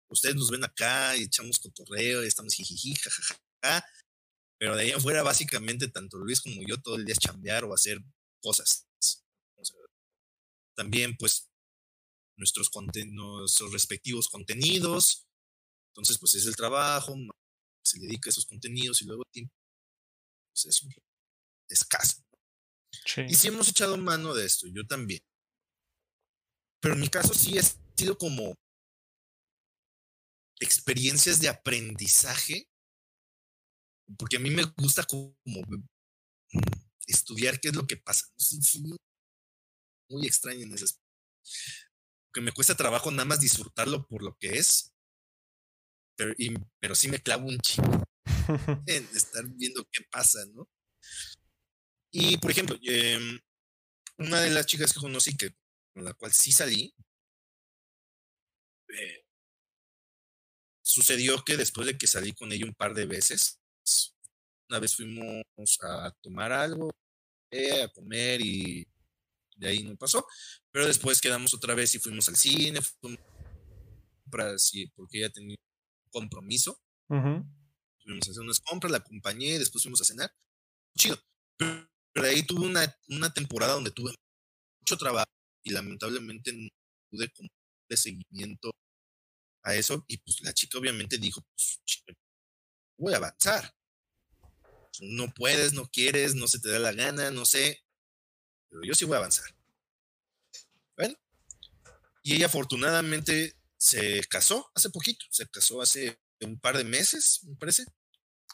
[0.09, 3.85] ustedes nos ven acá y echamos cotorreo y estamos jijiji, jajaja.
[4.57, 7.73] Pero de ahí afuera, básicamente, tanto Luis como yo todo el día es chambear o
[7.73, 7.99] hacer
[8.41, 8.85] cosas.
[10.75, 11.49] también, pues,
[12.37, 12.69] nuestros,
[13.07, 15.27] nuestros respectivos contenidos.
[15.89, 17.15] Entonces, pues es el trabajo,
[17.83, 19.53] se dedica a esos contenidos y luego el tiempo
[20.51, 20.93] pues, es un
[21.67, 22.23] escaso.
[23.27, 25.21] Y sí hemos echado mano de esto, yo también.
[26.81, 27.63] Pero en mi caso sí ha
[27.97, 28.55] sido como
[30.59, 32.67] experiencias de aprendizaje,
[34.17, 35.35] porque a mí me gusta como
[37.07, 38.25] estudiar qué es lo que pasa.
[40.09, 41.09] muy extraño en ese aspecto
[42.33, 44.93] que me cuesta trabajo nada más disfrutarlo por lo que es,
[46.15, 46.33] pero,
[46.79, 48.03] pero sí me clavo un chico
[48.85, 50.69] en estar viendo qué pasa, ¿no?
[52.11, 53.39] Y, por ejemplo, em,
[54.17, 55.55] una de las chicas que conocí, que,
[55.93, 56.93] con la cual sí salí,
[58.89, 59.25] eh,
[60.81, 63.59] sucedió que después de que salí con ella un par de veces,
[64.69, 65.43] una vez fuimos
[65.81, 66.91] a tomar algo,
[67.51, 68.87] eh, a comer y
[69.55, 70.25] de ahí no pasó.
[70.71, 72.79] Pero después quedamos otra vez y fuimos al cine,
[74.95, 75.55] porque ella tenía
[76.05, 76.79] un compromiso.
[77.07, 80.31] Fuimos a hacer unas compras, la acompañé, después fuimos a cenar.
[80.97, 81.17] Chido.
[81.57, 84.13] Pero, ahí tuve una, una temporada donde tuve
[84.81, 86.69] mucho trabajo y lamentablemente no
[87.09, 87.31] pude
[87.89, 88.71] de seguimiento
[89.63, 90.05] a eso.
[90.07, 91.81] Y pues la chica obviamente dijo, pues,
[92.97, 93.73] voy a avanzar.
[95.01, 97.83] No puedes, no quieres, no se te da la gana, no sé
[98.69, 99.49] pero yo sí voy a avanzar.
[100.95, 101.15] Bueno,
[102.23, 107.55] y ella afortunadamente se casó hace poquito, se casó hace un par de meses, me
[107.55, 107.85] parece,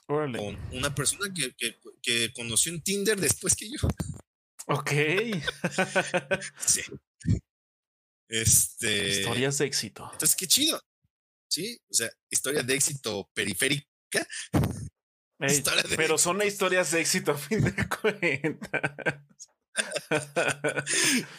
[0.06, 0.32] con
[0.72, 1.56] una persona que,
[2.02, 3.80] que, conoció en Tinder después que yo.
[4.68, 4.92] Ok.
[6.66, 6.82] sí.
[8.28, 9.10] Este.
[9.10, 10.10] Historias de éxito.
[10.12, 10.82] Entonces, qué chido.
[11.48, 13.88] Sí, o sea, historia de éxito periférica.
[15.96, 19.50] pero son historias de éxito a fin de cuentas.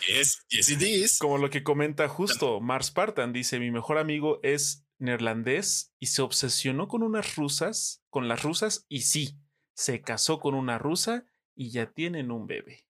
[0.09, 1.19] yes, yes it is.
[1.19, 6.23] Como lo que comenta justo Mars Spartan, dice, mi mejor amigo es neerlandés y se
[6.23, 9.39] obsesionó con unas rusas, con las rusas y sí,
[9.74, 12.86] se casó con una rusa y ya tienen un bebé.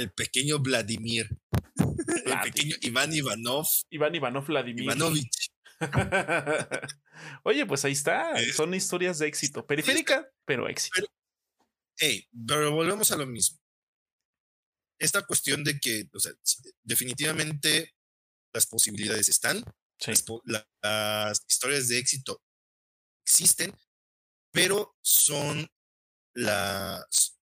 [0.00, 1.28] El pequeño Vladimir.
[2.24, 3.66] El pequeño Iván Ivanov.
[3.90, 4.84] Iván Ivanov Vladimir.
[4.84, 5.50] Ivanovich.
[7.44, 8.32] Oye, pues ahí está.
[8.54, 9.66] Son historias de éxito.
[9.66, 10.94] Periférica, pero éxito.
[10.94, 11.08] Pero,
[11.98, 13.58] hey, pero volvemos a lo mismo.
[14.98, 16.32] Esta cuestión de que, o sea,
[16.82, 17.94] definitivamente
[18.54, 19.62] las posibilidades están.
[20.06, 22.42] Las, las historias de éxito
[23.26, 23.74] existen,
[24.50, 25.70] pero son
[26.32, 27.39] las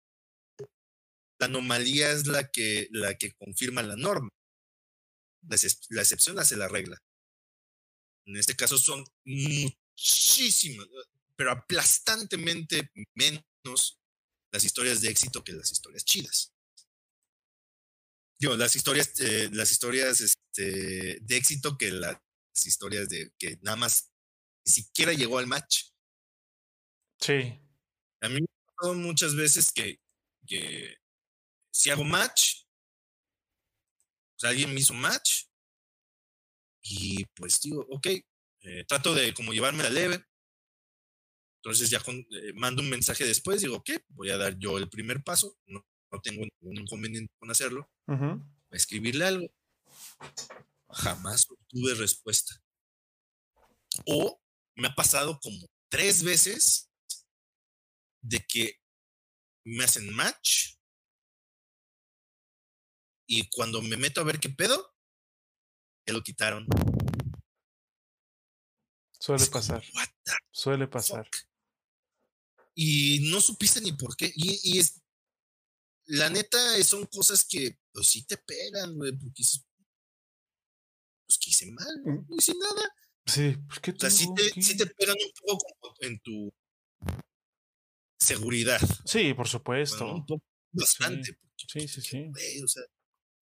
[1.38, 4.28] la anomalía es la que, la que confirma la norma.
[5.48, 5.56] La,
[5.90, 7.00] la, excepción hace la regla.
[8.26, 10.86] En este caso son muchísimas,
[11.36, 13.98] pero aplastantemente menos
[14.50, 16.52] las historias de éxito que las historias chidas.
[18.38, 22.20] Digo, las historias, eh, las historias este, de éxito que las
[22.64, 24.12] historias de que nada más
[24.64, 25.84] ni siquiera llegó al match.
[27.20, 27.58] Sí.
[28.20, 30.00] A mí me ha pasado muchas veces que,
[30.46, 30.98] que
[31.78, 32.64] si hago match,
[34.34, 35.44] sea, alguien me hizo match
[36.82, 40.24] y pues digo, ok, eh, trato de como llevarme la leve.
[41.62, 45.22] Entonces ya eh, mando un mensaje después, digo, ok, voy a dar yo el primer
[45.22, 47.88] paso, no, no tengo ningún inconveniente con hacerlo,
[48.72, 49.46] escribirle algo.
[50.88, 52.60] Jamás obtuve respuesta.
[54.04, 54.40] O
[54.74, 56.90] me ha pasado como tres veces
[58.20, 58.80] de que
[59.64, 60.77] me hacen match
[63.28, 64.96] y cuando me meto a ver qué pedo,
[66.06, 66.66] ya lo quitaron.
[69.20, 69.84] Suele pasar.
[70.50, 71.28] Suele pasar.
[72.74, 74.32] Y no supiste ni por qué.
[74.34, 75.02] Y, es.
[76.06, 79.42] La neta, son cosas que pues sí te pegan, güey, porque
[81.26, 82.26] pues que hice mal, mm.
[82.30, 82.94] no hice nada.
[83.26, 86.50] Sí, pues qué o sea, sí te, sí te pegan un poco en tu
[88.18, 88.80] seguridad.
[89.04, 90.14] Sí, por supuesto.
[90.14, 91.38] un poco bastante.
[91.66, 92.30] Sí, sí, sí.
[92.64, 92.84] o sea,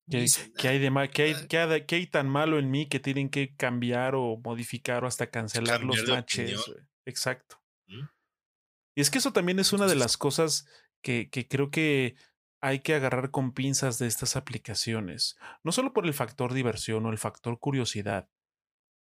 [0.09, 4.15] ¿Qué, hay de mal, hay, qué, hay, tan malo en mí que tienen que cambiar
[4.15, 6.61] o modificar o hasta cancelar los matches?
[7.05, 7.61] Exacto.
[7.89, 10.67] Y es que eso también es una de las cosas
[11.03, 12.17] que, que creo que
[12.63, 15.37] hay que agarrar con pinzas de estas aplicaciones.
[15.63, 18.31] No solo por el factor diversión o el factor curiosidad,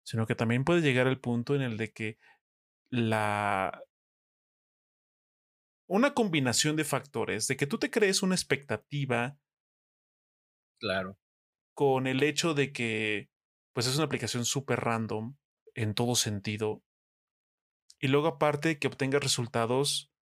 [0.04, 2.18] sino que también puede llegar al punto en el de que
[2.90, 3.82] la...
[5.86, 9.38] Una combinación de factores, de que tú te crees una expectativa
[10.84, 11.18] Claro.
[11.72, 13.30] Con el hecho de que,
[13.72, 15.34] pues es una aplicación súper random
[15.74, 16.82] en todo sentido.
[17.98, 20.12] Y luego aparte que obtengas resultados,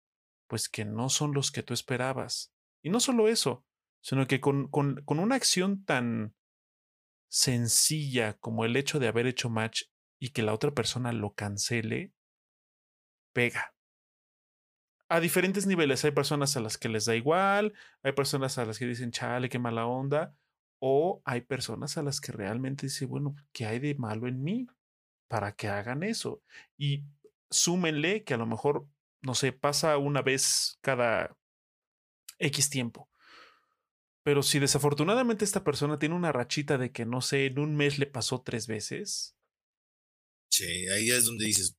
[0.47, 2.55] pues que no son los que tú esperabas.
[2.81, 3.67] Y no solo eso,
[4.03, 6.37] sino que con, con, con una acción tan
[7.29, 9.87] sencilla como el hecho de haber hecho match
[10.21, 12.13] y que la otra persona lo cancele,
[13.33, 13.75] pega
[15.13, 16.03] a diferentes niveles.
[16.07, 19.51] Hay personas a las que les da igual, hay personas a las que dicen, chale,
[19.51, 20.35] qué mala onda,
[20.85, 24.67] o hay personas a las que realmente dice, bueno, ¿qué hay de malo en mí
[25.29, 26.43] para que hagan eso?
[26.77, 27.05] Y
[27.51, 28.89] súmenle que a lo mejor,
[29.21, 31.37] no sé, pasa una vez cada
[32.41, 33.09] X tiempo.
[34.25, 38.01] Pero si desafortunadamente esta persona tiene una rachita de que, no sé, en un mes
[38.01, 39.37] le pasó tres veces.
[40.51, 41.77] Sí, ahí es donde dices,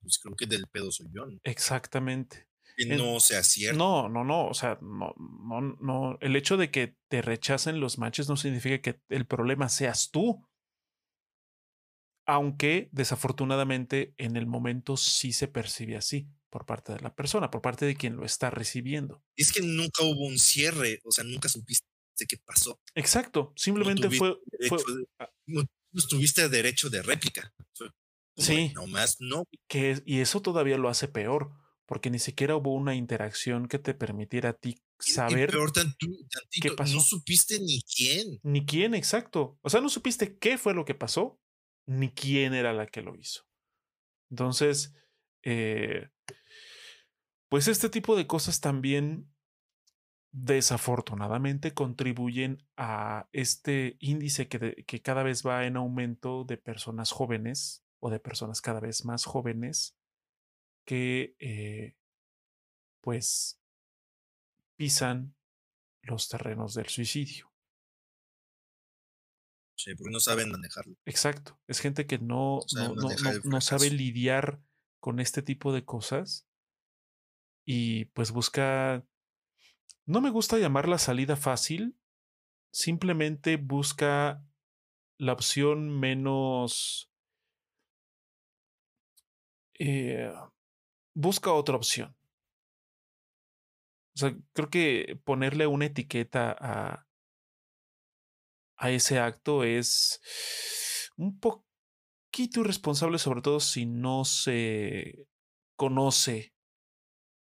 [0.00, 1.26] pues creo que del pedo soy yo.
[1.44, 3.78] Exactamente que no sea cierto.
[3.78, 4.46] No, no, no.
[4.48, 6.18] O sea, no, no, no.
[6.20, 10.46] El hecho de que te rechacen los matches no significa que el problema seas tú.
[12.28, 17.62] Aunque desafortunadamente en el momento sí se percibe así por parte de la persona, por
[17.62, 19.22] parte de quien lo está recibiendo.
[19.36, 21.86] Es que nunca hubo un cierre, o sea, nunca supiste
[22.28, 22.80] qué pasó.
[22.94, 24.36] Exacto, simplemente fue,
[25.46, 25.64] no,
[26.08, 27.52] tuviste derecho de réplica.
[28.36, 28.72] sí.
[28.74, 29.44] No más no.
[29.68, 31.52] Que, y eso todavía lo hace peor
[31.86, 35.72] porque ni siquiera hubo una interacción que te permitiera a ti saber peor
[36.60, 36.96] qué pasó.
[36.96, 38.40] No supiste ni quién.
[38.42, 39.58] Ni quién, exacto.
[39.62, 41.40] O sea, no supiste qué fue lo que pasó,
[41.86, 43.44] ni quién era la que lo hizo.
[44.30, 44.94] Entonces,
[45.44, 46.08] eh,
[47.48, 49.32] pues este tipo de cosas también
[50.32, 57.84] desafortunadamente contribuyen a este índice que, que cada vez va en aumento de personas jóvenes
[58.00, 59.95] o de personas cada vez más jóvenes
[60.86, 61.96] que eh,
[63.02, 63.60] pues
[64.76, 65.36] pisan
[66.02, 67.52] los terrenos del suicidio.
[69.76, 70.96] Sí, porque no saben manejarlo.
[71.04, 71.60] Exacto.
[71.66, 72.60] Es gente que no,
[73.44, 74.62] no, sabe lidiar
[75.00, 76.48] con este tipo de cosas
[77.66, 79.04] y pues busca
[80.06, 81.98] no me gusta llamar la salida fácil,
[82.72, 84.42] simplemente busca
[85.18, 87.10] la opción menos...
[89.78, 90.32] Eh,
[91.16, 92.14] busca otra opción.
[94.14, 97.06] O sea, creo que ponerle una etiqueta a,
[98.76, 100.20] a ese acto es
[101.16, 105.26] un poquito irresponsable, sobre todo si no se
[105.74, 106.54] conoce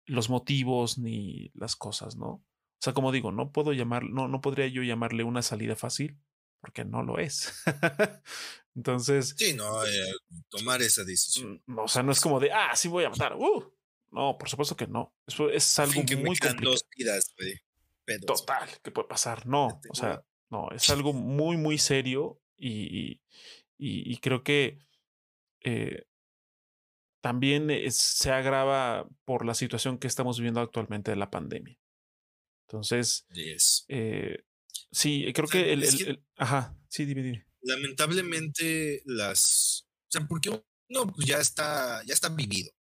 [0.05, 2.29] los motivos ni las cosas, ¿no?
[2.29, 6.19] O sea, como digo, no puedo llamar, no, no podría yo llamarle una salida fácil,
[6.61, 7.53] porque no lo es.
[8.77, 9.35] Entonces.
[9.37, 10.13] Sí, no, eh,
[10.49, 11.63] tomar esa decisión.
[11.67, 13.37] Mm, o sea, no es como de, ah, sí voy a matar.
[13.37, 13.73] Uh,
[14.13, 15.15] no, por supuesto que no.
[15.27, 16.77] Eso es algo muy complicado.
[18.27, 19.47] Total, ¿qué puede pasar?
[19.47, 23.21] No, o sea, no, es algo muy, muy serio y,
[23.79, 24.79] y, creo que
[25.63, 26.05] eh,
[27.23, 31.79] también se agrava por la situación que estamos viviendo actualmente de la pandemia.
[32.67, 33.27] Entonces,
[33.89, 34.45] eh,
[34.91, 39.87] sí, creo que, el, Ajá, sí, dime, Lamentablemente, las.
[40.09, 42.71] O sea, porque uno pues ya está, ya está vivido.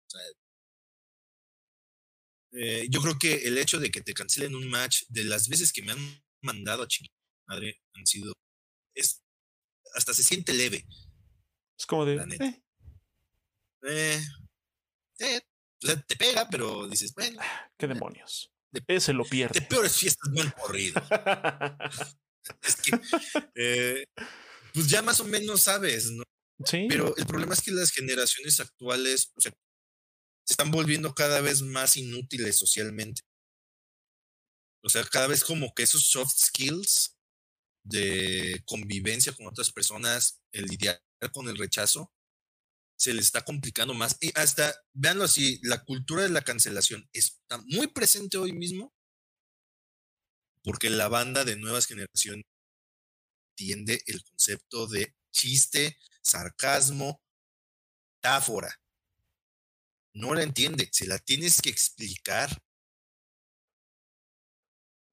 [2.53, 5.73] Eh, yo creo que el hecho de que te cancelen un match, de las veces
[5.73, 7.13] que me han mandado a chingar
[7.47, 8.33] madre, han sido.
[8.95, 9.23] Es,
[9.95, 10.87] hasta se siente leve.
[11.79, 12.17] Es como de.
[12.17, 12.61] Eh,
[13.83, 14.21] eh,
[15.19, 15.41] eh,
[15.83, 17.41] o sea, te pega, pero dices, bueno.
[17.77, 18.53] ¿Qué demonios?
[18.87, 19.61] Ese lo pierde.
[19.61, 21.01] De peores fiestas no han corrido.
[22.63, 23.01] es que,
[23.55, 24.05] eh,
[24.73, 26.23] pues ya más o menos sabes, ¿no?
[26.65, 26.87] Sí.
[26.89, 29.53] Pero el problema es que las generaciones actuales, o sea,
[30.45, 33.23] se están volviendo cada vez más inútiles socialmente.
[34.83, 37.17] O sea, cada vez como que esos soft skills
[37.85, 41.03] de convivencia con otras personas, el lidiar
[41.33, 42.13] con el rechazo,
[43.01, 44.19] se les está complicando más.
[44.21, 48.93] Y hasta, véanlo así, la cultura de la cancelación está muy presente hoy mismo
[50.63, 52.45] porque la banda de nuevas generaciones
[53.53, 57.23] entiende el concepto de chiste, sarcasmo,
[58.17, 58.79] metáfora.
[60.13, 62.51] No la entiende, se la tienes que explicar.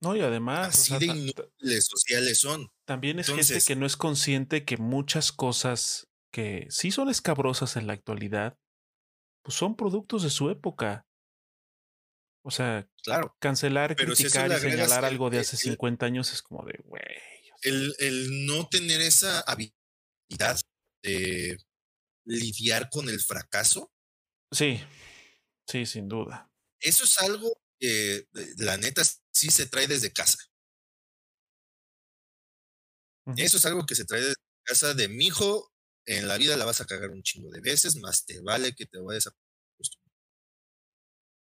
[0.02, 0.78] No, y además.
[0.78, 2.70] Así de inútiles sociales son.
[2.84, 7.88] También es gente que no es consciente que muchas cosas que sí son escabrosas en
[7.88, 8.58] la actualidad,
[9.44, 11.06] pues son productos de su época.
[12.44, 16.80] O sea, claro, cancelar, criticar y señalar algo de hace 50 años es como de,
[16.84, 17.04] güey.
[17.62, 20.60] El, el no tener esa habilidad
[21.04, 21.58] de
[22.26, 23.92] lidiar con el fracaso.
[24.52, 24.80] Sí,
[25.68, 26.50] sí, sin duda.
[26.80, 28.28] Eso es algo que
[28.58, 30.38] la neta sí se trae desde casa.
[33.36, 35.74] Eso es algo que se trae desde casa de mi hijo
[36.08, 38.86] en la vida la vas a cagar un chingo de veces, más te vale que
[38.86, 39.32] te vayas a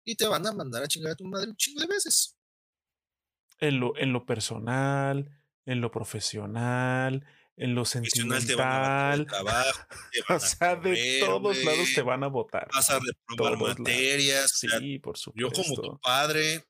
[0.07, 2.37] y te van a mandar a chingar a tu madre un chingo de veces.
[3.59, 5.29] En lo, en lo personal,
[5.65, 7.25] en lo profesional,
[7.57, 9.25] en lo sentimental.
[9.25, 9.87] trabajo,
[10.29, 12.69] o sea, de todos lados te van a votar.
[12.71, 14.51] Vas a reprobar materias.
[14.59, 15.61] Sí, por supuesto.
[15.61, 16.63] Yo como tu padre,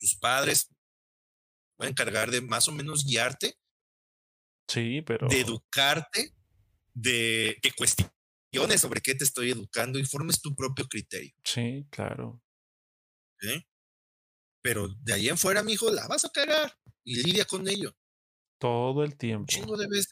[0.00, 0.70] tus padres
[1.76, 3.58] van a encargar de más o menos guiarte.
[4.68, 5.28] Sí, pero.
[5.28, 6.33] De educarte
[6.94, 11.34] de que cuestiones sobre qué te estoy educando y formes tu propio criterio.
[11.44, 12.40] Sí, claro.
[14.62, 17.94] Pero de ahí en fuera, mijo, la vas a cagar y lidia con ello.
[18.58, 19.42] Todo el tiempo.
[19.42, 20.08] Un chingo de veces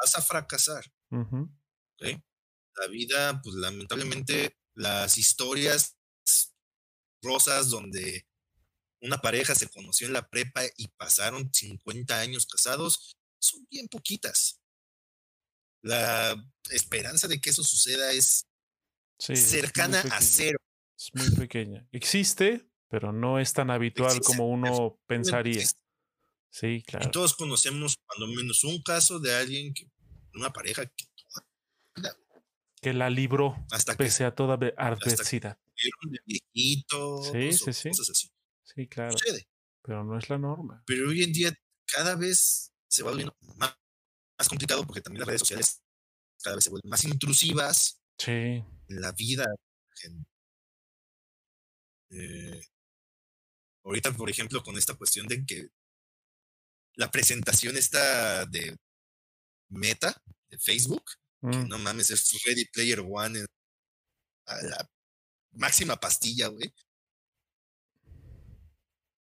[0.00, 0.84] vas a fracasar.
[1.10, 5.98] La vida, pues lamentablemente, las historias
[7.22, 8.26] rosas donde
[9.02, 14.59] una pareja se conoció en la prepa y pasaron 50 años casados, son bien poquitas
[15.82, 16.36] la
[16.70, 18.46] esperanza de que eso suceda es
[19.18, 20.58] cercana a cero.
[20.96, 21.86] Es muy pequeña.
[21.92, 25.64] Existe, pero no es tan habitual como uno pensaría.
[26.50, 27.08] Sí, claro.
[27.08, 29.88] Y todos conocemos cuando menos un caso de alguien que,
[30.34, 31.04] una pareja que,
[32.80, 35.58] que la libró hasta pese a toda adversidad.
[36.54, 37.90] sí, sí, sí.
[38.64, 39.16] Sí, claro.
[39.82, 40.82] Pero no es la norma.
[40.86, 43.79] Pero hoy en día cada vez se va volviendo más
[44.40, 45.82] más complicado porque también las redes sociales
[46.42, 48.32] cada vez se vuelven más intrusivas sí.
[48.32, 49.44] en la vida.
[52.08, 52.62] Eh,
[53.84, 55.68] ahorita, por ejemplo, con esta cuestión de que
[56.94, 58.78] la presentación está de
[59.68, 60.16] Meta,
[60.48, 61.04] de Facebook,
[61.42, 61.68] que mm.
[61.68, 63.44] no mames, es Ready Player One
[64.46, 64.90] a la
[65.52, 66.74] máxima pastilla, güey.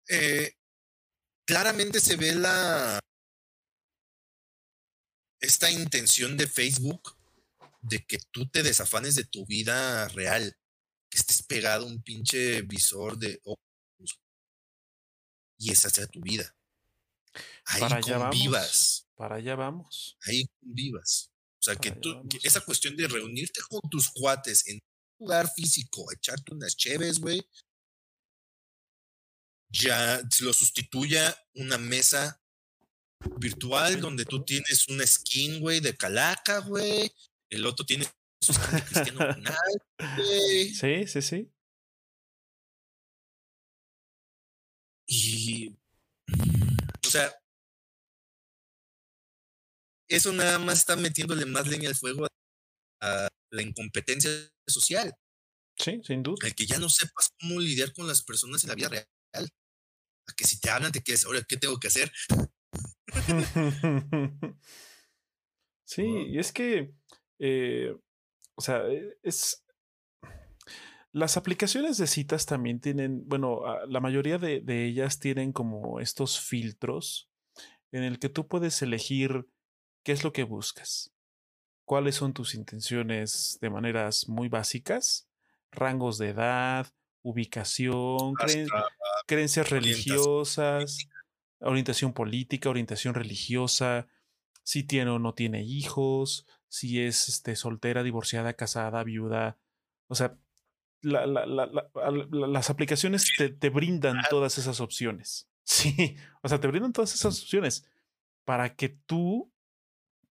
[0.09, 0.55] Eh,
[1.45, 3.01] claramente se ve la
[5.43, 7.17] esta intención de Facebook
[7.83, 10.57] de que tú te desafanes de tu vida real,
[11.11, 13.43] que estés pegado a un pinche visor de
[15.59, 16.57] y esa sea tu vida.
[17.67, 18.31] Ahí Para allá vamos.
[18.37, 20.17] convivas, Para allá vamos.
[20.23, 21.31] ahí convivas.
[21.61, 25.27] O sea, que allá tú, que esa cuestión de reunirte con tus cuates en un
[25.27, 27.41] lugar físico, echarte unas cheves, güey,
[29.71, 32.42] ya lo sustituya una mesa
[33.39, 37.11] virtual donde tú tienes una skin, güey, de calaca, güey.
[37.51, 38.07] El otro tiene
[38.41, 39.85] su skin de Cristiano Ronaldo,
[40.17, 40.75] güey.
[40.75, 41.53] Sí, sí, sí.
[45.07, 45.77] Y,
[47.07, 47.33] o sea,
[50.09, 52.27] eso nada más está metiéndole más leña al fuego
[53.03, 54.31] a la incompetencia
[54.67, 55.15] social,
[55.79, 56.47] Sí, sin duda.
[56.47, 59.07] el que ya no sepas cómo lidiar con las personas en la vida real.
[59.35, 62.13] A que si te hablan, te quedes, ahora, ¿qué tengo que hacer?
[65.85, 66.95] Sí, y es que,
[67.39, 67.95] eh,
[68.55, 69.63] o sea, eh, es...
[71.13, 76.41] Las aplicaciones de citas también tienen, bueno, la mayoría de, de ellas tienen como estos
[76.41, 77.29] filtros
[77.91, 79.47] en el que tú puedes elegir
[80.03, 81.13] qué es lo que buscas,
[81.85, 85.29] cuáles son tus intenciones de maneras muy básicas,
[85.71, 86.87] rangos de edad,
[87.21, 88.33] ubicación,
[89.27, 91.07] creencias religiosas,
[91.63, 94.09] orientación política, orientación religiosa,
[94.63, 99.59] si tiene o no tiene hijos, si es este, soltera, divorciada, casada, viuda.
[100.09, 100.39] O sea,
[101.03, 101.67] la- la- la-
[102.47, 105.49] las aplicaciones te, te brindan todas esas opciones.
[105.65, 107.89] Sí, o sea, te brindan todas esas opciones
[108.45, 109.53] para que tú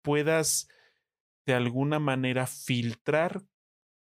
[0.02, 0.68] puedas
[1.46, 3.42] de alguna manera filtrar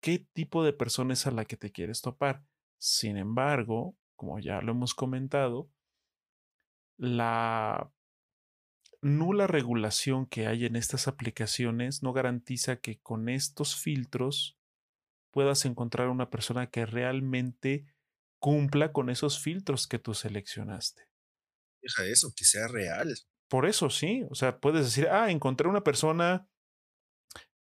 [0.02, 2.44] qué tipo de persona es a la que te quieres topar.
[2.78, 5.70] Sin embargo, como ya lo hemos comentado,
[6.96, 7.92] la
[9.02, 14.58] nula regulación que hay en estas aplicaciones no garantiza que con estos filtros
[15.30, 17.86] puedas encontrar una persona que realmente
[18.38, 21.08] cumpla con esos filtros que tú seleccionaste.
[21.82, 23.14] deja eso, que sea real.
[23.48, 26.48] Por eso sí, o sea, puedes decir, ah, encontré una persona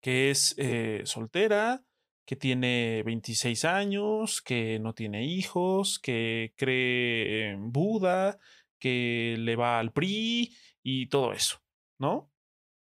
[0.01, 1.83] que es eh, soltera,
[2.25, 8.39] que tiene 26 años, que no tiene hijos, que cree en Buda,
[8.83, 10.53] que le va al PRI
[10.83, 11.63] y todo eso,
[11.97, 12.29] ¿no?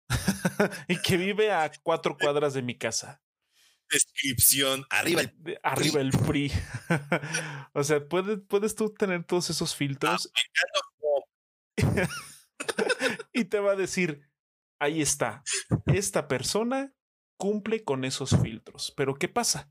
[0.89, 3.20] y que vive a cuatro cuadras de mi casa.
[3.90, 6.51] Descripción, arriba el De- arriba el PRI.
[7.74, 10.32] o sea, puedes, puedes tú tener todos esos filtros
[13.35, 14.27] y te va a decir,
[14.81, 15.43] ahí está,
[15.89, 16.94] esta persona
[17.36, 18.94] cumple con esos filtros.
[18.97, 19.70] Pero ¿qué pasa?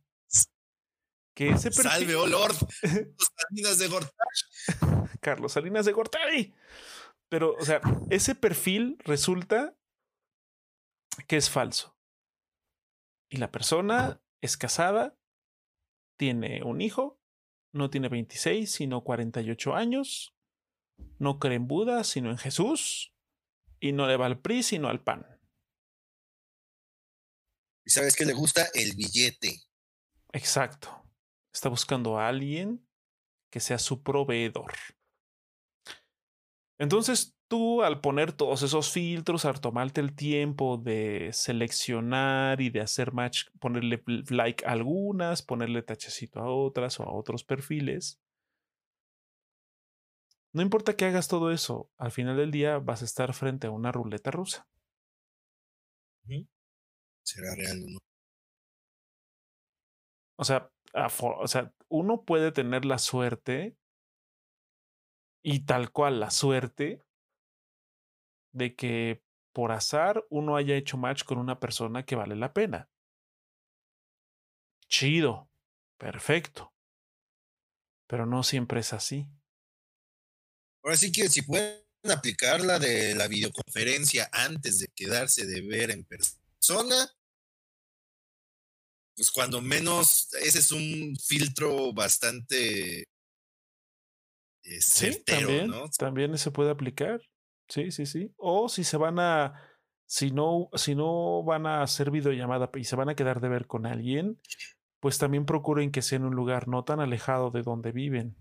[1.34, 2.56] Que ese perfil, Salve, oh Lord.
[3.50, 5.20] Salinas de Gortari.
[5.22, 6.54] Carlos Salinas de Gortari.
[7.30, 7.80] Pero, o sea,
[8.10, 9.78] ese perfil resulta
[11.28, 11.98] que es falso.
[13.30, 15.18] Y la persona es casada,
[16.18, 17.22] tiene un hijo,
[17.74, 20.36] no tiene 26, sino 48 años,
[21.20, 23.16] no cree en Buda, sino en Jesús,
[23.80, 25.26] y no le va al PRI, sino al PAN.
[27.86, 28.68] ¿Y sabes qué le gusta?
[28.74, 29.62] El billete.
[30.34, 31.02] Exacto.
[31.54, 32.86] Está buscando a alguien
[33.52, 34.74] que sea su proveedor.
[36.78, 42.82] Entonces tú al poner todos esos filtros, al tomarte el tiempo de seleccionar y de
[42.82, 48.22] hacer match, ponerle like a algunas, ponerle tachecito a otras o a otros perfiles,
[50.54, 53.72] no importa que hagas todo eso, al final del día vas a estar frente a
[53.72, 54.68] una ruleta rusa.
[57.24, 58.00] ¿Será real o no?
[60.38, 63.78] O sea, o sea, uno puede tener la suerte
[65.44, 67.04] y tal cual la suerte
[68.54, 69.24] de que
[69.54, 72.90] por azar uno haya hecho match con una persona que vale la pena.
[74.88, 75.50] Chido,
[75.98, 76.74] perfecto.
[78.08, 79.30] Pero no siempre es así.
[80.84, 81.82] Ahora sí que si pueden
[82.12, 87.10] aplicar la de la videoconferencia antes de quedarse de ver en persona,
[89.16, 93.04] pues cuando menos ese es un filtro bastante
[94.64, 95.90] eh, Sí, también, ¿no?
[95.98, 97.22] también se puede aplicar.
[97.68, 98.34] Sí, sí, sí.
[98.38, 99.54] O si se van a,
[100.06, 103.68] si no, si no van a hacer videollamada y se van a quedar de ver
[103.68, 104.40] con alguien,
[105.00, 108.38] pues también procuren que sea en un lugar no tan alejado de donde viven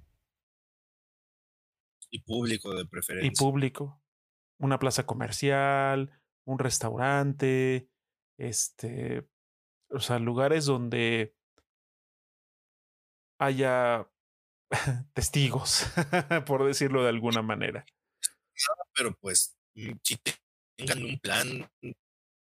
[2.10, 3.32] Y público de y preferencia.
[3.32, 4.02] público.
[4.58, 6.12] Una plaza comercial,
[6.44, 7.90] un restaurante,
[8.38, 9.29] este,
[9.90, 11.34] o sea, lugares donde
[13.38, 14.08] haya
[15.14, 15.86] testigos,
[16.46, 17.84] por decirlo de alguna manera.
[18.94, 20.18] Pero pues, mm, si
[20.76, 21.70] tengan un plan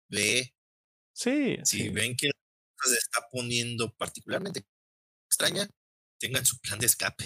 [0.10, 0.54] B,
[1.14, 1.90] Sí, si sí.
[1.90, 2.30] ven que
[2.84, 4.64] se está poniendo particularmente
[5.28, 5.68] extraña,
[6.20, 7.26] tengan su plan de escape.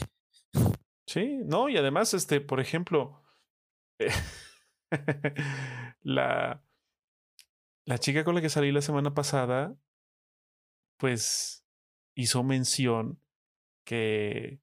[1.07, 3.23] Sí, no, y además, este, por ejemplo,
[6.03, 6.61] la,
[7.85, 9.75] la chica con la que salí la semana pasada,
[10.97, 11.65] pues
[12.15, 13.19] hizo mención
[13.85, 14.59] que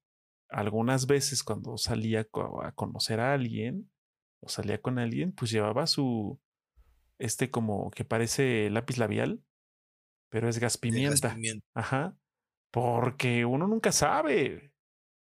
[0.48, 2.26] algunas veces cuando salía
[2.62, 3.90] a conocer a alguien
[4.40, 6.40] o salía con alguien, pues llevaba su,
[7.18, 9.42] este como que parece lápiz labial,
[10.30, 11.36] pero es gas pimienta.
[11.74, 12.16] Ajá.
[12.70, 14.72] Porque uno nunca sabe.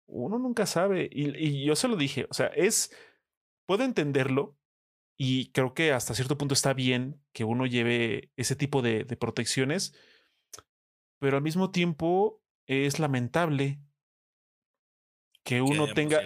[0.06, 1.09] Uno nunca sabe.
[1.10, 2.27] Y, y, yo se lo dije.
[2.31, 2.94] O sea, es.
[3.66, 4.56] Puedo entenderlo.
[5.16, 9.16] Y creo que hasta cierto punto está bien que uno lleve ese tipo de, de
[9.16, 9.94] protecciones.
[11.23, 13.81] Pero al mismo tiempo es lamentable
[15.44, 16.20] que uno tenga.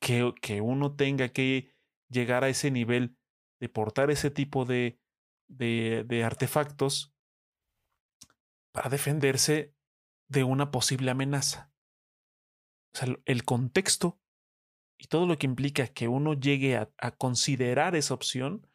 [0.00, 1.76] Que, que uno tenga que
[2.08, 3.18] llegar a ese nivel
[3.60, 4.98] de portar ese tipo de,
[5.48, 7.14] de, de artefactos
[8.72, 9.74] para defenderse
[10.28, 11.70] de una posible amenaza.
[12.94, 14.18] O sea, el contexto
[14.96, 18.66] y todo lo que implica que uno llegue a, a, considerar esa opción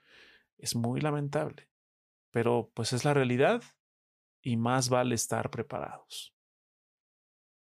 [0.60, 1.68] es muy lamentable.
[2.30, 3.64] Pero pues es la realidad
[4.44, 6.34] y más vale estar preparados.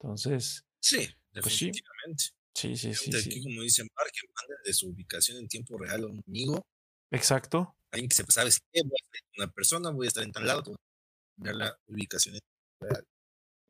[0.01, 0.67] Entonces.
[0.81, 2.25] Sí, definitivamente.
[2.55, 3.17] sí, sí, sí.
[3.17, 6.67] Aquí, como dicen, que manda de su ubicación en tiempo real a un amigo.
[7.11, 7.77] Exacto.
[7.93, 10.33] Alguien que sepa, sabes qué, voy a estar en una persona, voy a estar en
[10.33, 10.77] tal lado,
[11.37, 13.07] ver la ubicación en tiempo real.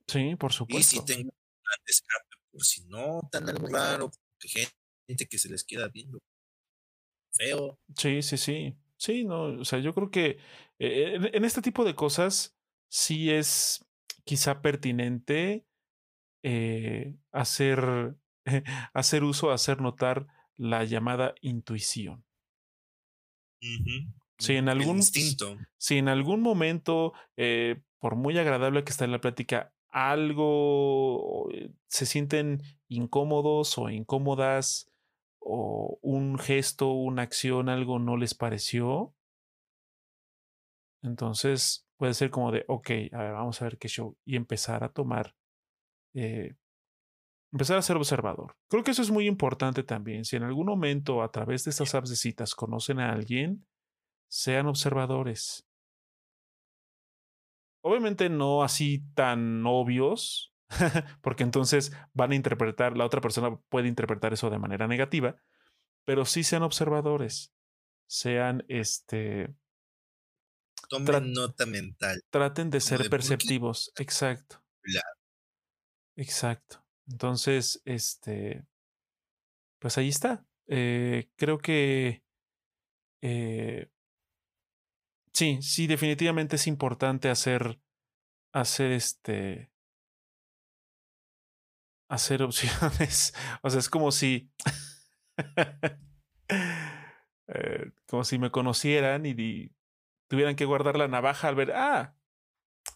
[0.06, 0.96] Sí, por supuesto.
[0.96, 4.48] Y si tengo un escape, por si no, tan algo raro, que
[5.06, 6.18] gente que se les queda viendo
[7.32, 7.78] feo.
[7.96, 8.76] Sí, sí, sí.
[8.96, 10.38] Sí, no, o sea, yo creo que
[10.78, 12.56] eh, en este tipo de cosas
[12.92, 13.86] sí es
[14.24, 15.66] quizá pertinente
[16.42, 18.16] eh, hacer,
[18.92, 22.26] hacer uso, hacer notar la llamada intuición.
[24.38, 29.20] Si en algún, si en algún momento, eh, por muy agradable que esté en la
[29.20, 34.90] plática, algo eh, se sienten incómodos o incómodas
[35.38, 39.14] o un gesto, una acción, algo no les pareció,
[41.02, 44.82] entonces puede ser como de, ok, a ver, vamos a ver qué show y empezar
[44.82, 45.36] a tomar,
[46.14, 46.56] eh,
[47.52, 48.56] empezar a ser observador.
[48.68, 50.24] Creo que eso es muy importante también.
[50.24, 53.68] Si en algún momento a través de estas apps de citas conocen a alguien,
[54.28, 55.64] sean observadores.
[57.84, 60.52] Obviamente no así tan obvios,
[61.22, 65.36] porque entonces van a interpretar, la otra persona puede interpretar eso de manera negativa,
[66.04, 67.54] pero sí sean observadores,
[68.08, 69.54] sean este...
[70.92, 72.22] Tomen nota mental.
[72.28, 74.62] Traten de ser perceptivos, exacto.
[76.16, 76.84] Exacto.
[77.08, 78.66] Entonces, este,
[79.78, 80.44] pues ahí está.
[80.66, 82.22] Eh, creo que
[83.22, 83.88] eh,
[85.32, 87.80] Sí, sí, definitivamente es importante hacer,
[88.52, 89.70] hacer este,
[92.08, 93.32] hacer opciones.
[93.62, 94.50] O sea, es como si,
[97.48, 99.72] eh, como si me conocieran y,
[100.32, 102.16] tuvieran que guardar la navaja al ver, ah,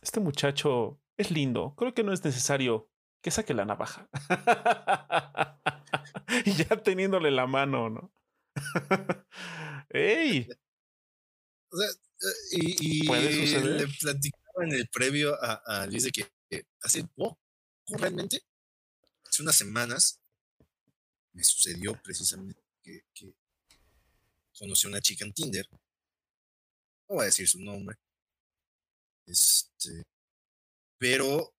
[0.00, 2.90] este muchacho es lindo, creo que no es necesario
[3.22, 4.08] que saque la navaja.
[6.46, 8.10] y ya teniéndole la mano, ¿no?
[9.90, 10.48] ¡Ey!
[11.70, 11.90] O sea,
[12.52, 16.26] y, le platicaba en el previo a, a Luis de que,
[16.80, 17.38] hace poco,
[17.86, 18.40] realmente,
[19.26, 20.22] hace unas semanas,
[21.34, 23.34] me sucedió precisamente que, que
[24.58, 25.68] conocí a una chica en Tinder.
[27.08, 27.96] No voy a decir su nombre.
[29.26, 30.04] Este,
[30.98, 31.54] pero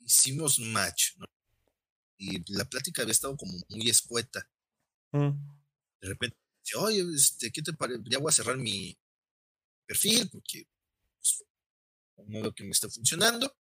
[0.00, 1.26] hicimos match, ¿no?
[2.18, 4.48] Y la plática había estado como muy escueta.
[5.12, 5.30] Mm.
[6.00, 6.36] De repente,
[6.76, 8.02] oye, este, ¿qué te parece?
[8.06, 8.96] Ya voy a cerrar mi,
[9.88, 10.68] perfil, porque
[11.18, 11.44] pues,
[12.26, 13.56] no veo que me está funcionando.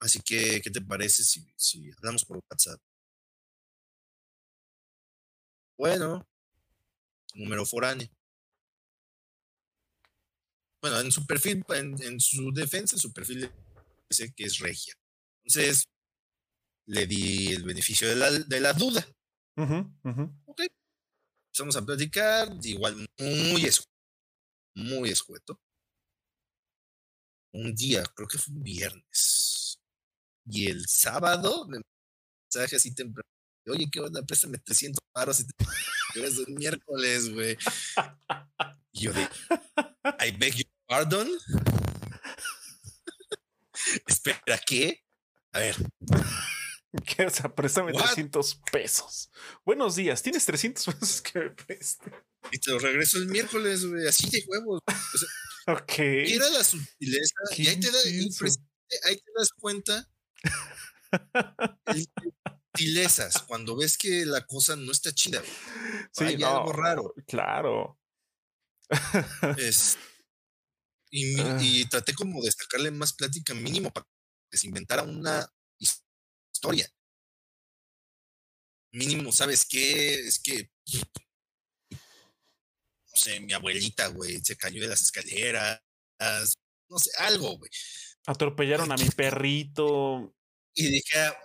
[0.00, 2.80] Así que, ¿qué te parece si, si hablamos por WhatsApp?
[5.76, 6.26] Bueno,
[7.34, 8.08] número foráneo.
[10.80, 13.50] Bueno, en su perfil, en, su defensa, en su perfil
[14.08, 14.94] dice que es regia.
[15.44, 15.84] Entonces,
[16.86, 19.06] le di el beneficio de la, de la duda.
[19.56, 20.62] Ok.
[21.48, 23.66] Empezamos a platicar, igual muy
[24.74, 25.60] muy escueto.
[27.52, 29.78] Un día, creo que fue un viernes.
[30.46, 31.80] Y el sábado me
[32.44, 33.28] mensaje así temprano.
[33.68, 34.22] Oye, ¿qué onda?
[34.22, 35.54] Préstame 300 paros y te
[36.26, 37.56] es el miércoles, güey.
[38.92, 39.28] Y yo de,
[40.26, 41.28] I beg your pardon.
[44.08, 45.04] Espera, ¿qué?
[45.52, 45.76] A ver.
[47.06, 47.26] ¿Qué?
[47.26, 49.30] O sea, préstame 300 pesos.
[49.64, 52.10] Buenos días, ¿tienes 300 pesos que me preste?
[52.50, 54.80] Y te lo regreso el miércoles, güey, así de huevos.
[55.68, 55.98] ok.
[55.98, 57.36] era la sutileza.
[57.56, 57.98] Y ahí te, da,
[59.04, 60.10] ahí te das cuenta
[62.72, 65.40] sutilezas, cuando ves que la cosa no está chida.
[66.10, 67.14] Sí, Hay algo raro.
[67.28, 67.96] Claro.
[69.56, 69.96] Es,
[71.10, 71.58] y, Ah.
[71.60, 74.06] y traté como de sacarle más plática mínimo para
[74.50, 75.46] que se inventara una
[75.78, 76.04] his-
[76.52, 76.88] historia.
[78.92, 80.14] Mínimo, ¿sabes qué?
[80.26, 80.70] Es que,
[81.90, 81.98] no
[83.14, 85.80] sé, mi abuelita, güey, se cayó de las escaleras,
[86.88, 87.70] no sé, algo, güey.
[88.26, 90.34] Atropellaron a mi perrito.
[90.74, 91.36] Y dije, ah,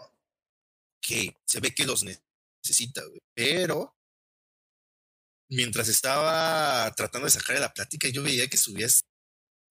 [1.01, 3.21] que se ve que los necesita, güey.
[3.35, 3.95] Pero
[5.49, 8.87] mientras estaba tratando de sacarle la plática, yo veía que subía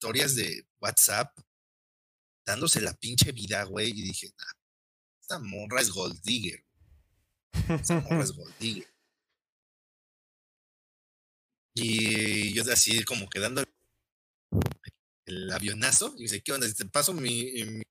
[0.05, 1.35] historias de WhatsApp
[2.45, 3.89] dándose la pinche vida, güey.
[3.89, 4.53] Y dije, nah,
[5.19, 6.63] esta morra es gold digger.
[7.71, 8.95] Esta morra es gold digger.
[11.75, 13.65] Y yo así como que dando
[15.25, 16.15] el avionazo.
[16.19, 16.71] Y dice, ¿qué onda?
[16.71, 17.83] Te paso mi, mi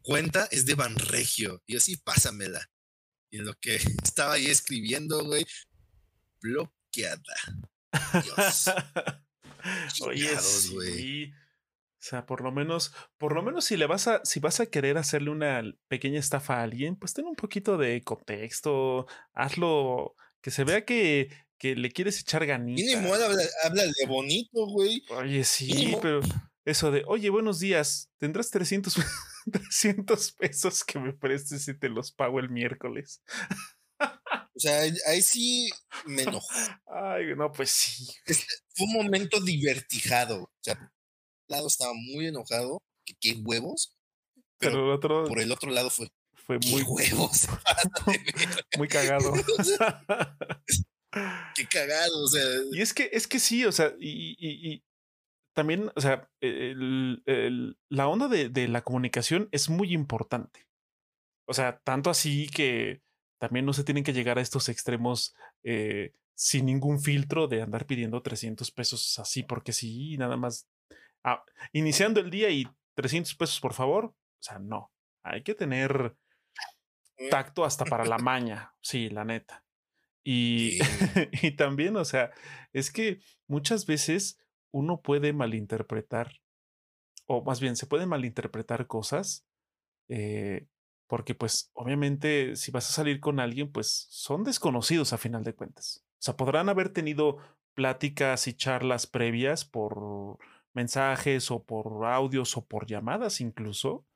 [0.00, 1.62] cuenta, es de Banregio.
[1.66, 2.70] Y yo, sí, pásamela.
[3.30, 5.44] Y en lo que estaba ahí escribiendo, güey,
[6.40, 7.34] bloqueada.
[8.22, 8.70] Dios.
[10.02, 11.32] Oye, Chingados, sí.
[11.32, 14.66] O sea, por lo menos, por lo menos si le vas a, si vas a
[14.66, 20.50] querer hacerle una pequeña estafa a alguien, pues ten un poquito de contexto, hazlo, que
[20.50, 22.82] se vea que, que le quieres echar ganita.
[22.82, 25.02] Mínimo, habla, háblale bonito, güey.
[25.08, 26.00] Oye, sí, Mínimo.
[26.02, 26.20] pero
[26.66, 28.96] eso de, oye, buenos días, tendrás 300,
[29.50, 33.22] 300 pesos que me prestes y te los pago el miércoles.
[34.56, 35.68] O sea, ahí sí
[36.06, 36.46] me enojó.
[36.86, 38.06] Ay, no, pues sí.
[38.74, 40.42] Fue un momento divertijado.
[40.44, 43.96] O sea, por un lado estaba muy enojado, que qué huevos.
[44.58, 47.48] Pero Pero el otro por el otro lado fue, fue muy, huevos.
[48.78, 49.32] muy cagado.
[51.54, 52.24] qué cagado.
[52.24, 54.84] O sea, Y es que, es que sí, o sea, y, y- y
[55.54, 60.66] también, o sea, el- el- la onda de, de la comunicación es muy importante.
[61.48, 63.02] O sea, tanto así que
[63.44, 67.84] también no se tienen que llegar a estos extremos eh, sin ningún filtro de andar
[67.84, 70.66] pidiendo 300 pesos así, porque sí, nada más.
[71.24, 71.44] ah,
[71.74, 74.06] iniciando el día y 300 pesos, por favor.
[74.06, 74.90] O sea, no.
[75.22, 76.16] Hay que tener
[77.30, 79.62] tacto hasta para la maña, sí, la neta.
[80.22, 80.78] Y, Sí.
[81.42, 82.30] y también, o sea,
[82.72, 84.38] es que muchas veces
[84.70, 86.40] uno puede malinterpretar,
[87.26, 89.46] o más bien se pueden malinterpretar cosas,
[90.08, 90.66] eh,
[91.06, 95.54] porque pues obviamente si vas a salir con alguien, pues son desconocidos a final de
[95.54, 96.04] cuentas.
[96.14, 97.38] O sea, podrán haber tenido
[97.74, 100.38] pláticas y charlas previas por
[100.72, 104.06] mensajes o por audios o por llamadas incluso,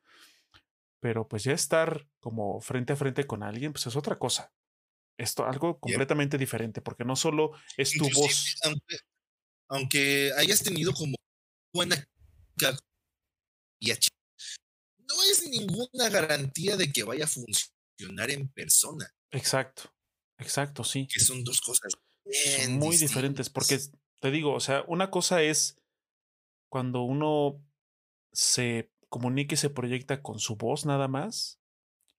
[1.01, 4.52] pero pues ya estar como frente a frente con alguien, pues es otra cosa.
[5.19, 8.60] Esto algo completamente diferente, porque no solo es tu inclusive, voz.
[8.65, 8.97] Aunque,
[9.69, 11.15] aunque hayas tenido como
[11.74, 12.05] buena
[13.81, 14.09] y ach-
[15.09, 19.95] no es ninguna garantía de que vaya a funcionar en persona, Exacto,
[20.39, 21.07] exacto, sí.
[21.07, 21.93] que son dos cosas
[22.25, 23.79] bien muy diferentes, porque
[24.21, 25.81] te digo, o sea, una cosa es
[26.71, 27.65] cuando uno
[28.33, 31.61] se comunica y se proyecta con su voz nada más,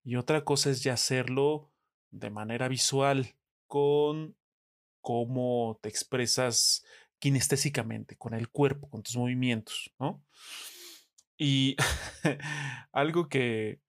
[0.04, 1.72] y otra cosa es ya hacerlo
[2.12, 3.36] de manera visual,
[3.68, 4.36] con
[5.02, 6.84] cómo te expresas
[7.20, 10.24] kinestésicamente, con el cuerpo, con tus movimientos, ¿no?
[11.40, 11.78] Y
[12.92, 13.82] algo que,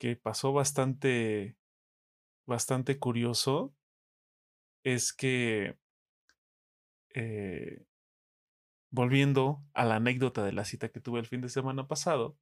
[0.00, 1.56] que pasó bastante,
[2.46, 3.74] bastante curioso
[4.82, 5.78] es que,
[7.14, 7.84] eh,
[8.90, 12.36] volviendo a la anécdota de la cita que tuve el fin de semana pasado,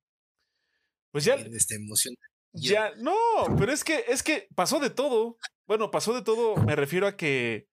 [1.10, 2.14] pues ya, Esta emoción.
[2.52, 3.14] ya, no,
[3.58, 5.36] pero es que, es que pasó de todo.
[5.66, 7.68] Bueno, pasó de todo, me refiero a que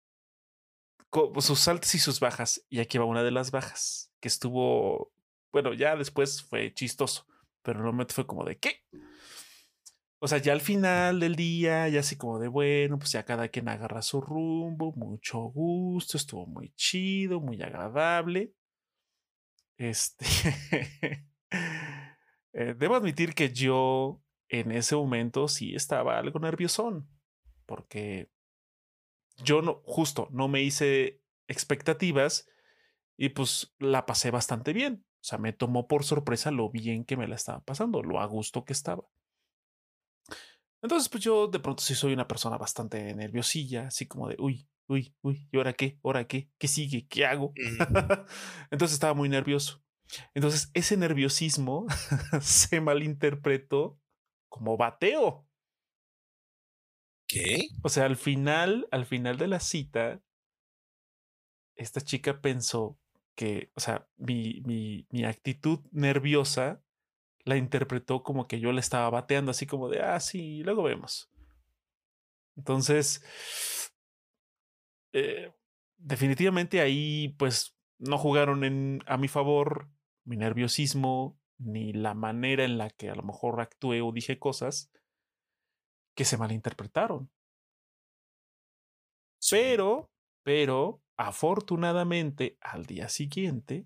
[1.40, 5.12] sus altas y sus bajas, y aquí va una de las bajas, que estuvo,
[5.52, 7.26] bueno, ya después fue chistoso,
[7.62, 8.84] pero en el momento fue como de, ¿qué?
[10.22, 13.48] O sea, ya al final del día, ya así como de, bueno, pues ya cada
[13.48, 18.54] quien agarra su rumbo, mucho gusto, estuvo muy chido, muy agradable.
[19.78, 20.26] Este,
[22.54, 27.10] eh, debo admitir que yo en ese momento sí estaba algo nerviosón,
[27.66, 28.30] porque
[29.38, 32.50] yo no, justo, no me hice expectativas
[33.16, 35.06] y pues la pasé bastante bien.
[35.22, 38.26] O sea, me tomó por sorpresa lo bien que me la estaba pasando, lo a
[38.26, 39.04] gusto que estaba.
[40.82, 44.70] Entonces, pues yo de pronto sí soy una persona bastante nerviosilla, así como de, uy,
[44.88, 46.00] uy, uy, ¿y ahora qué?
[46.04, 46.50] ¿Ahora qué?
[46.58, 47.06] ¿Qué sigue?
[47.08, 47.54] ¿Qué hago?
[48.72, 49.84] Entonces estaba muy nervioso.
[50.34, 51.86] Entonces, ese nerviosismo
[52.42, 54.00] se malinterpretó
[54.48, 55.46] como bateo.
[57.28, 57.68] ¿Qué?
[57.84, 60.24] O sea, al final, al final de la cita,
[61.76, 62.98] esta chica pensó
[63.40, 66.84] que, o sea, mi, mi, mi actitud nerviosa
[67.46, 71.32] la interpretó como que yo le estaba bateando, así como de, ah, sí, luego vemos.
[72.58, 73.24] Entonces,
[75.14, 75.54] eh,
[75.96, 79.90] definitivamente ahí, pues, no jugaron en, a mi favor
[80.26, 84.92] mi nerviosismo, ni la manera en la que a lo mejor actué o dije cosas
[86.14, 87.32] que se malinterpretaron.
[89.50, 90.12] Pero,
[90.44, 93.86] pero, afortunadamente, al día siguiente,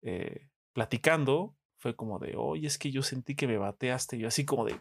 [0.00, 4.16] eh, platicando, fue como de, oye, es que yo sentí que me bateaste.
[4.16, 4.80] yo así como de,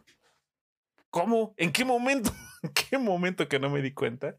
[1.09, 1.55] ¿cómo?
[1.57, 2.31] ¿En qué momento?
[2.61, 4.37] ¿En qué momento que no me di cuenta?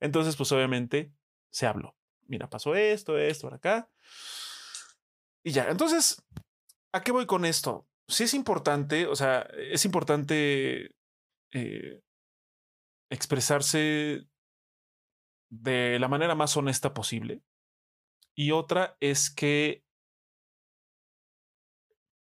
[0.00, 1.12] Entonces, pues obviamente
[1.50, 1.94] se habló.
[2.26, 3.88] Mira, pasó esto, esto, por acá.
[5.44, 6.24] Y ya, entonces,
[6.90, 7.86] ¿a qué voy con esto?
[8.08, 10.96] Sí es importante, o sea, es importante
[11.52, 12.02] eh,
[13.10, 14.26] expresarse
[15.52, 17.42] de la manera más honesta posible.
[18.34, 19.84] Y otra es que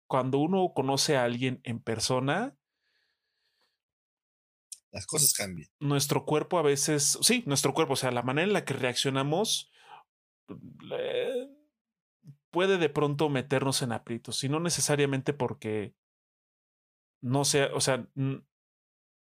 [0.07, 2.56] cuando uno conoce a alguien en persona,
[4.91, 5.68] las cosas cambian.
[5.80, 9.72] Nuestro cuerpo a veces, sí, nuestro cuerpo, o sea, la manera en la que reaccionamos
[12.52, 15.95] puede de pronto meternos en aprietos, y no necesariamente porque
[17.22, 18.07] no sea, o sea,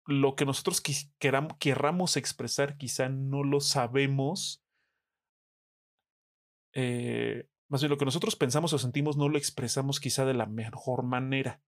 [0.05, 0.81] lo que nosotros
[1.17, 4.63] queramos, querramos expresar quizá no lo sabemos.
[6.73, 10.45] Eh, más bien lo que nosotros pensamos o sentimos no lo expresamos quizá de la
[10.45, 11.61] mejor manera.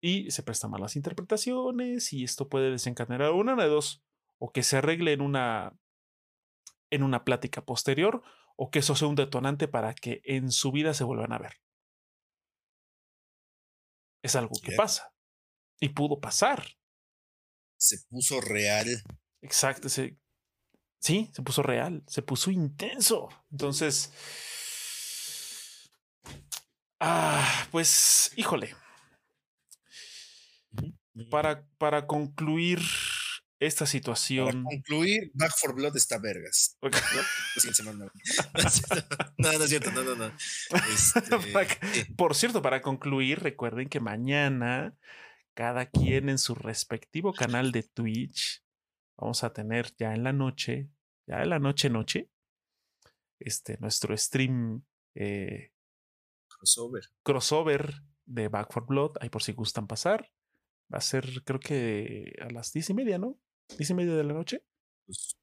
[0.00, 4.02] Y se prestan malas interpretaciones y esto puede desencadenar una de dos,
[4.38, 5.76] o que se arregle en una,
[6.90, 8.22] en una plática posterior,
[8.56, 11.60] o que eso sea un detonante para que en su vida se vuelvan a ver.
[14.22, 15.12] Es algo que pasa.
[15.80, 16.64] Y pudo pasar.
[17.76, 18.86] Se puso real.
[19.40, 19.88] Exacto.
[19.88, 20.18] sí,
[21.00, 22.02] se puso real.
[22.06, 23.28] Se puso intenso.
[23.50, 24.12] Entonces.
[27.00, 28.74] Ah, pues, híjole.
[31.30, 32.80] Para, para concluir
[33.60, 34.64] esta situación.
[34.64, 36.76] Para concluir, Back for Blood está vergas.
[39.38, 40.32] No, no, es cierto, no, no, no.
[40.92, 41.22] Este,
[42.16, 44.94] por cierto, para concluir, recuerden que mañana
[45.60, 48.64] cada quien en su respectivo canal de Twitch
[49.18, 50.88] vamos a tener ya en la noche,
[51.26, 52.30] ya en la noche noche,
[53.38, 55.74] este, nuestro stream eh,
[56.48, 57.04] crossover.
[57.22, 57.92] crossover
[58.24, 60.32] de Back for Blood, ahí por si gustan pasar.
[60.90, 63.38] Va a ser, creo que a las diez y media, ¿no?
[63.76, 64.64] ¿Diez y media de la noche?
[65.04, 65.36] Pues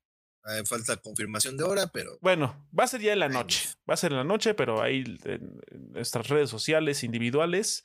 [0.66, 2.18] falta confirmación de hora, pero.
[2.22, 3.70] Bueno, va a ser ya en la noche.
[3.88, 5.62] Va a ser en la noche, pero ahí en,
[5.92, 7.84] nuestras redes sociales individuales.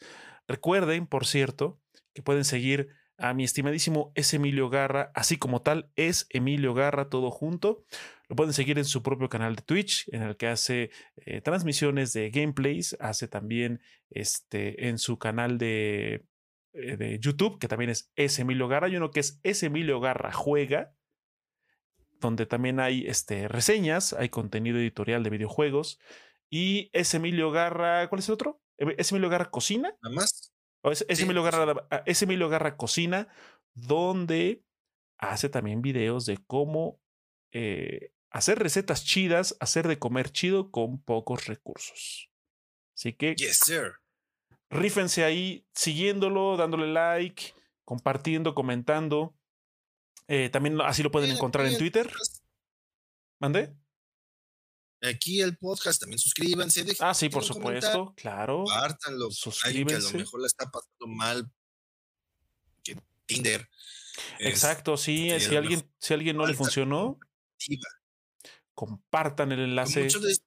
[0.48, 1.78] Recuerden, por cierto,
[2.14, 7.08] que pueden seguir a mi estimadísimo es Emilio Garra, así como tal, es Emilio Garra,
[7.08, 7.84] todo junto.
[8.28, 12.12] Lo pueden seguir en su propio canal de Twitch, en el que hace eh, transmisiones
[12.12, 13.80] de gameplays, hace también
[14.10, 16.24] este, en su canal de
[16.74, 18.40] eh, de YouTube, que también es S.
[18.40, 18.86] Emilio Garra.
[18.86, 19.66] Hay uno que es S.
[19.66, 20.94] Emilio Garra Juega,
[22.18, 25.98] donde también hay este, reseñas, hay contenido editorial de videojuegos.
[26.48, 27.16] Y S.
[27.16, 28.62] Emilio Garra, ¿cuál es el otro?
[28.78, 29.94] ¿Es Emilio Garra Cocina?
[30.02, 30.51] Nada más.
[30.82, 33.28] ¿O es, Emilio Garra, Emilio Garra Cocina,
[33.74, 34.64] donde
[35.18, 37.00] hace también videos de cómo
[37.52, 42.30] eh, hacer recetas chidas, hacer de comer chido con pocos recursos.
[42.94, 43.34] Así que.
[43.36, 44.02] Yes, sir
[44.72, 47.54] rífense ahí siguiéndolo, dándole like,
[47.84, 49.36] compartiendo, comentando.
[50.26, 52.10] Eh, también así lo pueden encontrar en Twitter.
[53.38, 53.76] ¿Mande?
[55.02, 56.84] Aquí el podcast, también suscríbanse.
[57.00, 58.64] Ah, sí, por supuesto, claro.
[58.64, 59.30] Compártanlo.
[59.30, 60.00] Suscríbanse.
[60.00, 61.52] que a lo mejor la está pasando mal.
[62.84, 62.96] Que
[63.26, 63.68] Tinder.
[64.38, 65.30] Exacto, sí.
[65.40, 67.18] Si alguien, si alguien no le funcionó,
[68.74, 70.04] compartan el enlace.
[70.04, 70.38] Muchos de,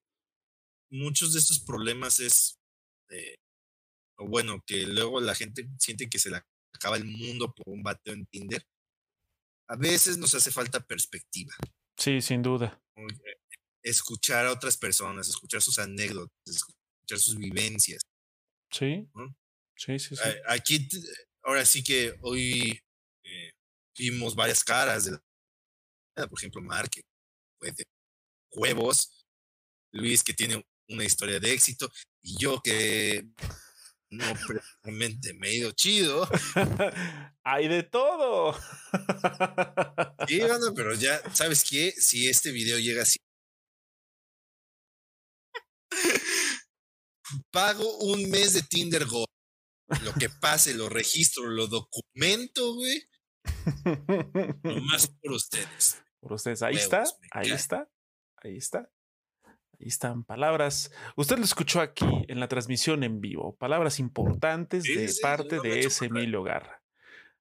[0.90, 2.58] muchos de estos problemas es
[3.10, 3.36] eh,
[4.18, 6.42] bueno, que luego la gente siente que se le
[6.74, 8.66] acaba el mundo por un bateo en Tinder,
[9.68, 11.54] a veces nos hace falta perspectiva.
[11.98, 12.82] Sí, sin duda.
[13.86, 18.02] Escuchar a otras personas, escuchar sus anécdotas, escuchar sus vivencias.
[18.72, 19.08] Sí.
[19.78, 20.30] Sí, sí, sí.
[20.48, 20.88] Aquí,
[21.44, 22.80] ahora sí que hoy
[23.24, 23.52] eh,
[23.98, 25.20] vimos varias caras de
[26.16, 27.02] por ejemplo, Mark, que
[27.72, 27.84] de
[28.52, 29.26] huevos,
[29.92, 31.92] Luis, que tiene una historia de éxito,
[32.22, 33.28] y yo que
[34.10, 36.28] no precisamente me he ido chido.
[37.44, 38.54] Hay de todo.
[40.28, 40.42] sí,
[40.76, 41.92] pero ya, ¿sabes qué?
[41.92, 43.20] Si este video llega así.
[47.52, 49.26] Pago un mes de Tinder Gold.
[50.04, 53.04] Lo que pase, lo registro, lo documento, güey.
[54.64, 56.02] Nomás por ustedes.
[56.20, 56.62] Por ustedes.
[56.64, 57.90] Ahí está, ahí está,
[58.38, 58.90] ahí está.
[59.80, 60.92] Ahí están palabras.
[61.18, 63.56] Usted lo escuchó aquí en la transmisión en vivo.
[63.58, 66.06] Palabras importantes Sí, de sí, parte me de ese.
[66.06, 66.82] Emilio Garra.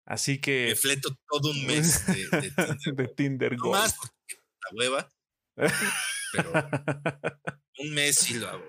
[0.04, 0.76] Así Me que.
[0.76, 2.94] fleto todo un mes de, de Tinder.
[2.96, 3.72] de Tinder Gold.
[3.80, 5.13] más porque la hueva,
[5.54, 6.52] pero
[7.78, 8.64] un mes sí lo hago.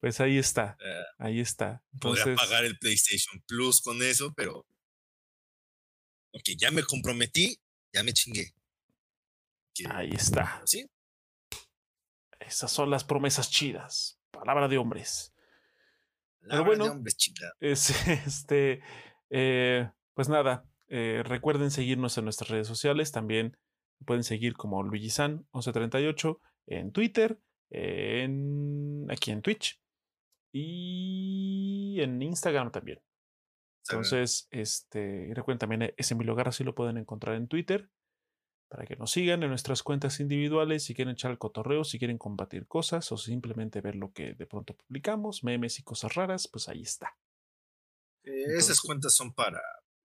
[0.00, 0.76] Pues ahí está.
[0.84, 1.82] Eh, Ahí está.
[1.98, 4.66] Podría Entonces, pagar el PlayStation Plus con eso, pero.
[6.32, 7.58] Ok, ya me comprometí,
[7.92, 8.54] ya me chingué.
[9.88, 10.60] Ahí está.
[10.66, 10.86] Sí,
[12.38, 14.20] Esas son las promesas chidas.
[14.30, 15.32] Palabra de hombres.
[16.40, 17.52] palabra bueno, de hombres, chica.
[17.60, 17.88] Es,
[18.26, 18.82] este,
[19.30, 23.10] eh, pues nada, eh, recuerden seguirnos en nuestras redes sociales.
[23.10, 23.56] También
[24.04, 27.38] pueden seguir como Luigi San 1138 en Twitter,
[27.70, 29.80] en, aquí en Twitch
[30.52, 33.00] y en Instagram también.
[33.88, 37.90] Entonces, este, recuerden también eh, ese Emilio Garra sí lo pueden encontrar en Twitter
[38.70, 42.16] para que nos sigan en nuestras cuentas individuales si quieren echar el cotorreo, si quieren
[42.16, 46.68] compartir cosas o simplemente ver lo que de pronto publicamos, memes y cosas raras, pues
[46.68, 47.16] ahí está.
[48.24, 49.60] Eh, entonces- esas cuentas son para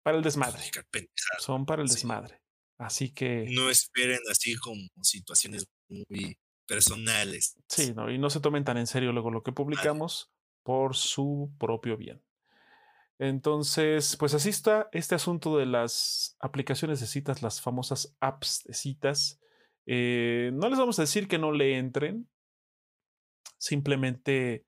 [0.03, 0.61] Para el desmadre.
[1.39, 1.95] Son para el Sí.
[1.95, 2.41] desmadre.
[2.77, 6.37] Así que No esperen así como situaciones muy
[6.67, 7.55] personales.
[7.69, 8.11] sí, ¿no?
[8.11, 10.31] y no se tomen tan en serio luego lo que publicamos
[10.63, 12.21] por su propio bien.
[13.19, 18.73] Entonces, pues así está este asunto de las aplicaciones de citas, las famosas apps de
[18.73, 19.39] citas.
[19.85, 22.29] Eh, no les vamos a decir que no le entren.
[23.57, 24.65] Simplemente,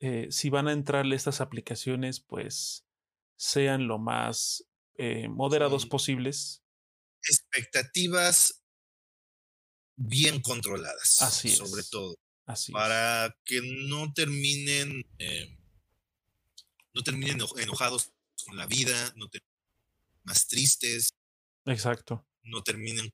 [0.00, 2.86] eh, si van a entrarle estas aplicaciones, pues
[3.36, 4.68] sean lo más
[4.98, 5.88] eh, moderados Sí.
[5.88, 6.62] posibles.
[7.56, 8.62] Expectativas
[9.96, 11.22] bien controladas.
[11.22, 11.90] Así sobre es.
[11.90, 12.18] todo.
[12.44, 12.74] Así es.
[12.74, 15.04] Para que no terminen.
[15.18, 15.52] eh,
[16.94, 18.10] no terminen eno- enojados
[18.46, 19.52] con la vida, no terminen
[20.24, 21.10] más tristes,
[21.66, 22.26] Exacto.
[22.42, 23.12] no terminen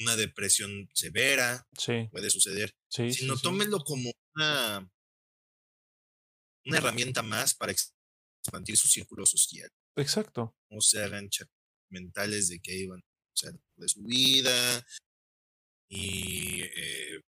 [0.00, 2.74] una depresión severa, Sí, puede suceder.
[2.88, 3.12] sí.
[3.14, 3.42] sino sí.
[3.42, 4.90] tómenlo como una,
[6.66, 7.94] una herramienta más para ex-
[8.40, 9.70] expandir su círculo social.
[9.96, 10.54] Exacto.
[10.68, 11.30] No se hagan
[11.88, 12.86] mentales de que ahí
[13.34, 14.86] van a ser de su vida
[15.88, 17.20] y eh,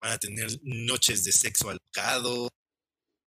[0.00, 2.48] van a tener noches de sexo alocado,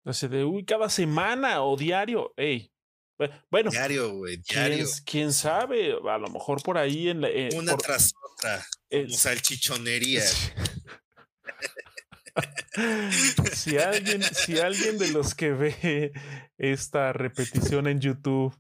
[0.05, 2.33] Así de, uy, cada semana o diario.
[2.37, 2.71] Ey.
[3.19, 4.87] bu- Bueno, diario, güey, ¿quién, diario.
[5.05, 5.91] quién sabe?
[6.09, 7.27] A lo mejor por ahí en la.
[7.29, 10.23] eh, Una por- tras otra, eh, como salchichonería.
[13.53, 16.13] si alguien, si alguien de los que ve
[16.57, 18.57] esta repetición en YouTube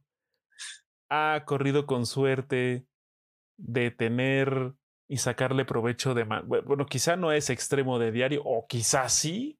[1.09, 2.86] ha corrido con suerte
[3.57, 4.73] de tener
[5.07, 9.59] y sacarle provecho de bueno, quizá no es extremo de diario, o quizá sí.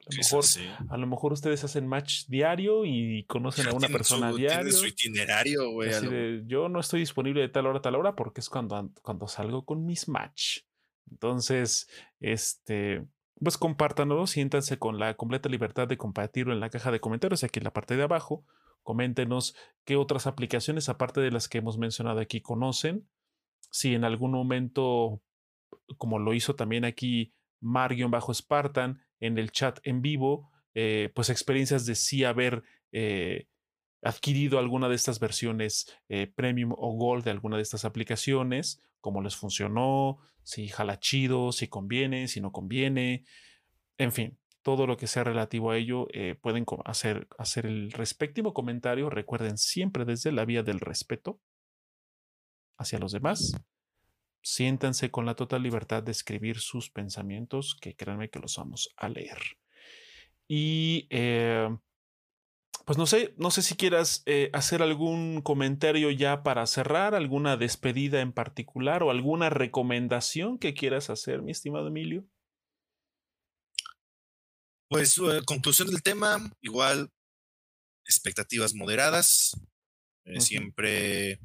[0.00, 0.68] A lo Quizás mejor, sí.
[0.88, 4.58] a lo mejor ustedes hacen match diario y conocen a una persona su- diario.
[4.60, 5.90] tienen su itinerario, güey.
[6.40, 8.94] lo- yo no estoy disponible de tal hora a tal hora porque es cuando, an-
[9.02, 10.60] cuando salgo con mis match.
[11.10, 11.88] Entonces,
[12.20, 13.04] este,
[13.40, 17.58] pues compártanlo, siéntanse con la completa libertad de compartirlo en la caja de comentarios aquí
[17.60, 18.44] en la parte de abajo.
[18.88, 19.54] Coméntenos
[19.84, 23.06] qué otras aplicaciones, aparte de las que hemos mencionado aquí, conocen.
[23.70, 25.20] Si en algún momento,
[25.98, 31.96] como lo hizo también aquí Mar-Spartan en el chat en vivo, eh, pues experiencias de
[31.96, 33.46] sí haber eh,
[34.00, 39.20] adquirido alguna de estas versiones eh, premium o gold de alguna de estas aplicaciones, cómo
[39.20, 43.26] les funcionó, si jala chido, si conviene, si no conviene,
[43.98, 48.52] en fin, todo lo que sea relativo a ello, eh, pueden hacer, hacer el respectivo
[48.54, 49.10] comentario.
[49.10, 51.40] Recuerden siempre desde la vía del respeto
[52.76, 53.52] hacia los demás.
[54.42, 59.08] Siéntanse con la total libertad de escribir sus pensamientos, que créanme que los vamos a
[59.08, 59.38] leer.
[60.46, 61.68] Y eh,
[62.88, 67.58] pues no sé, no sé si quieras eh, hacer algún comentario ya para cerrar, alguna
[67.58, 72.24] despedida en particular o alguna recomendación que quieras hacer, mi estimado Emilio.
[74.88, 77.10] Pues eh, conclusión del tema, igual
[78.04, 79.52] expectativas moderadas.
[80.24, 80.40] eh.
[80.40, 81.40] Siempre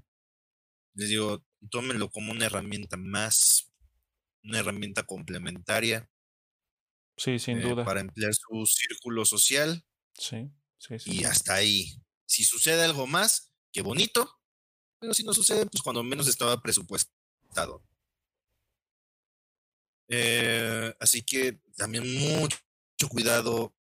[0.96, 3.72] les digo, tómenlo como una herramienta más,
[4.44, 6.10] una herramienta complementaria
[7.18, 7.86] Sí, sin eh, duda.
[7.86, 9.84] para emplear su círculo social
[10.18, 11.12] Sí, sí, sí.
[11.12, 11.96] y hasta ahí.
[12.26, 14.40] Si sucede algo más, qué bonito,
[15.00, 17.84] pero si no sucede, pues cuando menos estaba presupuestado.
[20.10, 22.58] Eh, así que también mucho,
[23.10, 23.76] cuidado,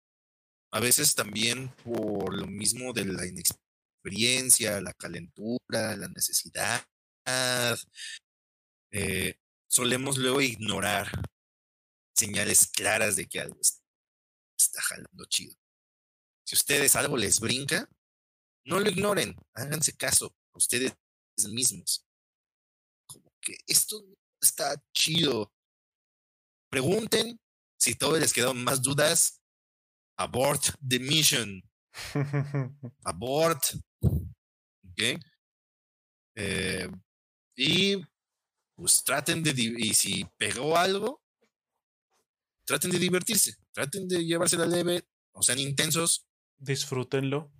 [0.71, 6.85] a veces también por lo mismo de la inexperiencia, la calentura, la necesidad,
[8.91, 9.35] eh,
[9.67, 11.07] solemos luego ignorar
[12.15, 13.81] señales claras de que algo es-
[14.57, 15.55] está jalando chido.
[16.45, 17.89] Si ustedes algo les brinca,
[18.65, 20.93] no lo ignoren, háganse caso a ustedes
[21.51, 22.05] mismos.
[23.07, 24.05] Como que esto
[24.41, 25.51] está chido.
[26.69, 27.39] pregunten
[27.83, 29.41] si todavía les quedan más dudas.
[30.17, 31.61] Abort the mission.
[33.03, 33.61] Abort.
[34.01, 35.19] ¿Ok?
[36.35, 36.89] Eh,
[37.55, 37.97] y
[38.75, 41.21] pues traten de, y si pegó algo,
[42.65, 45.03] traten de divertirse, traten de llevarse la leve,
[45.35, 46.25] no sean intensos.
[46.57, 47.51] Disfrútenlo.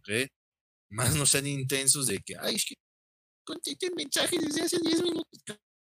[0.89, 2.75] Más no sean intensos de que, ay, es que
[3.43, 5.41] contesté el mensaje desde hace 10 minutos.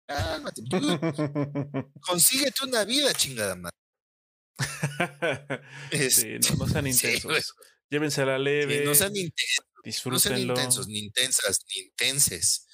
[0.07, 0.63] Cálmate.
[2.01, 3.86] Consíguete una vida, chingada madre.
[6.11, 7.25] sí, no, no sean Sí, intensos.
[7.25, 7.43] güey.
[7.91, 8.85] Llévense a la Sí, leve.
[8.85, 10.55] no sean intensos, no sean disfrútenlo.
[10.55, 12.67] intensos, ni intensas, ni intenses.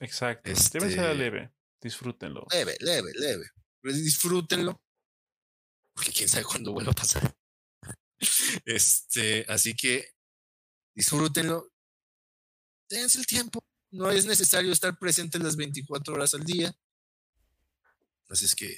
[0.00, 0.50] Exacto.
[0.50, 1.52] Llévense a la Este- leve.
[1.80, 2.46] Disfrútenlo.
[2.52, 3.44] Leve, leve, leve.
[3.80, 4.80] Pues disfrútenlo.
[5.94, 7.34] Porque quién sabe cuándo vuelva a pasar.
[8.64, 10.14] Este, así que
[10.94, 11.68] disfrútenlo.
[12.88, 13.64] Dense el tiempo.
[13.90, 16.72] No es necesario estar presente las 24 horas al día.
[18.28, 18.76] Así es que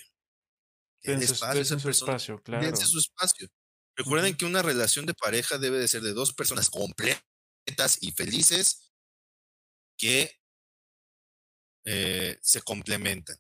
[1.05, 2.13] Dense, espacio dense su persona.
[2.13, 2.65] espacio, claro.
[2.65, 3.49] Dense su espacio.
[3.97, 8.93] Recuerden que una relación de pareja debe de ser de dos personas completas y felices
[9.97, 10.33] que
[11.85, 13.37] eh, se complementan.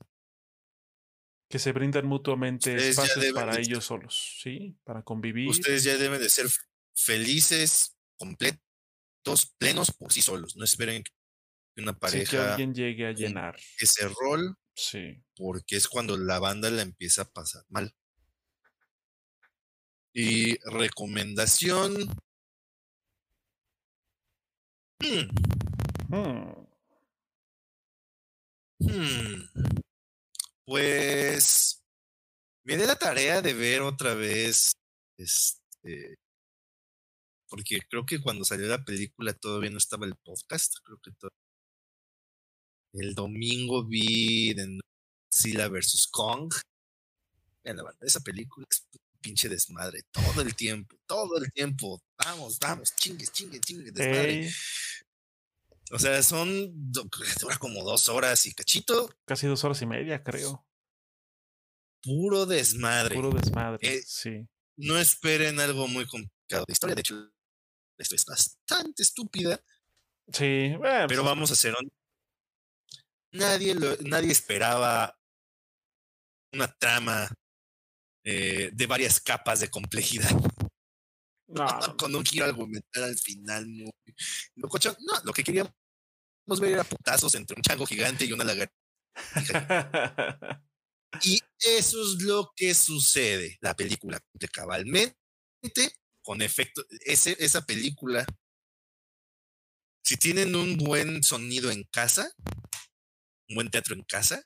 [1.48, 4.76] Que se brindan mutuamente Ustedes espacios para de ellos solos, ¿sí?
[4.84, 5.48] Para convivir.
[5.48, 6.46] Ustedes ya deben de ser
[6.94, 10.56] felices, completos, plenos por sí solos.
[10.56, 13.56] No esperen que una sin que pareja alguien llegue a llenar.
[13.78, 15.22] ese rol, Sí.
[15.36, 17.94] porque es cuando la banda la empieza a pasar mal.
[20.12, 21.92] Y recomendación.
[25.00, 25.28] Hmm,
[26.10, 26.66] Hmm.
[28.80, 29.48] hmm.
[30.66, 31.82] Pues
[32.64, 34.72] me di la tarea de ver otra vez
[35.18, 36.16] este
[37.48, 41.28] porque creo que cuando salió la película todavía no estaba el podcast, creo que to-
[42.94, 44.78] el domingo vi de
[45.30, 46.52] Godzilla vs Kong.
[48.00, 52.02] Esa película es un pinche desmadre todo el tiempo, todo el tiempo.
[52.18, 54.46] Vamos, vamos, chingues, chingues, chingues, desmadre.
[54.46, 54.52] Ey,
[55.90, 60.64] O sea, son dura como dos horas y cachito, casi dos horas y media, creo.
[62.02, 63.14] puro desmadre.
[63.14, 63.78] Puro desmadre.
[63.96, 64.46] Eh, sí.
[64.76, 66.94] no esperen algo muy complicado de historia.
[66.94, 67.32] De hecho,
[67.96, 69.58] esto es bastante estúpida,
[70.32, 70.74] Sí.
[70.76, 71.90] bueno, pero pues, vamos a ser hon-
[73.34, 75.14] Nadie, lo- nadie esperaba
[76.52, 77.28] una trama
[78.24, 80.30] eh, de varias capas de complejidad
[81.48, 83.66] no, con un giro argumental al final.
[83.66, 83.92] Muy
[84.56, 84.96] locochón.
[85.00, 85.72] No, lo que queríamos
[86.60, 88.74] ver era putazos entre un chango gigante y una lagartija.
[91.22, 93.56] Y eso es lo que sucede.
[93.60, 95.16] La película cumple cabalmente
[96.22, 96.84] con efecto.
[97.04, 98.26] Ese, esa película,
[100.02, 102.32] si tienen un buen sonido en casa,
[103.54, 104.42] buen teatro en casa,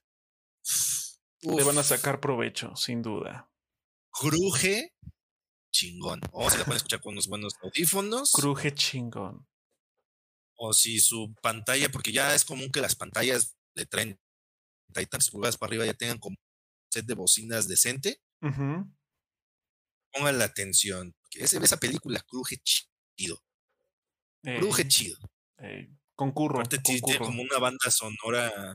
[1.41, 3.51] Le van a sacar provecho, sin duda.
[4.11, 4.93] cruje
[5.73, 6.21] chingón.
[6.33, 9.47] O si la pueden escuchar con unos buenos audífonos, Cruje chingón.
[10.57, 14.19] o si su pantalla, porque ya es común que las pantallas de 30
[14.97, 18.21] y tantas pulgadas para arriba ya tengan como un set de bocinas decente.
[18.43, 18.91] Ujú.
[20.13, 21.15] pongan la atención.
[21.31, 23.39] Que ese, esa película cruje chido.
[24.43, 25.19] Cruje chido.
[25.59, 26.59] ey, Concurro.
[26.61, 27.27] Aparte tiene tiene concurro.
[27.27, 28.75] como una banda sonora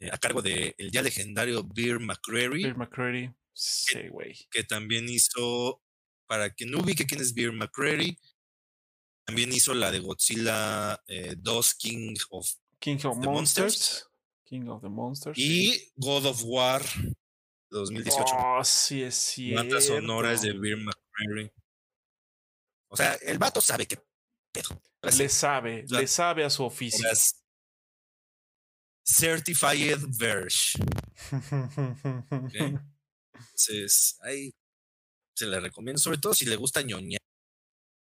[0.00, 3.30] eh, a cargo del el ya legendario Beer McCreary, Bill McCready.
[3.52, 4.36] Sí, güey.
[4.50, 5.82] que también hizo,
[6.26, 8.18] para que no ubique quién es Beer McCreary,
[9.24, 12.48] también hizo la de Godzilla eh, 2 King of
[12.78, 13.26] King of The Monsters.
[13.26, 14.10] Monsters.
[14.44, 15.38] King of the Monsters.
[15.38, 16.82] y God of War
[17.70, 18.24] 2018.
[18.36, 19.80] Oh, sí es cierto.
[19.80, 21.50] Sonora es de Beer McCreary.
[22.88, 23.98] O sea, el vato sabe que
[24.52, 24.80] pedo.
[25.02, 27.06] Le sabe, le sabe a su oficio.
[27.06, 27.45] las
[29.06, 30.78] Certified Verge.
[33.34, 34.52] Entonces, ahí
[35.34, 37.20] se le recomiendo, sobre todo si le gusta ñoñar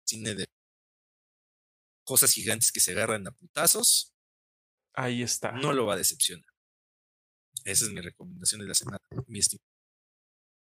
[0.06, 0.46] cine de
[2.04, 4.14] cosas gigantes que se agarran a putazos,
[4.94, 5.52] Ahí está.
[5.52, 6.46] no lo va a decepcionar.
[7.66, 9.66] Esa es mi recomendación de la semana, mi estimado.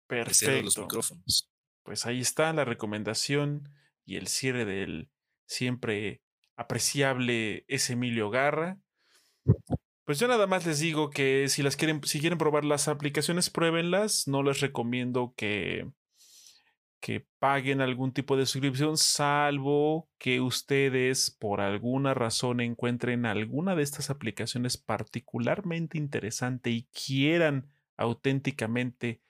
[0.10, 0.82] Los Perfecto.
[0.84, 1.50] micrófonos.
[1.84, 3.68] Pues ahí está la recomendación
[4.06, 5.10] y el cierre del
[5.48, 6.22] siempre
[6.56, 7.94] apreciable S.
[7.94, 8.80] Emilio Garra.
[10.06, 13.50] Pues yo nada más les digo que si las quieren, si quieren probar las aplicaciones,
[13.50, 14.28] pruébenlas.
[14.28, 15.92] No les recomiendo que,
[17.00, 23.84] que paguen algún tipo de suscripción, salvo que ustedes por alguna razón encuentren alguna de
[23.84, 29.22] estas aplicaciones particularmente interesante y quieran auténticamente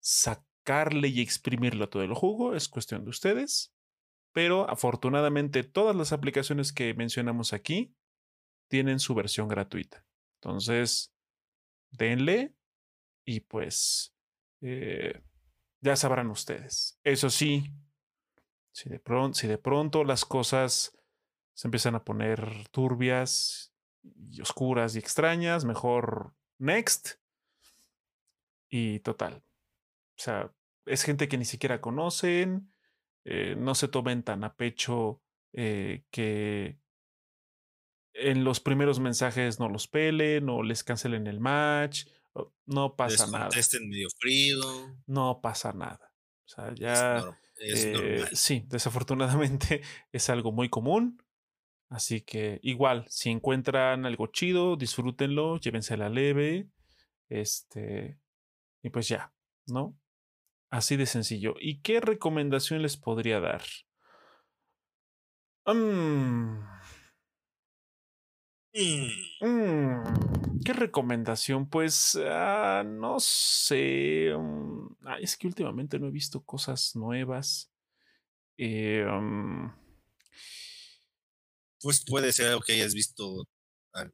[0.00, 3.72] sacarle y exprimirlo todo el jugo, es cuestión de ustedes.
[4.32, 7.94] Pero afortunadamente todas las aplicaciones que mencionamos aquí
[8.68, 10.04] tienen su versión gratuita.
[10.40, 11.12] Entonces,
[11.90, 12.54] denle
[13.24, 14.14] y pues
[14.60, 15.22] eh,
[15.80, 16.98] ya sabrán ustedes.
[17.04, 17.72] Eso sí,
[18.72, 20.96] si de, pronto, si de pronto las cosas
[21.54, 23.72] se empiezan a poner turbias
[24.02, 27.14] y oscuras y extrañas, mejor next.
[28.68, 29.42] Y total.
[30.16, 30.52] O sea,
[30.84, 32.72] es gente que ni siquiera conocen,
[33.24, 35.22] eh, no se tomen tan a pecho
[35.52, 36.78] eh, que
[38.18, 42.06] en los primeros mensajes no los pelen o les cancelen el match.
[42.66, 43.48] No pasa nada.
[43.80, 44.60] medio frío.
[45.06, 46.12] No pasa nada.
[46.44, 47.38] O sea, ya.
[47.58, 49.82] Eh, sí, desafortunadamente
[50.12, 51.22] es algo muy común.
[51.88, 56.68] Así que igual, si encuentran algo chido, disfrútenlo, llévense la leve.
[57.28, 58.18] Este.
[58.82, 59.32] Y pues ya,
[59.66, 59.96] ¿no?
[60.70, 61.54] Así de sencillo.
[61.58, 63.62] ¿Y qué recomendación les podría dar?
[65.64, 66.75] Mm.
[69.40, 71.68] Mm, ¿Qué recomendación?
[71.68, 74.32] Pues ah, no sé.
[74.36, 74.88] Mm,
[75.20, 77.70] es que últimamente no he visto cosas nuevas.
[78.58, 79.06] Eh,
[81.80, 83.46] pues puede ser algo que hayas visto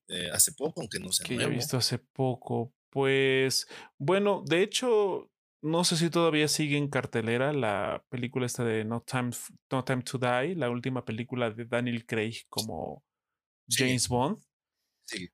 [0.09, 2.73] eh, hace poco, aunque no sea que he visto hace poco.
[2.91, 3.67] Pues
[3.99, 5.31] bueno, de hecho,
[5.63, 9.31] no sé si todavía sigue en cartelera la película esta de No Time,
[9.71, 13.03] no Time to Die, la última película de Daniel Craig como
[13.69, 14.43] James Bond.
[15.07, 15.29] Sí.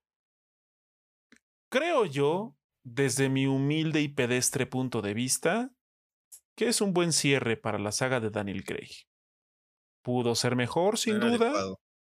[1.70, 5.72] Creo yo, desde mi humilde y pedestre punto de vista,
[6.56, 9.06] que es un buen cierre para la saga de Daniel Craig.
[10.02, 11.52] Pudo ser mejor, sin duda.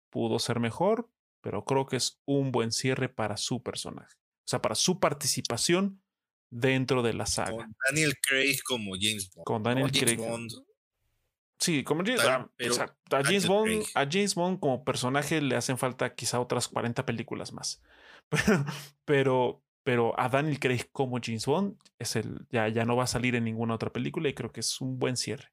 [0.09, 1.09] Pudo ser mejor,
[1.41, 4.15] pero creo que es un buen cierre para su personaje.
[4.15, 6.03] O sea, para su participación
[6.51, 7.55] dentro de la saga.
[7.55, 9.45] Con Daniel Craig como James Bond.
[9.45, 10.19] Con Daniel Craig.
[11.59, 12.49] Sí, como James, a,
[13.09, 17.81] James Bond, a James Bond como personaje le hacen falta quizá otras 40 películas más.
[19.05, 23.07] Pero, pero, a Daniel Craig como James Bond es el, ya, ya no va a
[23.07, 25.51] salir en ninguna otra película y creo que es un buen cierre.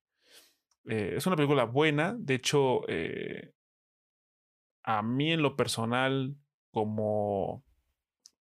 [0.89, 3.53] Eh, es una película buena, de hecho, eh,
[4.85, 6.37] a mí en lo personal,
[6.71, 7.65] como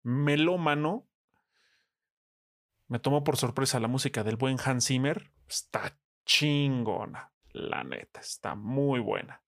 [0.03, 1.07] melómano,
[2.87, 5.31] me tomó por sorpresa la música del buen Hans Zimmer.
[5.47, 9.43] Está chingona, la neta, está muy buena.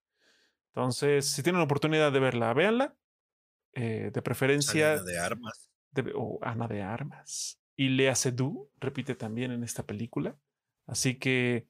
[0.73, 2.95] Entonces, si tienen la oportunidad de verla, véanla.
[3.73, 4.93] Eh, de preferencia.
[4.93, 5.71] Ana de Armas.
[6.15, 7.59] o Ana de Armas.
[7.75, 10.37] Y Lea Seydoux repite también en esta película.
[10.87, 11.67] Así que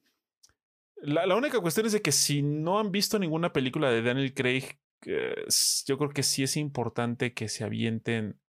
[0.96, 4.34] la, la, única cuestión es de que si no han visto ninguna película de Daniel
[4.34, 8.40] Craig, yo creo que sí es importante que se avienten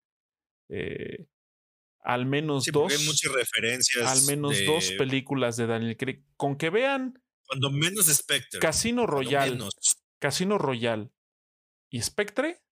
[0.69, 1.25] eh,
[2.01, 2.93] al menos dos.
[2.93, 4.05] Hay muchas referencias.
[4.05, 6.23] Al menos dos películas de Daniel Craig.
[6.35, 7.21] Con que vean.
[7.53, 8.59] Cuando menos Spectre.
[8.59, 9.59] Casino Royale.
[10.17, 11.11] Casino Royale
[11.91, 12.63] y Spectre.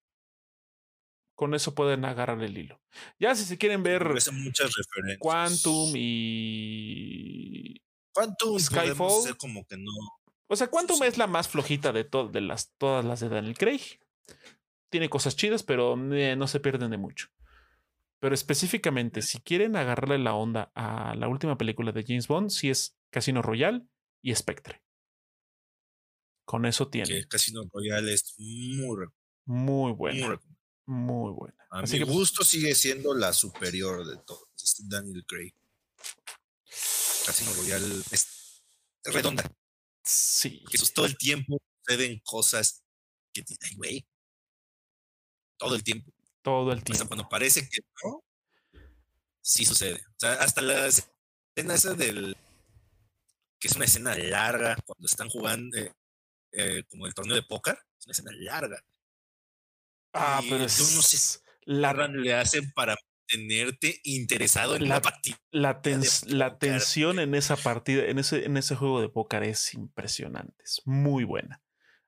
[1.35, 2.81] Con eso pueden agarrar el hilo.
[3.19, 4.05] Ya si se quieren ver.
[4.05, 5.19] muchas referencias.
[5.19, 7.79] Quantum y.
[8.11, 8.59] Quantum.
[8.59, 9.37] Skyfall.
[9.37, 9.91] Como que no.
[10.47, 13.99] O sea, Quantum es la más flojita de, de las, todas las de Daniel Craig.
[14.89, 17.27] Tiene cosas chidas, pero eh, no se pierden de mucho.
[18.19, 22.71] Pero específicamente, si quieren agarrarle la onda a la última película de James Bond, sí
[22.71, 23.85] es Casino Royale
[24.21, 24.81] y Spectre.
[26.45, 27.27] Con eso tiene.
[27.27, 29.07] Casino Royale es muy,
[29.45, 30.39] muy buena.
[30.85, 31.55] Muy, buena.
[31.69, 34.47] A mi gusto sigue siendo la superior de todos.
[34.89, 35.53] Daniel Craig.
[37.25, 38.63] Casino Royale es
[39.05, 39.43] redonda.
[40.03, 40.59] Sí.
[40.63, 42.83] Porque todo el tiempo suceden cosas
[43.33, 43.43] que.
[43.61, 44.07] Ay, güey.
[45.57, 46.11] Todo el tiempo.
[46.41, 47.07] Todo el tiempo.
[47.07, 48.23] cuando parece que no,
[49.41, 50.01] sí sucede.
[50.07, 52.35] O sea, hasta la escena esa del.
[53.61, 55.93] Que es una escena larga, cuando están jugando eh,
[56.51, 58.83] eh, como el torneo de póker, es una escena larga.
[60.13, 60.95] Ah, pero es.
[60.95, 61.39] no sé.
[61.63, 62.97] La le hacen para
[63.27, 65.37] tenerte interesado en la, partida.
[65.51, 65.79] La,
[66.25, 70.81] la tensión en esa partida, en ese, en ese juego de póker es impresionante, es
[70.85, 71.61] muy buena.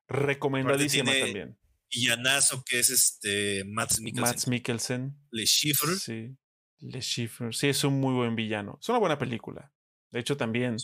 [0.08, 1.58] Recomendadísima también
[1.94, 4.50] villanazo que es este Max Mikkelsen.
[4.50, 5.18] Mikkelsen.
[5.32, 5.96] Le Schiffer.
[5.98, 6.36] Sí.
[6.80, 7.54] Le Schiffer.
[7.54, 8.78] Sí, es un muy buen villano.
[8.82, 9.72] Es una buena película.
[10.12, 10.78] De hecho, también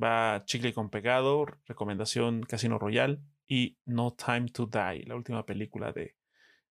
[0.00, 1.46] va chicle con pegado.
[1.66, 6.16] Recomendación Casino Royale y No Time to Die, la última película de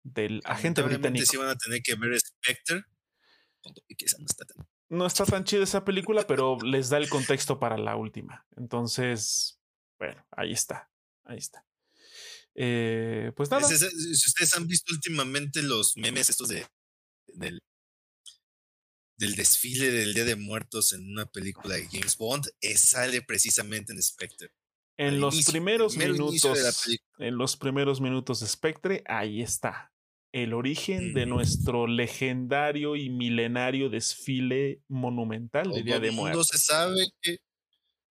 [0.04, 1.26] del agente británico.
[1.26, 2.84] Sí van a tener que ver Spectre.
[4.90, 8.46] No está tan chida esa película, pero les da el contexto para la última.
[8.56, 9.60] Entonces,
[9.98, 10.92] bueno, ahí está.
[11.24, 11.66] Ahí está.
[12.54, 13.68] Eh, pues nada.
[13.68, 13.74] si
[14.14, 16.66] ustedes han visto últimamente los memes estos de
[17.34, 17.62] del,
[19.18, 23.94] del desfile del Día de Muertos en una película de James Bond, eh, sale precisamente
[23.94, 24.52] en Spectre.
[24.98, 29.92] En los primeros minutos, en los primeros minutos de Spectre, ahí está.
[30.32, 36.48] el origen de nuestro legendario y milenario desfile monumental de Día de Muertos.
[36.48, 37.38] se sabe que,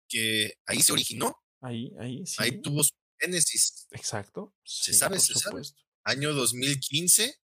[0.10, 1.38] que ahí se originó.
[1.62, 2.36] Ahí, ahí, sí.
[2.40, 3.88] Ahí tuvo su génesis.
[3.92, 4.54] Exacto.
[4.64, 5.62] Se sabe, se sabe.
[6.04, 7.39] Año 2015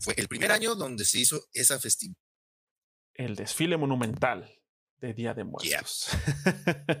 [0.00, 2.18] fue el primer año donde se hizo esa festividad.
[3.14, 4.50] El desfile monumental
[4.98, 6.08] de Día de Muertos.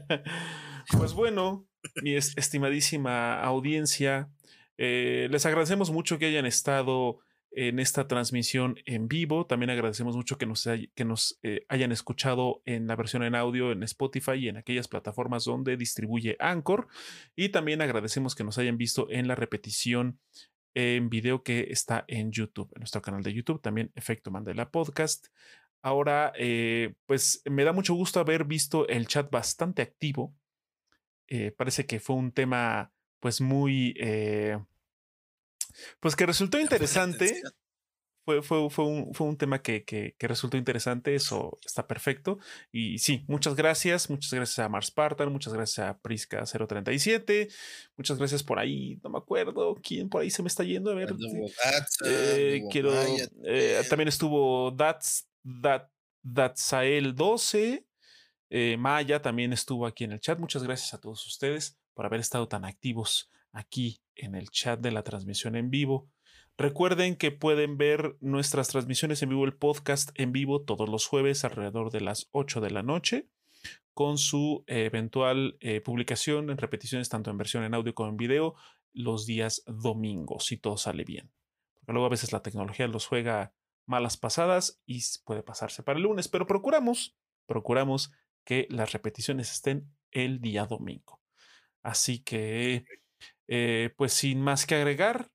[0.98, 1.66] pues bueno,
[2.02, 4.30] mi estimadísima audiencia,
[4.76, 7.20] eh, les agradecemos mucho que hayan estado
[7.52, 9.46] en esta transmisión en vivo.
[9.46, 13.72] También agradecemos mucho que nos, que nos eh, hayan escuchado en la versión en audio
[13.72, 16.88] en Spotify y en aquellas plataformas donde distribuye Anchor.
[17.34, 20.20] Y también agradecemos que nos hayan visto en la repetición
[20.74, 25.28] en video que está en YouTube, en nuestro canal de YouTube, también Efecto Mandela Podcast.
[25.82, 30.34] Ahora, eh, pues me da mucho gusto haber visto el chat bastante activo.
[31.26, 34.58] Eh, parece que fue un tema, pues muy, eh,
[36.00, 37.40] pues que resultó interesante.
[38.24, 42.38] Fue, fue, fue, un, fue un tema que, que, resultó interesante, eso está perfecto.
[42.70, 47.52] Y sí, muchas gracias, muchas gracias a Mars Spartan, muchas gracias a Prisca037,
[47.96, 50.94] muchas gracias por ahí, no me acuerdo quién por ahí se me está yendo, a
[50.94, 51.14] ver.
[52.70, 52.92] quiero,
[53.88, 55.90] también estuvo Dats Dat,
[56.22, 57.86] Datsael 12.
[58.50, 60.38] Eh, Maya también estuvo aquí en el chat.
[60.38, 64.90] Muchas gracias a todos ustedes por haber estado tan activos aquí en el chat de
[64.90, 66.08] la transmisión en vivo.
[66.60, 71.42] Recuerden que pueden ver nuestras transmisiones en vivo, el podcast en vivo todos los jueves
[71.46, 73.30] alrededor de las 8 de la noche,
[73.94, 78.56] con su eventual eh, publicación en repeticiones tanto en versión en audio como en video
[78.92, 81.32] los días domingos, si todo sale bien.
[81.78, 83.54] Porque luego a veces la tecnología los juega
[83.86, 87.16] malas pasadas y puede pasarse para el lunes, pero procuramos,
[87.46, 88.12] procuramos
[88.44, 91.22] que las repeticiones estén el día domingo.
[91.82, 92.84] Así que,
[93.48, 95.30] eh, pues sin más que agregar,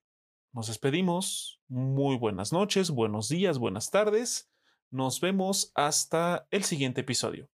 [0.55, 1.59] nos despedimos.
[1.67, 4.49] Muy buenas noches, buenos días, buenas tardes.
[4.89, 7.49] Nos vemos hasta el siguiente episodio.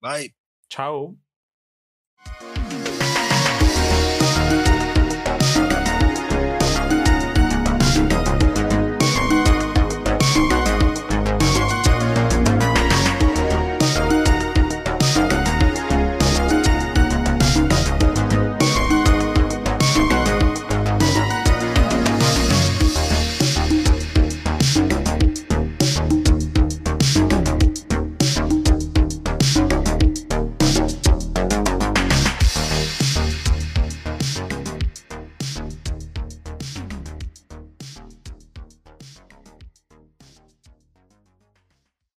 [0.00, 0.36] Bye.
[0.68, 1.16] Chao.